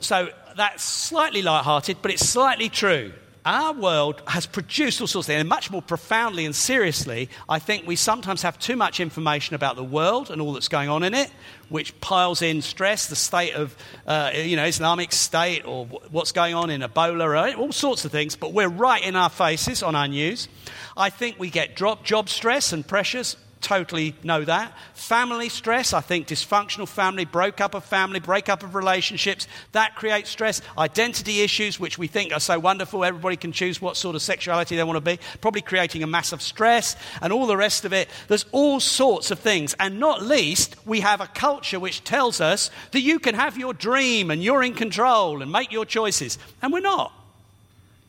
so 0.07 0.29
that's 0.55 0.83
slightly 0.83 1.41
light-hearted, 1.41 1.97
but 2.01 2.11
it's 2.11 2.25
slightly 2.25 2.69
true. 2.69 3.11
Our 3.43 3.73
world 3.73 4.21
has 4.25 4.45
produced 4.45 5.01
all 5.01 5.07
sorts 5.07 5.27
of 5.27 5.33
things, 5.33 5.41
and 5.41 5.49
much 5.49 5.69
more 5.69 5.81
profoundly 5.81 6.45
and 6.45 6.55
seriously, 6.55 7.29
I 7.49 7.59
think 7.59 7.85
we 7.85 7.97
sometimes 7.97 8.41
have 8.43 8.57
too 8.57 8.77
much 8.77 9.01
information 9.01 9.53
about 9.53 9.75
the 9.75 9.83
world 9.83 10.31
and 10.31 10.41
all 10.41 10.53
that's 10.53 10.69
going 10.69 10.87
on 10.87 11.03
in 11.03 11.13
it, 11.13 11.29
which 11.67 11.99
piles 11.99 12.41
in 12.41 12.61
stress, 12.61 13.07
the 13.07 13.17
state 13.17 13.53
of, 13.53 13.75
uh, 14.05 14.31
you 14.33 14.55
know, 14.55 14.63
Islamic 14.63 15.11
State 15.11 15.65
or 15.65 15.85
what's 15.85 16.31
going 16.31 16.55
on 16.55 16.69
in 16.69 16.79
Ebola, 16.79 17.57
all 17.57 17.73
sorts 17.73 18.05
of 18.05 18.11
things, 18.13 18.37
but 18.37 18.53
we're 18.53 18.69
right 18.69 19.03
in 19.03 19.17
our 19.17 19.29
faces 19.29 19.83
on 19.83 19.93
our 19.93 20.07
news. 20.07 20.47
I 20.95 21.09
think 21.09 21.37
we 21.37 21.49
get 21.49 21.75
drop, 21.75 22.05
job 22.05 22.29
stress 22.29 22.71
and 22.71 22.87
pressures 22.87 23.35
totally 23.61 24.15
know 24.23 24.43
that. 24.43 24.73
Family 24.93 25.49
stress, 25.49 25.93
I 25.93 26.01
think 26.01 26.27
dysfunctional 26.27 26.87
family, 26.87 27.25
broke 27.25 27.61
up 27.61 27.73
of 27.73 27.83
family, 27.83 28.19
breakup 28.19 28.63
of 28.63 28.75
relationships, 28.75 29.47
that 29.71 29.95
creates 29.95 30.29
stress. 30.29 30.61
Identity 30.77 31.41
issues, 31.41 31.79
which 31.79 31.97
we 31.97 32.07
think 32.07 32.33
are 32.33 32.39
so 32.39 32.59
wonderful, 32.59 33.03
everybody 33.03 33.35
can 33.35 33.51
choose 33.51 33.81
what 33.81 33.97
sort 33.97 34.15
of 34.15 34.21
sexuality 34.21 34.75
they 34.75 34.83
want 34.83 34.97
to 34.97 35.01
be, 35.01 35.19
probably 35.41 35.61
creating 35.61 36.03
a 36.03 36.07
massive 36.07 36.41
stress 36.41 36.95
and 37.21 37.33
all 37.33 37.47
the 37.47 37.57
rest 37.57 37.85
of 37.85 37.93
it. 37.93 38.09
There's 38.27 38.45
all 38.51 38.79
sorts 38.79 39.31
of 39.31 39.39
things. 39.39 39.75
And 39.79 39.99
not 39.99 40.21
least, 40.21 40.75
we 40.85 41.01
have 41.01 41.21
a 41.21 41.27
culture 41.27 41.79
which 41.79 42.03
tells 42.03 42.41
us 42.41 42.69
that 42.91 43.01
you 43.01 43.19
can 43.19 43.35
have 43.35 43.57
your 43.57 43.73
dream 43.73 44.31
and 44.31 44.43
you're 44.43 44.63
in 44.63 44.73
control 44.73 45.41
and 45.41 45.51
make 45.51 45.71
your 45.71 45.85
choices. 45.85 46.37
And 46.61 46.71
we're 46.71 46.79
not. 46.79 47.13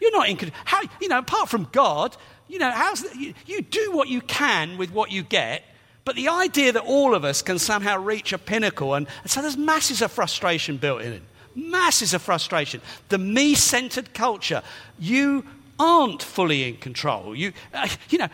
You're 0.00 0.12
not 0.12 0.28
in 0.28 0.36
control. 0.36 0.60
How, 0.64 0.82
you 1.00 1.08
know, 1.08 1.18
apart 1.18 1.48
from 1.48 1.68
God, 1.72 2.16
you 2.48 2.58
know, 2.58 2.70
how's 2.70 3.02
the, 3.02 3.16
you, 3.16 3.34
you 3.46 3.62
do 3.62 3.92
what 3.92 4.08
you 4.08 4.20
can 4.20 4.78
with 4.78 4.90
what 4.90 5.12
you 5.12 5.22
get, 5.22 5.62
but 6.04 6.16
the 6.16 6.28
idea 6.28 6.72
that 6.72 6.84
all 6.84 7.14
of 7.14 7.24
us 7.24 7.42
can 7.42 7.58
somehow 7.58 7.98
reach 7.98 8.32
a 8.32 8.38
pinnacle, 8.38 8.94
and, 8.94 9.06
and 9.22 9.30
so 9.30 9.42
there's 9.42 9.58
masses 9.58 10.00
of 10.00 10.10
frustration 10.10 10.78
built 10.78 11.02
in. 11.02 11.20
Masses 11.54 12.14
of 12.14 12.22
frustration. 12.22 12.80
The 13.10 13.18
me 13.18 13.54
centered 13.54 14.14
culture. 14.14 14.62
You 14.98 15.44
aren't 15.78 16.22
fully 16.22 16.68
in 16.68 16.76
control. 16.76 17.34
You, 17.34 17.52
uh, 17.74 17.88
you 18.08 18.18
know, 18.18 18.28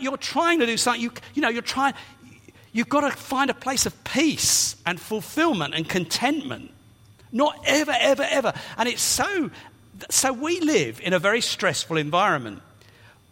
you're 0.00 0.16
trying 0.16 0.60
to 0.60 0.66
do 0.66 0.76
something. 0.76 1.02
You, 1.02 1.12
you 1.34 1.42
know, 1.42 1.48
you're 1.48 1.62
trying. 1.62 1.94
You've 2.72 2.88
got 2.88 3.00
to 3.00 3.10
find 3.10 3.50
a 3.50 3.54
place 3.54 3.86
of 3.86 4.04
peace 4.04 4.76
and 4.86 5.00
fulfillment 5.00 5.74
and 5.74 5.88
contentment. 5.88 6.70
Not 7.32 7.58
ever, 7.66 7.94
ever, 7.98 8.26
ever. 8.28 8.52
And 8.76 8.88
it's 8.88 9.02
so. 9.02 9.50
So 10.08 10.32
we 10.32 10.60
live 10.60 11.00
in 11.02 11.12
a 11.12 11.18
very 11.18 11.40
stressful 11.40 11.96
environment. 11.96 12.62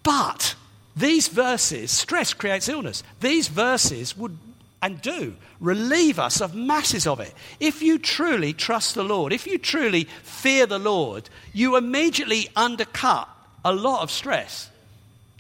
But 0.03 0.55
these 0.97 1.29
verses, 1.29 1.91
stress 1.91 2.35
creates 2.35 2.69
illness. 2.69 3.03
These 3.21 3.49
verses 3.49 4.17
would 4.17 4.39
and 4.81 5.01
do 5.03 5.35
relieve 5.61 6.19
us 6.19 6.41
of 6.41 6.55
masses 6.55 7.07
of 7.07 7.21
it. 7.21 7.35
If 7.59 7.83
you 7.83 7.99
truly 7.99 8.53
trust 8.53 8.95
the 8.95 9.03
Lord, 9.03 9.33
if 9.33 9.47
you 9.47 9.59
truly 9.59 10.05
fear 10.23 10.67
the 10.67 10.79
Lord, 10.79 11.29
you 11.53 11.77
immediately 11.77 12.49
undercut 12.55 13.29
a 13.65 13.73
lot 13.73 14.03
of 14.03 14.11
stress. 14.11 14.71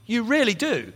You 0.07 0.25
really 0.25 0.55
do. 0.55 0.93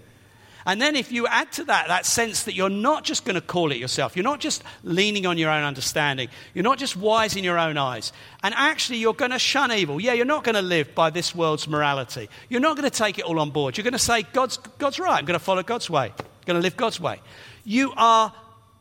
And 0.66 0.80
then, 0.80 0.96
if 0.96 1.10
you 1.10 1.26
add 1.26 1.50
to 1.52 1.64
that 1.64 1.88
that 1.88 2.06
sense 2.06 2.44
that 2.44 2.54
you're 2.54 2.70
not 2.70 3.04
just 3.04 3.24
going 3.24 3.34
to 3.34 3.40
call 3.40 3.72
it 3.72 3.78
yourself, 3.78 4.16
you're 4.16 4.22
not 4.22 4.40
just 4.40 4.62
leaning 4.84 5.26
on 5.26 5.38
your 5.38 5.50
own 5.50 5.64
understanding, 5.64 6.28
you're 6.54 6.62
not 6.62 6.78
just 6.78 6.96
wise 6.96 7.36
in 7.36 7.44
your 7.44 7.58
own 7.58 7.76
eyes, 7.76 8.12
and 8.42 8.54
actually 8.56 8.98
you're 8.98 9.14
going 9.14 9.30
to 9.30 9.38
shun 9.38 9.72
evil. 9.72 10.00
Yeah, 10.00 10.12
you're 10.12 10.24
not 10.24 10.44
going 10.44 10.54
to 10.54 10.62
live 10.62 10.94
by 10.94 11.10
this 11.10 11.34
world's 11.34 11.66
morality. 11.66 12.28
You're 12.48 12.60
not 12.60 12.76
going 12.76 12.88
to 12.88 12.96
take 12.96 13.18
it 13.18 13.24
all 13.24 13.40
on 13.40 13.50
board. 13.50 13.76
You're 13.76 13.84
going 13.84 13.92
to 13.92 13.98
say, 13.98 14.22
God's, 14.32 14.56
God's 14.78 14.98
right, 14.98 15.18
I'm 15.18 15.24
going 15.24 15.38
to 15.38 15.44
follow 15.44 15.62
God's 15.62 15.90
way, 15.90 16.12
I'm 16.16 16.26
going 16.46 16.56
to 16.56 16.62
live 16.62 16.76
God's 16.76 17.00
way. 17.00 17.20
You 17.64 17.92
are 17.96 18.32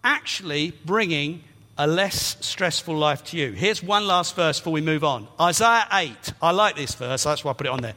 actually 0.04 0.72
bringing 0.86 1.44
a 1.78 1.88
less 1.88 2.38
stressful 2.42 2.96
life 2.96 3.24
to 3.26 3.38
you. 3.38 3.52
Here's 3.54 3.82
one 3.82 4.06
last 4.06 4.36
verse 4.36 4.60
before 4.60 4.74
we 4.74 4.82
move 4.82 5.04
on 5.04 5.28
Isaiah 5.40 5.88
8. 5.92 6.34
I 6.42 6.52
like 6.52 6.76
this 6.76 6.94
verse, 6.94 7.24
that's 7.24 7.44
why 7.44 7.52
I 7.52 7.54
put 7.54 7.68
it 7.68 7.72
on 7.72 7.82
there. 7.82 7.96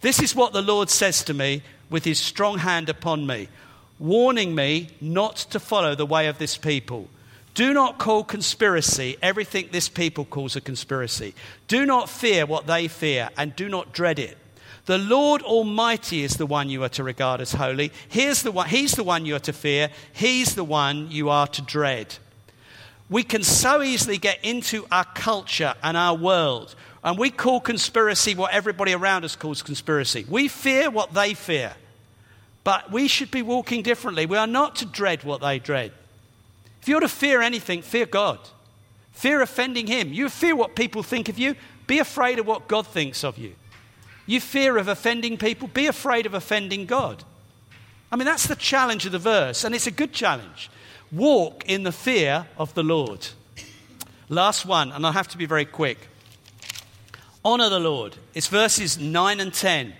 This 0.00 0.20
is 0.20 0.34
what 0.34 0.52
the 0.52 0.62
Lord 0.62 0.88
says 0.88 1.22
to 1.24 1.34
me 1.34 1.62
with 1.90 2.04
his 2.04 2.18
strong 2.18 2.58
hand 2.58 2.88
upon 2.88 3.26
me, 3.26 3.48
warning 3.98 4.54
me 4.54 4.88
not 5.00 5.36
to 5.36 5.60
follow 5.60 5.94
the 5.94 6.06
way 6.06 6.28
of 6.28 6.38
this 6.38 6.56
people. 6.56 7.08
Do 7.52 7.74
not 7.74 7.98
call 7.98 8.22
conspiracy 8.24 9.16
everything 9.20 9.68
this 9.72 9.88
people 9.88 10.24
calls 10.24 10.56
a 10.56 10.60
conspiracy. 10.60 11.34
Do 11.66 11.84
not 11.84 12.08
fear 12.08 12.46
what 12.46 12.66
they 12.66 12.88
fear, 12.88 13.28
and 13.36 13.54
do 13.56 13.68
not 13.68 13.92
dread 13.92 14.18
it. 14.18 14.38
The 14.86 14.98
Lord 14.98 15.42
Almighty 15.42 16.22
is 16.22 16.36
the 16.36 16.46
one 16.46 16.70
you 16.70 16.82
are 16.84 16.88
to 16.90 17.04
regard 17.04 17.40
as 17.40 17.52
holy. 17.52 17.92
Here's 18.08 18.42
the 18.42 18.52
one, 18.52 18.68
he's 18.68 18.92
the 18.92 19.04
one 19.04 19.26
you 19.26 19.36
are 19.36 19.40
to 19.40 19.52
fear. 19.52 19.90
He's 20.12 20.54
the 20.54 20.64
one 20.64 21.10
you 21.10 21.28
are 21.28 21.46
to 21.48 21.62
dread. 21.62 22.16
We 23.08 23.22
can 23.24 23.42
so 23.42 23.82
easily 23.82 24.18
get 24.18 24.38
into 24.44 24.86
our 24.90 25.04
culture 25.04 25.74
and 25.82 25.96
our 25.96 26.16
world 26.16 26.74
and 27.02 27.18
we 27.18 27.30
call 27.30 27.60
conspiracy 27.60 28.34
what 28.34 28.52
everybody 28.52 28.92
around 28.92 29.24
us 29.24 29.36
calls 29.36 29.62
conspiracy. 29.62 30.26
We 30.28 30.48
fear 30.48 30.90
what 30.90 31.14
they 31.14 31.34
fear. 31.34 31.74
But 32.62 32.92
we 32.92 33.08
should 33.08 33.30
be 33.30 33.42
walking 33.42 33.82
differently. 33.82 34.26
We 34.26 34.36
are 34.36 34.46
not 34.46 34.76
to 34.76 34.86
dread 34.86 35.24
what 35.24 35.40
they 35.40 35.58
dread. 35.58 35.92
If 36.82 36.88
you're 36.88 37.00
to 37.00 37.08
fear 37.08 37.40
anything, 37.40 37.82
fear 37.82 38.06
God. 38.06 38.38
Fear 39.12 39.42
offending 39.42 39.86
Him. 39.86 40.12
You 40.12 40.28
fear 40.28 40.54
what 40.54 40.76
people 40.76 41.02
think 41.02 41.28
of 41.28 41.38
you, 41.38 41.54
be 41.86 41.98
afraid 41.98 42.38
of 42.38 42.46
what 42.46 42.68
God 42.68 42.86
thinks 42.86 43.24
of 43.24 43.38
you. 43.38 43.54
You 44.26 44.40
fear 44.40 44.76
of 44.76 44.88
offending 44.88 45.38
people, 45.38 45.68
be 45.68 45.86
afraid 45.86 46.26
of 46.26 46.34
offending 46.34 46.86
God. 46.86 47.24
I 48.12 48.16
mean, 48.16 48.26
that's 48.26 48.46
the 48.46 48.56
challenge 48.56 49.06
of 49.06 49.12
the 49.12 49.18
verse, 49.18 49.64
and 49.64 49.74
it's 49.74 49.86
a 49.86 49.90
good 49.90 50.12
challenge. 50.12 50.70
Walk 51.10 51.64
in 51.66 51.82
the 51.82 51.92
fear 51.92 52.46
of 52.56 52.74
the 52.74 52.82
Lord. 52.82 53.26
Last 54.28 54.64
one, 54.66 54.92
and 54.92 55.06
I 55.06 55.12
have 55.12 55.28
to 55.28 55.38
be 55.38 55.46
very 55.46 55.64
quick. 55.64 56.09
Honor 57.42 57.70
the 57.70 57.80
Lord. 57.80 58.16
It's 58.34 58.48
verses 58.48 58.98
9 58.98 59.40
and 59.40 59.54
10. 59.54 59.94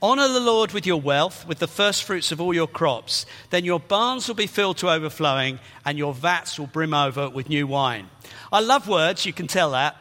Honor 0.00 0.28
the 0.28 0.40
Lord 0.40 0.72
with 0.72 0.86
your 0.86 0.98
wealth, 0.98 1.46
with 1.46 1.58
the 1.58 1.68
first 1.68 2.04
fruits 2.04 2.32
of 2.32 2.40
all 2.40 2.54
your 2.54 2.66
crops. 2.66 3.26
Then 3.50 3.66
your 3.66 3.80
barns 3.80 4.26
will 4.28 4.34
be 4.34 4.46
filled 4.46 4.78
to 4.78 4.88
overflowing, 4.88 5.58
and 5.84 5.98
your 5.98 6.14
vats 6.14 6.58
will 6.58 6.68
brim 6.68 6.94
over 6.94 7.28
with 7.28 7.50
new 7.50 7.66
wine. 7.66 8.08
I 8.50 8.60
love 8.60 8.88
words, 8.88 9.26
you 9.26 9.34
can 9.34 9.46
tell 9.46 9.72
that. 9.72 9.96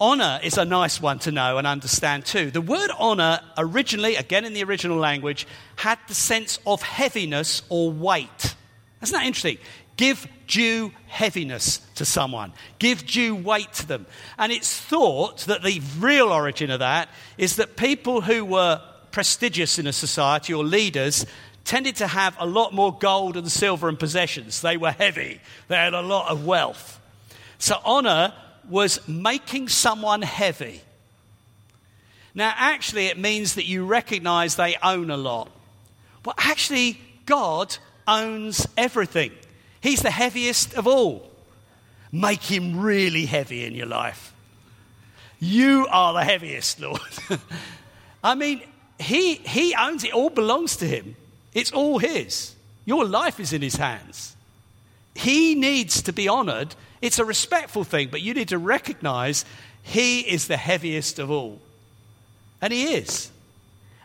Honor 0.00 0.40
is 0.42 0.58
a 0.58 0.64
nice 0.64 1.00
one 1.00 1.20
to 1.20 1.30
know 1.30 1.56
and 1.58 1.68
understand 1.68 2.26
too. 2.26 2.50
The 2.50 2.60
word 2.60 2.90
honor, 2.98 3.38
originally, 3.56 4.16
again 4.16 4.44
in 4.44 4.52
the 4.52 4.64
original 4.64 4.96
language, 4.96 5.46
had 5.76 6.00
the 6.08 6.14
sense 6.14 6.58
of 6.66 6.82
heaviness 6.82 7.62
or 7.68 7.92
weight. 7.92 8.56
Isn't 9.02 9.16
that 9.16 9.24
interesting? 9.24 9.58
Give 10.00 10.26
due 10.46 10.92
heaviness 11.08 11.82
to 11.96 12.06
someone, 12.06 12.54
give 12.78 13.06
due 13.06 13.34
weight 13.34 13.70
to 13.74 13.86
them. 13.86 14.06
And 14.38 14.50
it's 14.50 14.80
thought 14.80 15.40
that 15.40 15.62
the 15.62 15.82
real 15.98 16.28
origin 16.28 16.70
of 16.70 16.78
that 16.78 17.10
is 17.36 17.56
that 17.56 17.76
people 17.76 18.22
who 18.22 18.42
were 18.46 18.80
prestigious 19.10 19.78
in 19.78 19.86
a 19.86 19.92
society 19.92 20.54
or 20.54 20.64
leaders 20.64 21.26
tended 21.66 21.96
to 21.96 22.06
have 22.06 22.34
a 22.38 22.46
lot 22.46 22.72
more 22.72 22.96
gold 22.96 23.36
and 23.36 23.52
silver 23.52 23.90
and 23.90 23.98
possessions. 23.98 24.62
They 24.62 24.78
were 24.78 24.92
heavy, 24.92 25.38
they 25.68 25.76
had 25.76 25.92
a 25.92 26.00
lot 26.00 26.30
of 26.30 26.46
wealth. 26.46 26.98
So, 27.58 27.76
honor 27.84 28.32
was 28.70 29.06
making 29.06 29.68
someone 29.68 30.22
heavy. 30.22 30.80
Now, 32.34 32.54
actually, 32.56 33.08
it 33.08 33.18
means 33.18 33.56
that 33.56 33.66
you 33.66 33.84
recognize 33.84 34.56
they 34.56 34.76
own 34.82 35.10
a 35.10 35.18
lot. 35.18 35.50
But 36.22 36.36
actually, 36.38 36.98
God 37.26 37.76
owns 38.08 38.66
everything. 38.78 39.32
He's 39.80 40.02
the 40.02 40.10
heaviest 40.10 40.74
of 40.74 40.86
all. 40.86 41.30
Make 42.12 42.42
him 42.42 42.80
really 42.80 43.26
heavy 43.26 43.64
in 43.64 43.74
your 43.74 43.86
life. 43.86 44.34
You 45.38 45.86
are 45.90 46.12
the 46.12 46.24
heaviest, 46.24 46.80
Lord. 46.80 47.00
I 48.24 48.34
mean, 48.34 48.62
he, 48.98 49.36
he 49.36 49.74
owns 49.74 50.04
it, 50.04 50.12
all 50.12 50.28
belongs 50.28 50.76
to 50.76 50.86
him. 50.86 51.16
It's 51.54 51.72
all 51.72 51.98
his. 51.98 52.54
Your 52.84 53.04
life 53.04 53.40
is 53.40 53.52
in 53.52 53.62
his 53.62 53.76
hands. 53.76 54.36
He 55.14 55.54
needs 55.54 56.02
to 56.02 56.12
be 56.12 56.28
honored. 56.28 56.74
It's 57.00 57.18
a 57.18 57.24
respectful 57.24 57.84
thing, 57.84 58.08
but 58.10 58.20
you 58.20 58.34
need 58.34 58.48
to 58.48 58.58
recognize 58.58 59.44
he 59.82 60.20
is 60.20 60.46
the 60.46 60.56
heaviest 60.56 61.18
of 61.18 61.30
all. 61.30 61.60
And 62.60 62.72
he 62.72 62.94
is. 62.94 63.30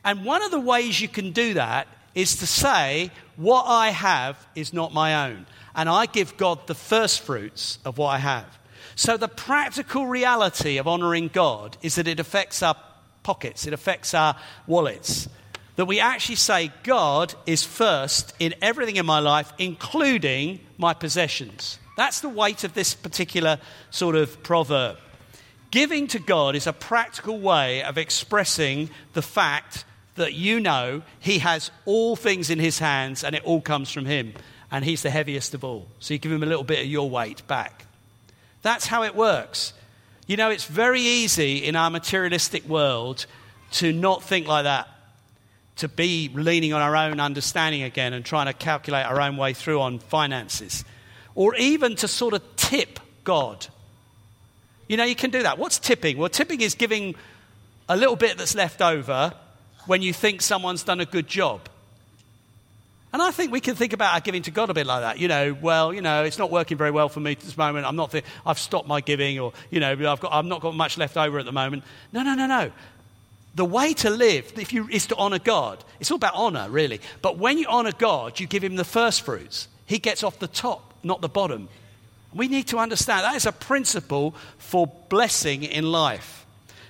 And 0.06 0.24
one 0.24 0.44
of 0.44 0.52
the 0.52 0.60
ways 0.60 1.02
you 1.02 1.08
can 1.08 1.32
do 1.32 1.56
that 1.56 1.88
is 2.14 2.38
to 2.38 2.48
say, 2.48 3.12
What 3.36 3.66
I 3.68 3.90
have 3.90 4.48
is 4.56 4.72
not 4.72 4.94
my 4.94 5.30
own 5.30 5.46
and 5.76 5.90
I 5.90 6.06
give 6.06 6.38
God 6.38 6.68
the 6.68 6.76
first 6.76 7.22
fruits 7.22 7.80
of 7.86 7.98
what 7.98 8.08
I 8.08 8.18
have. 8.20 8.46
So, 8.96 9.18
the 9.18 9.28
practical 9.28 10.08
reality 10.08 10.78
of 10.78 10.88
honoring 10.88 11.28
God 11.28 11.78
is 11.82 11.96
that 11.96 12.08
it 12.08 12.20
affects 12.20 12.64
our 12.64 12.76
pockets, 13.24 13.68
it 13.68 13.74
affects 13.74 14.14
our 14.14 14.38
wallets. 14.68 15.28
That 15.76 15.86
we 15.86 16.00
actually 16.00 16.36
say, 16.36 16.72
God 16.84 17.34
is 17.46 17.64
first 17.64 18.34
in 18.40 18.56
everything 18.62 18.96
in 18.96 19.06
my 19.06 19.20
life, 19.20 19.52
including 19.58 20.62
my 20.78 20.94
possessions. 20.94 21.80
That's 21.98 22.22
the 22.22 22.30
weight 22.30 22.64
of 22.64 22.74
this 22.74 22.94
particular 22.94 23.60
sort 23.90 24.16
of 24.16 24.42
proverb. 24.42 24.98
Giving 25.72 26.08
to 26.08 26.20
God 26.20 26.56
is 26.56 26.68
a 26.68 26.72
practical 26.72 27.42
way 27.42 27.84
of 27.84 27.98
expressing 27.98 28.90
the 29.12 29.22
fact 29.22 29.84
that 30.16 30.34
you 30.34 30.62
know 30.62 31.02
He 31.20 31.40
has 31.40 31.72
all 31.84 32.16
things 32.16 32.50
in 32.50 32.60
His 32.60 32.80
hands 32.80 33.26
and 33.26 33.36
it 33.36 33.44
all 33.44 33.60
comes 33.60 33.92
from 33.92 34.06
Him 34.06 34.34
and 34.76 34.84
he's 34.84 35.04
the 35.04 35.10
heaviest 35.10 35.54
of 35.54 35.64
all. 35.64 35.88
So 36.00 36.14
you 36.14 36.18
give 36.18 36.34
him 36.34 36.44
a 36.44 36.46
little 36.46 36.66
bit 36.66 36.80
of 36.80 36.86
your 36.86 37.10
weight 37.10 37.48
back. 37.48 37.86
That's 38.62 38.86
how 38.86 39.04
it 39.04 39.16
works. 39.16 39.72
You 40.28 40.36
know, 40.36 40.50
it's 40.50 40.66
very 40.66 41.00
easy 41.00 41.60
in 41.60 41.78
our 41.78 41.90
materialistic 41.90 42.68
world 42.68 43.26
to 43.72 43.94
not 43.94 44.22
think 44.22 44.48
like 44.48 44.66
that, 44.66 44.90
to 45.78 45.88
be 45.88 46.30
leaning 46.34 46.74
on 46.74 46.82
our 46.82 46.94
own 46.94 47.22
understanding 47.22 47.84
again 47.84 48.12
and 48.12 48.26
trying 48.26 48.48
to 48.48 48.54
calculate 48.54 49.06
our 49.06 49.22
own 49.22 49.38
way 49.38 49.54
through 49.54 49.80
on 49.80 50.00
finances, 50.00 50.84
or 51.36 51.56
even 51.56 51.96
to 51.96 52.08
sort 52.10 52.34
of 52.34 52.42
tip 52.58 53.00
God. 53.24 53.68
You 54.90 54.98
know, 54.98 55.06
you 55.06 55.16
can 55.16 55.30
do 55.30 55.44
that. 55.44 55.58
What's 55.58 55.80
tipping? 55.80 56.18
Well, 56.18 56.28
tipping 56.28 56.60
is 56.60 56.76
giving 56.76 57.16
a 57.88 57.96
little 57.96 58.18
bit 58.18 58.38
that's 58.38 58.56
left 58.56 58.82
over 58.82 59.32
when 59.86 60.02
you 60.02 60.12
think 60.12 60.42
someone's 60.42 60.84
done 60.84 61.00
a 61.00 61.06
good 61.06 61.30
job. 61.30 61.70
And 63.16 63.22
I 63.22 63.32
think 63.32 63.53
we 63.53 63.61
can 63.61 63.76
think 63.76 63.93
about 63.93 64.13
our 64.13 64.20
giving 64.20 64.41
to 64.41 64.51
God 64.51 64.70
a 64.70 64.74
bit 64.74 64.86
like 64.86 64.99
that. 64.99 65.20
You 65.20 65.30
know, 65.30 65.55
well, 65.61 65.93
you 65.93 66.01
know, 66.01 66.26
it's 66.26 66.38
not 66.38 66.51
working 66.51 66.76
very 66.76 66.91
well 66.91 67.07
for 67.07 67.22
me 67.22 67.32
at 67.32 67.39
this 67.39 67.55
moment. 67.55 67.86
I'm 67.86 67.95
not, 67.95 68.11
th- 68.11 68.26
I've 68.45 68.59
stopped 68.59 68.89
my 68.89 68.99
giving, 68.99 69.39
or, 69.39 69.53
you 69.72 69.80
know, 69.80 69.91
I've, 69.91 70.20
got, 70.20 70.34
I've 70.34 70.43
not 70.43 70.59
got 70.59 70.76
much 70.76 70.97
left 70.97 71.16
over 71.16 71.39
at 71.39 71.45
the 71.45 71.53
moment. 71.53 71.86
No, 72.11 72.24
no, 72.24 72.36
no, 72.36 72.45
no. 72.45 72.74
The 73.55 73.63
way 73.63 73.93
to 73.93 74.09
live 74.09 74.51
if 74.57 74.74
you, 74.74 74.89
is 74.89 75.07
to 75.07 75.16
honor 75.16 75.39
God. 75.39 75.82
It's 76.01 76.11
all 76.11 76.18
about 76.18 76.34
honor, 76.36 76.68
really. 76.70 76.99
But 77.22 77.38
when 77.38 77.57
you 77.57 77.68
honor 77.70 77.93
God, 77.97 78.38
you 78.38 78.47
give 78.47 78.66
him 78.66 78.76
the 78.76 78.84
first 78.84 79.22
fruits. 79.22 79.70
He 79.86 79.97
gets 79.97 80.22
off 80.22 80.38
the 80.39 80.47
top, 80.47 80.93
not 81.01 81.22
the 81.22 81.30
bottom. 81.30 81.70
We 82.34 82.49
need 82.49 82.68
to 82.68 82.80
understand 82.80 83.24
that 83.24 83.38
is 83.38 83.45
a 83.45 83.53
principle 83.53 84.36
for 84.57 84.88
blessing 85.07 85.63
in 85.63 85.89
life. 85.89 86.45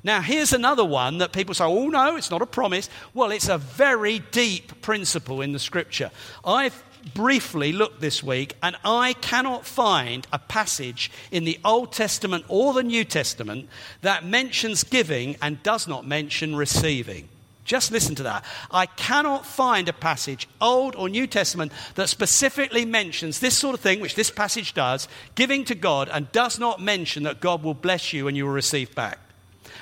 Now, 0.05 0.21
here's 0.21 0.53
another 0.53 0.85
one 0.85 1.17
that 1.17 1.31
people 1.31 1.55
say, 1.55 1.63
oh, 1.63 1.87
no, 1.87 2.15
it's 2.15 2.29
not 2.29 2.43
a 2.43 2.45
promise. 2.45 2.91
Well, 3.15 3.31
it's 3.31 3.49
a 3.49 3.57
very 3.57 4.19
deep 4.19 4.79
principle 4.83 5.41
in 5.41 5.51
the 5.51 5.57
scripture. 5.57 6.11
I've 6.45 6.83
briefly 7.15 7.71
looked 7.71 8.01
this 8.01 8.21
week, 8.21 8.55
and 8.61 8.75
I 8.85 9.13
cannot 9.13 9.65
find 9.65 10.27
a 10.31 10.37
passage 10.37 11.09
in 11.31 11.43
the 11.43 11.59
Old 11.65 11.91
Testament 11.91 12.45
or 12.49 12.71
the 12.71 12.83
New 12.83 13.03
Testament 13.03 13.67
that 14.03 14.23
mentions 14.23 14.83
giving 14.83 15.37
and 15.41 15.63
does 15.63 15.87
not 15.87 16.05
mention 16.05 16.55
receiving. 16.55 17.27
Just 17.63 17.91
listen 17.91 18.13
to 18.13 18.23
that. 18.23 18.45
I 18.69 18.85
cannot 18.85 19.43
find 19.43 19.89
a 19.89 19.93
passage, 19.93 20.47
Old 20.61 20.95
or 20.95 21.09
New 21.09 21.25
Testament, 21.25 21.71
that 21.95 22.09
specifically 22.09 22.85
mentions 22.85 23.39
this 23.39 23.57
sort 23.57 23.73
of 23.73 23.81
thing, 23.81 24.01
which 24.01 24.13
this 24.13 24.29
passage 24.29 24.75
does, 24.75 25.07
giving 25.33 25.65
to 25.65 25.73
God, 25.73 26.09
and 26.13 26.31
does 26.31 26.59
not 26.59 26.79
mention 26.79 27.23
that 27.23 27.41
God 27.41 27.63
will 27.63 27.73
bless 27.73 28.13
you 28.13 28.27
and 28.27 28.37
you 28.37 28.45
will 28.45 28.53
receive 28.53 28.93
back. 28.93 29.17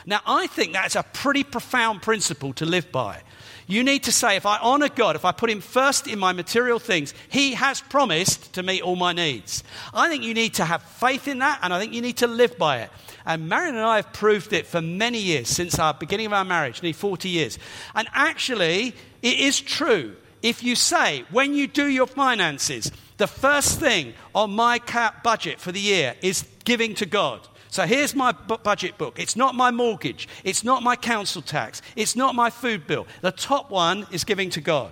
Now, 0.06 0.22
I 0.26 0.48
think 0.48 0.74
that's 0.74 0.96
a 0.96 1.04
pretty 1.04 1.44
profound 1.44 2.02
principle 2.02 2.54
to 2.54 2.66
live 2.66 2.92
by. 2.92 3.22
You 3.68 3.84
need 3.84 4.04
to 4.04 4.12
say, 4.12 4.36
if 4.36 4.46
I 4.46 4.58
honor 4.58 4.90
God, 4.90 5.16
if 5.16 5.24
I 5.24 5.32
put 5.32 5.50
Him 5.50 5.62
first 5.62 6.08
in 6.08 6.20
my 6.20 6.34
material 6.34 6.80
things, 6.80 7.14
He 7.30 7.54
has 7.54 7.80
promised 7.82 8.54
to 8.54 8.64
meet 8.64 8.82
all 8.82 8.96
my 8.96 9.14
needs. 9.14 9.64
I 9.94 10.10
think 10.10 10.24
you 10.24 10.34
need 10.34 10.56
to 10.56 10.66
have 10.66 10.84
faith 10.84 11.28
in 11.28 11.40
that, 11.40 11.60
and 11.62 11.74
I 11.74 11.80
think 11.80 11.94
you 11.94 12.02
need 12.02 12.18
to 12.18 12.28
live 12.28 12.58
by 12.58 12.80
it. 12.80 12.92
And 13.26 13.48
Marion 13.48 13.76
and 13.76 13.86
I 13.86 13.98
have 13.98 14.12
proved 14.12 14.52
it 14.52 14.68
for 14.68 14.82
many 14.82 15.20
years, 15.20 15.48
since 15.48 15.80
our 15.80 15.94
beginning 15.94 16.26
of 16.26 16.34
our 16.34 16.44
marriage, 16.44 16.82
nearly 16.82 16.94
40 16.94 17.30
years. 17.30 17.58
And 17.96 18.08
actually, 18.14 18.94
it 19.22 19.40
is 19.40 19.62
true. 19.62 20.16
If 20.42 20.62
you 20.62 20.76
say, 20.76 21.24
when 21.32 21.54
you 21.54 21.68
do 21.68 21.88
your 21.88 22.08
finances, 22.08 22.92
the 23.16 23.28
first 23.28 23.80
thing 23.80 24.14
on 24.36 24.52
my 24.52 24.78
cap 24.80 25.24
budget 25.24 25.62
for 25.62 25.72
the 25.72 25.80
year 25.80 26.16
is 26.22 26.46
giving 26.66 26.96
to 26.96 27.06
God. 27.06 27.48
So 27.74 27.88
here's 27.88 28.14
my 28.14 28.34
bu- 28.34 28.60
budget 28.60 29.00
book. 29.00 29.18
It's 29.18 29.36
not 29.36 29.56
my 29.56 29.72
mortgage. 29.72 30.28
It's 30.44 30.64
not 30.64 30.84
my 30.84 30.96
council 30.96 31.42
tax. 31.42 31.82
It's 31.96 32.16
not 32.16 32.36
my 32.36 32.52
food 32.52 32.86
bill. 32.86 33.08
The 33.22 33.32
top 33.32 33.72
one 33.72 34.06
is 34.12 34.24
giving 34.24 34.52
to 34.52 34.62
God. 34.62 34.92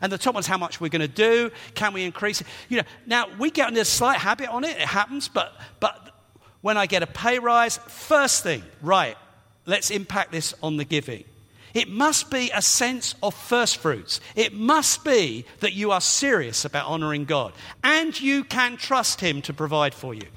And 0.00 0.10
the 0.10 0.16
top 0.16 0.32
one's 0.32 0.46
how 0.46 0.56
much 0.56 0.80
we're 0.80 0.88
going 0.88 1.02
to 1.02 1.06
do. 1.06 1.50
Can 1.74 1.92
we 1.92 2.04
increase 2.04 2.40
it? 2.40 2.46
You 2.70 2.78
know, 2.78 2.84
now 3.04 3.26
we 3.38 3.50
get 3.50 3.68
into 3.68 3.82
a 3.82 3.84
slight 3.84 4.16
habit 4.16 4.48
on 4.48 4.64
it. 4.64 4.70
It 4.70 4.88
happens, 4.88 5.28
but 5.28 5.52
but 5.80 6.14
when 6.62 6.78
I 6.78 6.86
get 6.86 7.02
a 7.02 7.06
pay 7.06 7.40
rise, 7.40 7.76
first 7.76 8.42
thing, 8.42 8.62
right, 8.80 9.18
let's 9.66 9.90
impact 9.90 10.32
this 10.32 10.54
on 10.62 10.78
the 10.78 10.86
giving. 10.86 11.24
It 11.74 11.90
must 11.90 12.30
be 12.30 12.50
a 12.54 12.62
sense 12.62 13.16
of 13.22 13.34
first 13.34 13.76
fruits. 13.76 14.22
It 14.34 14.54
must 14.54 15.04
be 15.04 15.44
that 15.60 15.74
you 15.74 15.90
are 15.90 16.00
serious 16.00 16.64
about 16.64 16.86
honoring 16.86 17.26
God 17.26 17.52
and 17.84 18.18
you 18.18 18.44
can 18.44 18.78
trust 18.78 19.20
Him 19.20 19.42
to 19.42 19.52
provide 19.52 19.92
for 19.92 20.14
you. 20.14 20.28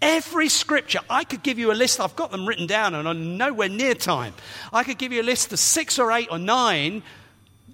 Every 0.00 0.48
scripture, 0.48 1.00
I 1.10 1.24
could 1.24 1.42
give 1.42 1.58
you 1.58 1.72
a 1.72 1.74
list, 1.74 2.00
I've 2.00 2.14
got 2.14 2.30
them 2.30 2.46
written 2.46 2.66
down 2.66 2.94
and 2.94 3.08
I'm 3.08 3.36
nowhere 3.36 3.68
near 3.68 3.94
time. 3.94 4.32
I 4.72 4.84
could 4.84 4.98
give 4.98 5.12
you 5.12 5.22
a 5.22 5.24
list 5.24 5.52
of 5.52 5.58
six 5.58 5.98
or 5.98 6.12
eight 6.12 6.28
or 6.30 6.38
nine, 6.38 7.02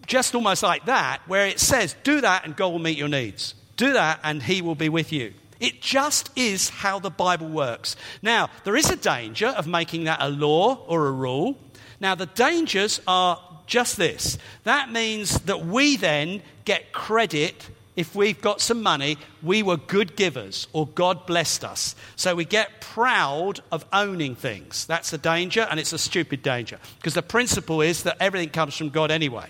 just 0.07 0.35
almost 0.35 0.63
like 0.63 0.87
that, 0.87 1.21
where 1.27 1.47
it 1.47 1.61
says, 1.61 1.95
do 2.03 2.23
that 2.23 2.47
and 2.47 2.57
God 2.57 2.69
will 2.69 2.79
meet 2.79 2.97
your 2.97 3.09
needs. 3.09 3.55
Do 3.77 3.93
that 3.93 4.21
and 4.23 4.43
He 4.43 4.63
will 4.63 4.75
be 4.75 4.89
with 4.89 5.13
you. 5.13 5.35
It 5.61 5.83
just 5.83 6.31
is 6.37 6.71
how 6.71 6.99
the 6.99 7.11
Bible 7.11 7.49
works. 7.49 7.95
Now, 8.23 8.49
there 8.65 8.77
is 8.77 8.91
a 8.91 8.97
danger 8.97 9.49
of 9.49 9.67
making 9.67 10.05
that 10.05 10.21
a 10.21 10.29
law 10.29 10.85
or 10.87 11.07
a 11.07 11.13
rule. 11.13 11.59
Now, 12.01 12.15
the 12.15 12.27
dangers 12.27 13.01
are 13.07 13.41
just 13.67 13.97
this 13.97 14.39
that 14.65 14.93
means 14.93 15.41
that 15.41 15.65
we 15.65 15.97
then 15.97 16.43
get 16.65 16.93
credit 16.93 17.69
if 17.97 18.15
we've 18.17 18.41
got 18.41 18.61
some 18.61 18.83
money, 18.83 19.19
we 19.43 19.63
were 19.63 19.77
good 19.77 20.17
givers 20.17 20.67
or 20.73 20.87
God 20.87 21.27
blessed 21.27 21.65
us. 21.65 21.95
So 22.17 22.35
we 22.35 22.45
get 22.45 22.81
proud 22.81 23.61
of 23.71 23.85
owning 23.93 24.35
things. 24.35 24.85
That's 24.87 25.13
a 25.13 25.19
danger, 25.19 25.67
and 25.71 25.79
it's 25.79 25.93
a 25.93 25.99
stupid 25.99 26.43
danger 26.43 26.79
because 26.99 27.15
the 27.15 27.23
principle 27.23 27.81
is 27.81 28.03
that 28.03 28.17
everything 28.19 28.51
comes 28.51 28.77
from 28.77 28.89
God 28.89 29.11
anyway. 29.11 29.47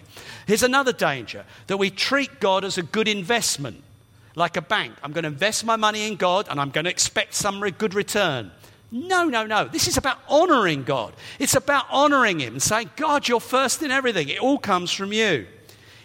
Here's 0.47 0.63
another 0.63 0.93
danger 0.93 1.47
that 1.69 1.79
we 1.79 1.91
treat 1.91 2.41
God 2.41 2.65
as 2.65 2.77
a 2.77 2.83
good 2.83 3.09
investment, 3.09 3.83
like 4.35 4.57
a 4.59 4.63
bank. 4.63 4.95
I'm 5.03 5.13
going 5.13 5.25
to 5.25 5.29
invest 5.29 5.65
my 5.65 5.77
money 5.77 6.07
in 6.07 6.17
God 6.17 6.47
and 6.51 6.61
I'm 6.61 6.71
going 6.71 6.85
to 6.85 6.91
expect 6.91 7.35
some 7.35 7.61
good 7.61 7.95
return. 7.95 8.51
No, 8.91 9.25
no, 9.25 9.47
no. 9.47 9.65
This 9.65 9.89
is 9.89 9.97
about 9.97 10.19
honoring 10.29 10.85
God. 10.85 11.15
It's 11.39 11.57
about 11.57 11.87
honoring 11.91 12.41
Him 12.41 12.55
and 12.55 12.63
saying, 12.63 12.91
God, 12.95 13.27
you're 13.27 13.41
first 13.41 13.83
in 13.83 13.91
everything. 13.91 14.29
It 14.29 14.39
all 14.39 14.59
comes 14.59 14.93
from 14.93 15.13
you. 15.13 15.47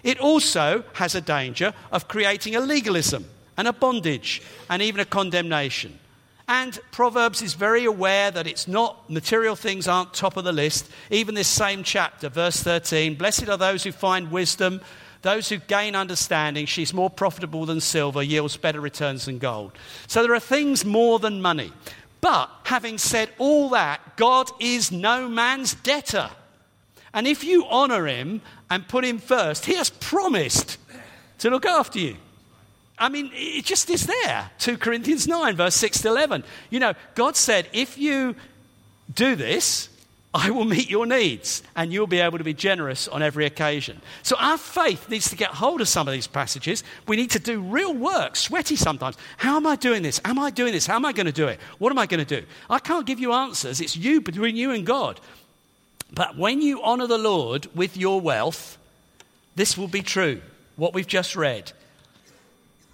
It 0.03 0.19
also 0.19 0.83
has 0.93 1.15
a 1.15 1.21
danger 1.21 1.73
of 1.91 2.07
creating 2.07 2.55
a 2.55 2.59
legalism 2.59 3.25
and 3.57 3.67
a 3.67 3.73
bondage 3.73 4.41
and 4.69 4.81
even 4.81 5.01
a 5.01 5.05
condemnation. 5.05 5.99
And 6.47 6.79
Proverbs 6.91 7.43
is 7.43 7.53
very 7.53 7.85
aware 7.85 8.31
that 8.31 8.47
it's 8.47 8.67
not, 8.67 9.07
material 9.07 9.55
things 9.55 9.87
aren't 9.87 10.15
top 10.15 10.35
of 10.35 10.45
the 10.45 10.51
list. 10.51 10.89
Even 11.11 11.35
this 11.35 11.47
same 11.47 11.83
chapter, 11.83 12.27
verse 12.27 12.63
13 12.63 13.15
Blessed 13.15 13.49
are 13.49 13.57
those 13.57 13.83
who 13.83 13.91
find 13.91 14.31
wisdom, 14.31 14.81
those 15.21 15.49
who 15.49 15.57
gain 15.57 15.95
understanding. 15.95 16.65
She's 16.65 16.91
more 16.93 17.09
profitable 17.09 17.67
than 17.67 17.81
silver, 17.81 18.23
yields 18.23 18.57
better 18.57 18.81
returns 18.81 19.25
than 19.25 19.37
gold. 19.37 19.73
So 20.07 20.23
there 20.23 20.33
are 20.33 20.39
things 20.39 20.83
more 20.83 21.19
than 21.19 21.39
money. 21.39 21.71
But 22.21 22.49
having 22.63 22.97
said 22.97 23.29
all 23.37 23.69
that, 23.69 24.17
God 24.17 24.49
is 24.59 24.91
no 24.91 25.29
man's 25.29 25.75
debtor. 25.75 26.31
And 27.13 27.27
if 27.27 27.43
you 27.43 27.65
honor 27.67 28.07
him 28.07 28.41
and 28.69 28.87
put 28.87 29.03
him 29.03 29.17
first, 29.17 29.65
he 29.65 29.75
has 29.75 29.89
promised 29.89 30.77
to 31.39 31.49
look 31.49 31.65
after 31.65 31.99
you. 31.99 32.15
I 32.97 33.09
mean, 33.09 33.31
it 33.33 33.65
just 33.65 33.89
is 33.89 34.05
there. 34.05 34.51
2 34.59 34.77
Corinthians 34.77 35.27
9, 35.27 35.55
verse 35.55 35.75
6 35.75 36.01
to 36.01 36.09
11. 36.09 36.43
You 36.69 36.79
know, 36.79 36.93
God 37.15 37.35
said, 37.35 37.67
if 37.71 37.97
you 37.97 38.35
do 39.13 39.35
this, 39.35 39.89
I 40.31 40.51
will 40.51 40.65
meet 40.65 40.89
your 40.91 41.07
needs 41.07 41.63
and 41.75 41.91
you'll 41.91 42.05
be 42.05 42.19
able 42.19 42.37
to 42.37 42.43
be 42.43 42.53
generous 42.53 43.07
on 43.07 43.23
every 43.23 43.45
occasion. 43.45 43.99
So 44.21 44.35
our 44.37 44.57
faith 44.57 45.09
needs 45.09 45.29
to 45.31 45.35
get 45.35 45.49
hold 45.49 45.81
of 45.81 45.87
some 45.87 46.07
of 46.07 46.11
these 46.11 46.27
passages. 46.27 46.83
We 47.07 47.15
need 47.15 47.31
to 47.31 47.39
do 47.39 47.61
real 47.61 47.93
work, 47.95 48.35
sweaty 48.35 48.75
sometimes. 48.75 49.17
How 49.37 49.55
am 49.55 49.65
I 49.65 49.75
doing 49.75 50.03
this? 50.03 50.21
Am 50.23 50.37
I 50.37 50.51
doing 50.51 50.73
this? 50.73 50.85
How 50.85 50.97
am 50.97 51.05
I 51.05 51.13
going 51.13 51.25
to 51.25 51.31
do 51.31 51.47
it? 51.47 51.59
What 51.79 51.91
am 51.91 51.97
I 51.97 52.05
going 52.05 52.23
to 52.23 52.41
do? 52.41 52.45
I 52.69 52.77
can't 52.77 53.07
give 53.07 53.19
you 53.19 53.33
answers. 53.33 53.81
It's 53.81 53.95
you 53.97 54.21
between 54.21 54.55
you 54.55 54.71
and 54.71 54.85
God. 54.85 55.19
But 56.11 56.37
when 56.37 56.61
you 56.61 56.81
honor 56.81 57.07
the 57.07 57.17
Lord 57.17 57.67
with 57.75 57.95
your 57.97 58.19
wealth, 58.19 58.77
this 59.55 59.77
will 59.77 59.87
be 59.87 60.01
true. 60.01 60.41
What 60.75 60.93
we've 60.93 61.07
just 61.07 61.35
read. 61.35 61.71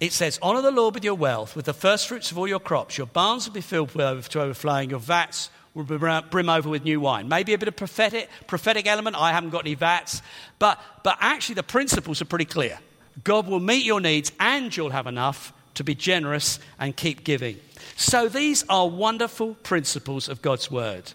It 0.00 0.12
says, 0.12 0.38
Honor 0.42 0.62
the 0.62 0.70
Lord 0.70 0.94
with 0.94 1.04
your 1.04 1.14
wealth, 1.14 1.56
with 1.56 1.64
the 1.64 1.72
first 1.72 2.08
fruits 2.08 2.30
of 2.30 2.38
all 2.38 2.48
your 2.48 2.60
crops. 2.60 2.98
Your 2.98 3.06
barns 3.06 3.46
will 3.46 3.54
be 3.54 3.60
filled 3.60 3.90
to 3.90 4.40
overflowing, 4.40 4.90
your 4.90 4.98
vats 4.98 5.50
will 5.74 5.84
brim 5.84 6.48
over 6.48 6.68
with 6.68 6.84
new 6.84 7.00
wine. 7.00 7.28
Maybe 7.28 7.52
a 7.52 7.58
bit 7.58 7.68
of 7.68 7.76
prophetic, 7.76 8.30
prophetic 8.46 8.86
element. 8.86 9.16
I 9.16 9.32
haven't 9.32 9.50
got 9.50 9.64
any 9.64 9.74
vats. 9.74 10.22
But, 10.58 10.80
but 11.02 11.18
actually, 11.20 11.56
the 11.56 11.62
principles 11.62 12.22
are 12.22 12.26
pretty 12.26 12.46
clear. 12.46 12.78
God 13.24 13.46
will 13.46 13.60
meet 13.60 13.84
your 13.84 14.00
needs, 14.00 14.32
and 14.40 14.74
you'll 14.74 14.90
have 14.90 15.06
enough 15.06 15.52
to 15.74 15.84
be 15.84 15.94
generous 15.94 16.58
and 16.78 16.96
keep 16.96 17.24
giving. 17.24 17.58
So, 17.96 18.28
these 18.28 18.64
are 18.68 18.88
wonderful 18.88 19.54
principles 19.56 20.28
of 20.28 20.42
God's 20.42 20.70
word. 20.70 21.12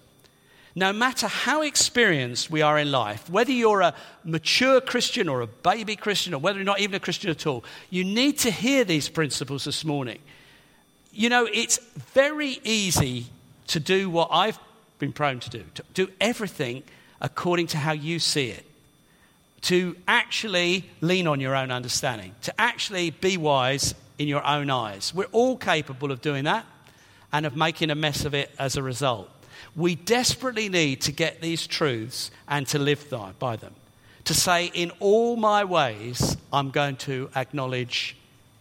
No 0.73 0.93
matter 0.93 1.27
how 1.27 1.61
experienced 1.61 2.49
we 2.49 2.61
are 2.61 2.79
in 2.79 2.91
life, 2.91 3.29
whether 3.29 3.51
you're 3.51 3.81
a 3.81 3.93
mature 4.23 4.79
Christian 4.79 5.27
or 5.27 5.41
a 5.41 5.47
baby 5.47 5.95
Christian 5.95 6.33
or 6.33 6.39
whether 6.39 6.59
you're 6.59 6.65
not 6.65 6.79
even 6.79 6.95
a 6.95 6.99
Christian 6.99 7.29
at 7.29 7.45
all, 7.45 7.63
you 7.89 8.05
need 8.05 8.37
to 8.39 8.51
hear 8.51 8.85
these 8.85 9.09
principles 9.09 9.65
this 9.65 9.83
morning. 9.83 10.19
You 11.11 11.27
know, 11.27 11.45
it's 11.51 11.77
very 12.13 12.59
easy 12.63 13.25
to 13.67 13.81
do 13.81 14.09
what 14.09 14.29
I've 14.31 14.57
been 14.97 15.11
prone 15.11 15.41
to 15.41 15.49
do, 15.49 15.65
to 15.75 15.83
do 15.93 16.07
everything 16.21 16.83
according 17.19 17.67
to 17.67 17.77
how 17.77 17.91
you 17.91 18.19
see 18.19 18.47
it, 18.47 18.65
to 19.61 19.95
actually 20.07 20.89
lean 21.01 21.27
on 21.27 21.41
your 21.41 21.55
own 21.55 21.69
understanding, 21.69 22.33
to 22.43 22.61
actually 22.61 23.09
be 23.09 23.35
wise 23.35 23.93
in 24.17 24.27
your 24.27 24.45
own 24.45 24.69
eyes. 24.69 25.13
We're 25.13 25.25
all 25.33 25.57
capable 25.57 26.11
of 26.11 26.21
doing 26.21 26.45
that 26.45 26.65
and 27.33 27.45
of 27.45 27.55
making 27.57 27.89
a 27.89 27.95
mess 27.95 28.23
of 28.23 28.33
it 28.33 28.51
as 28.57 28.77
a 28.77 28.83
result. 28.83 29.29
We 29.75 29.95
desperately 29.95 30.69
need 30.69 31.01
to 31.01 31.11
get 31.11 31.41
these 31.41 31.67
truths 31.67 32.31
and 32.47 32.67
to 32.67 32.79
live 32.79 33.09
by 33.39 33.55
them. 33.55 33.73
To 34.25 34.33
say, 34.33 34.71
in 34.73 34.91
all 34.99 35.35
my 35.35 35.63
ways, 35.63 36.37
I'm 36.53 36.69
going 36.69 36.95
to 36.97 37.29
acknowledge 37.35 38.15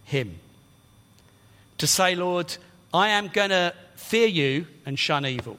Him. 0.04 0.38
To 1.78 1.86
say, 1.86 2.14
Lord, 2.14 2.56
I 2.92 3.08
am 3.08 3.28
going 3.28 3.50
to 3.50 3.74
fear 3.94 4.26
you 4.26 4.66
and 4.86 4.98
shun 4.98 5.26
evil. 5.26 5.58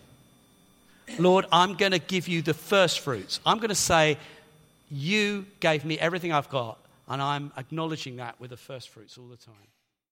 Lord, 1.18 1.46
I'm 1.52 1.76
going 1.76 1.92
to 1.92 2.00
give 2.00 2.28
you 2.28 2.42
the 2.42 2.54
first 2.54 3.00
fruits. 3.00 3.40
I'm 3.46 3.58
going 3.58 3.70
to 3.70 3.76
say, 3.76 4.18
You 4.90 5.46
gave 5.60 5.86
me 5.86 6.00
everything 6.00 6.32
I've 6.32 6.50
got, 6.50 6.78
and 7.08 7.22
I'm 7.22 7.52
acknowledging 7.58 8.18
that 8.18 8.40
with 8.40 8.50
the 8.50 8.58
first 8.58 8.90
fruits 8.90 9.18
all 9.18 9.28
the 9.28 9.38
time. 9.38 9.56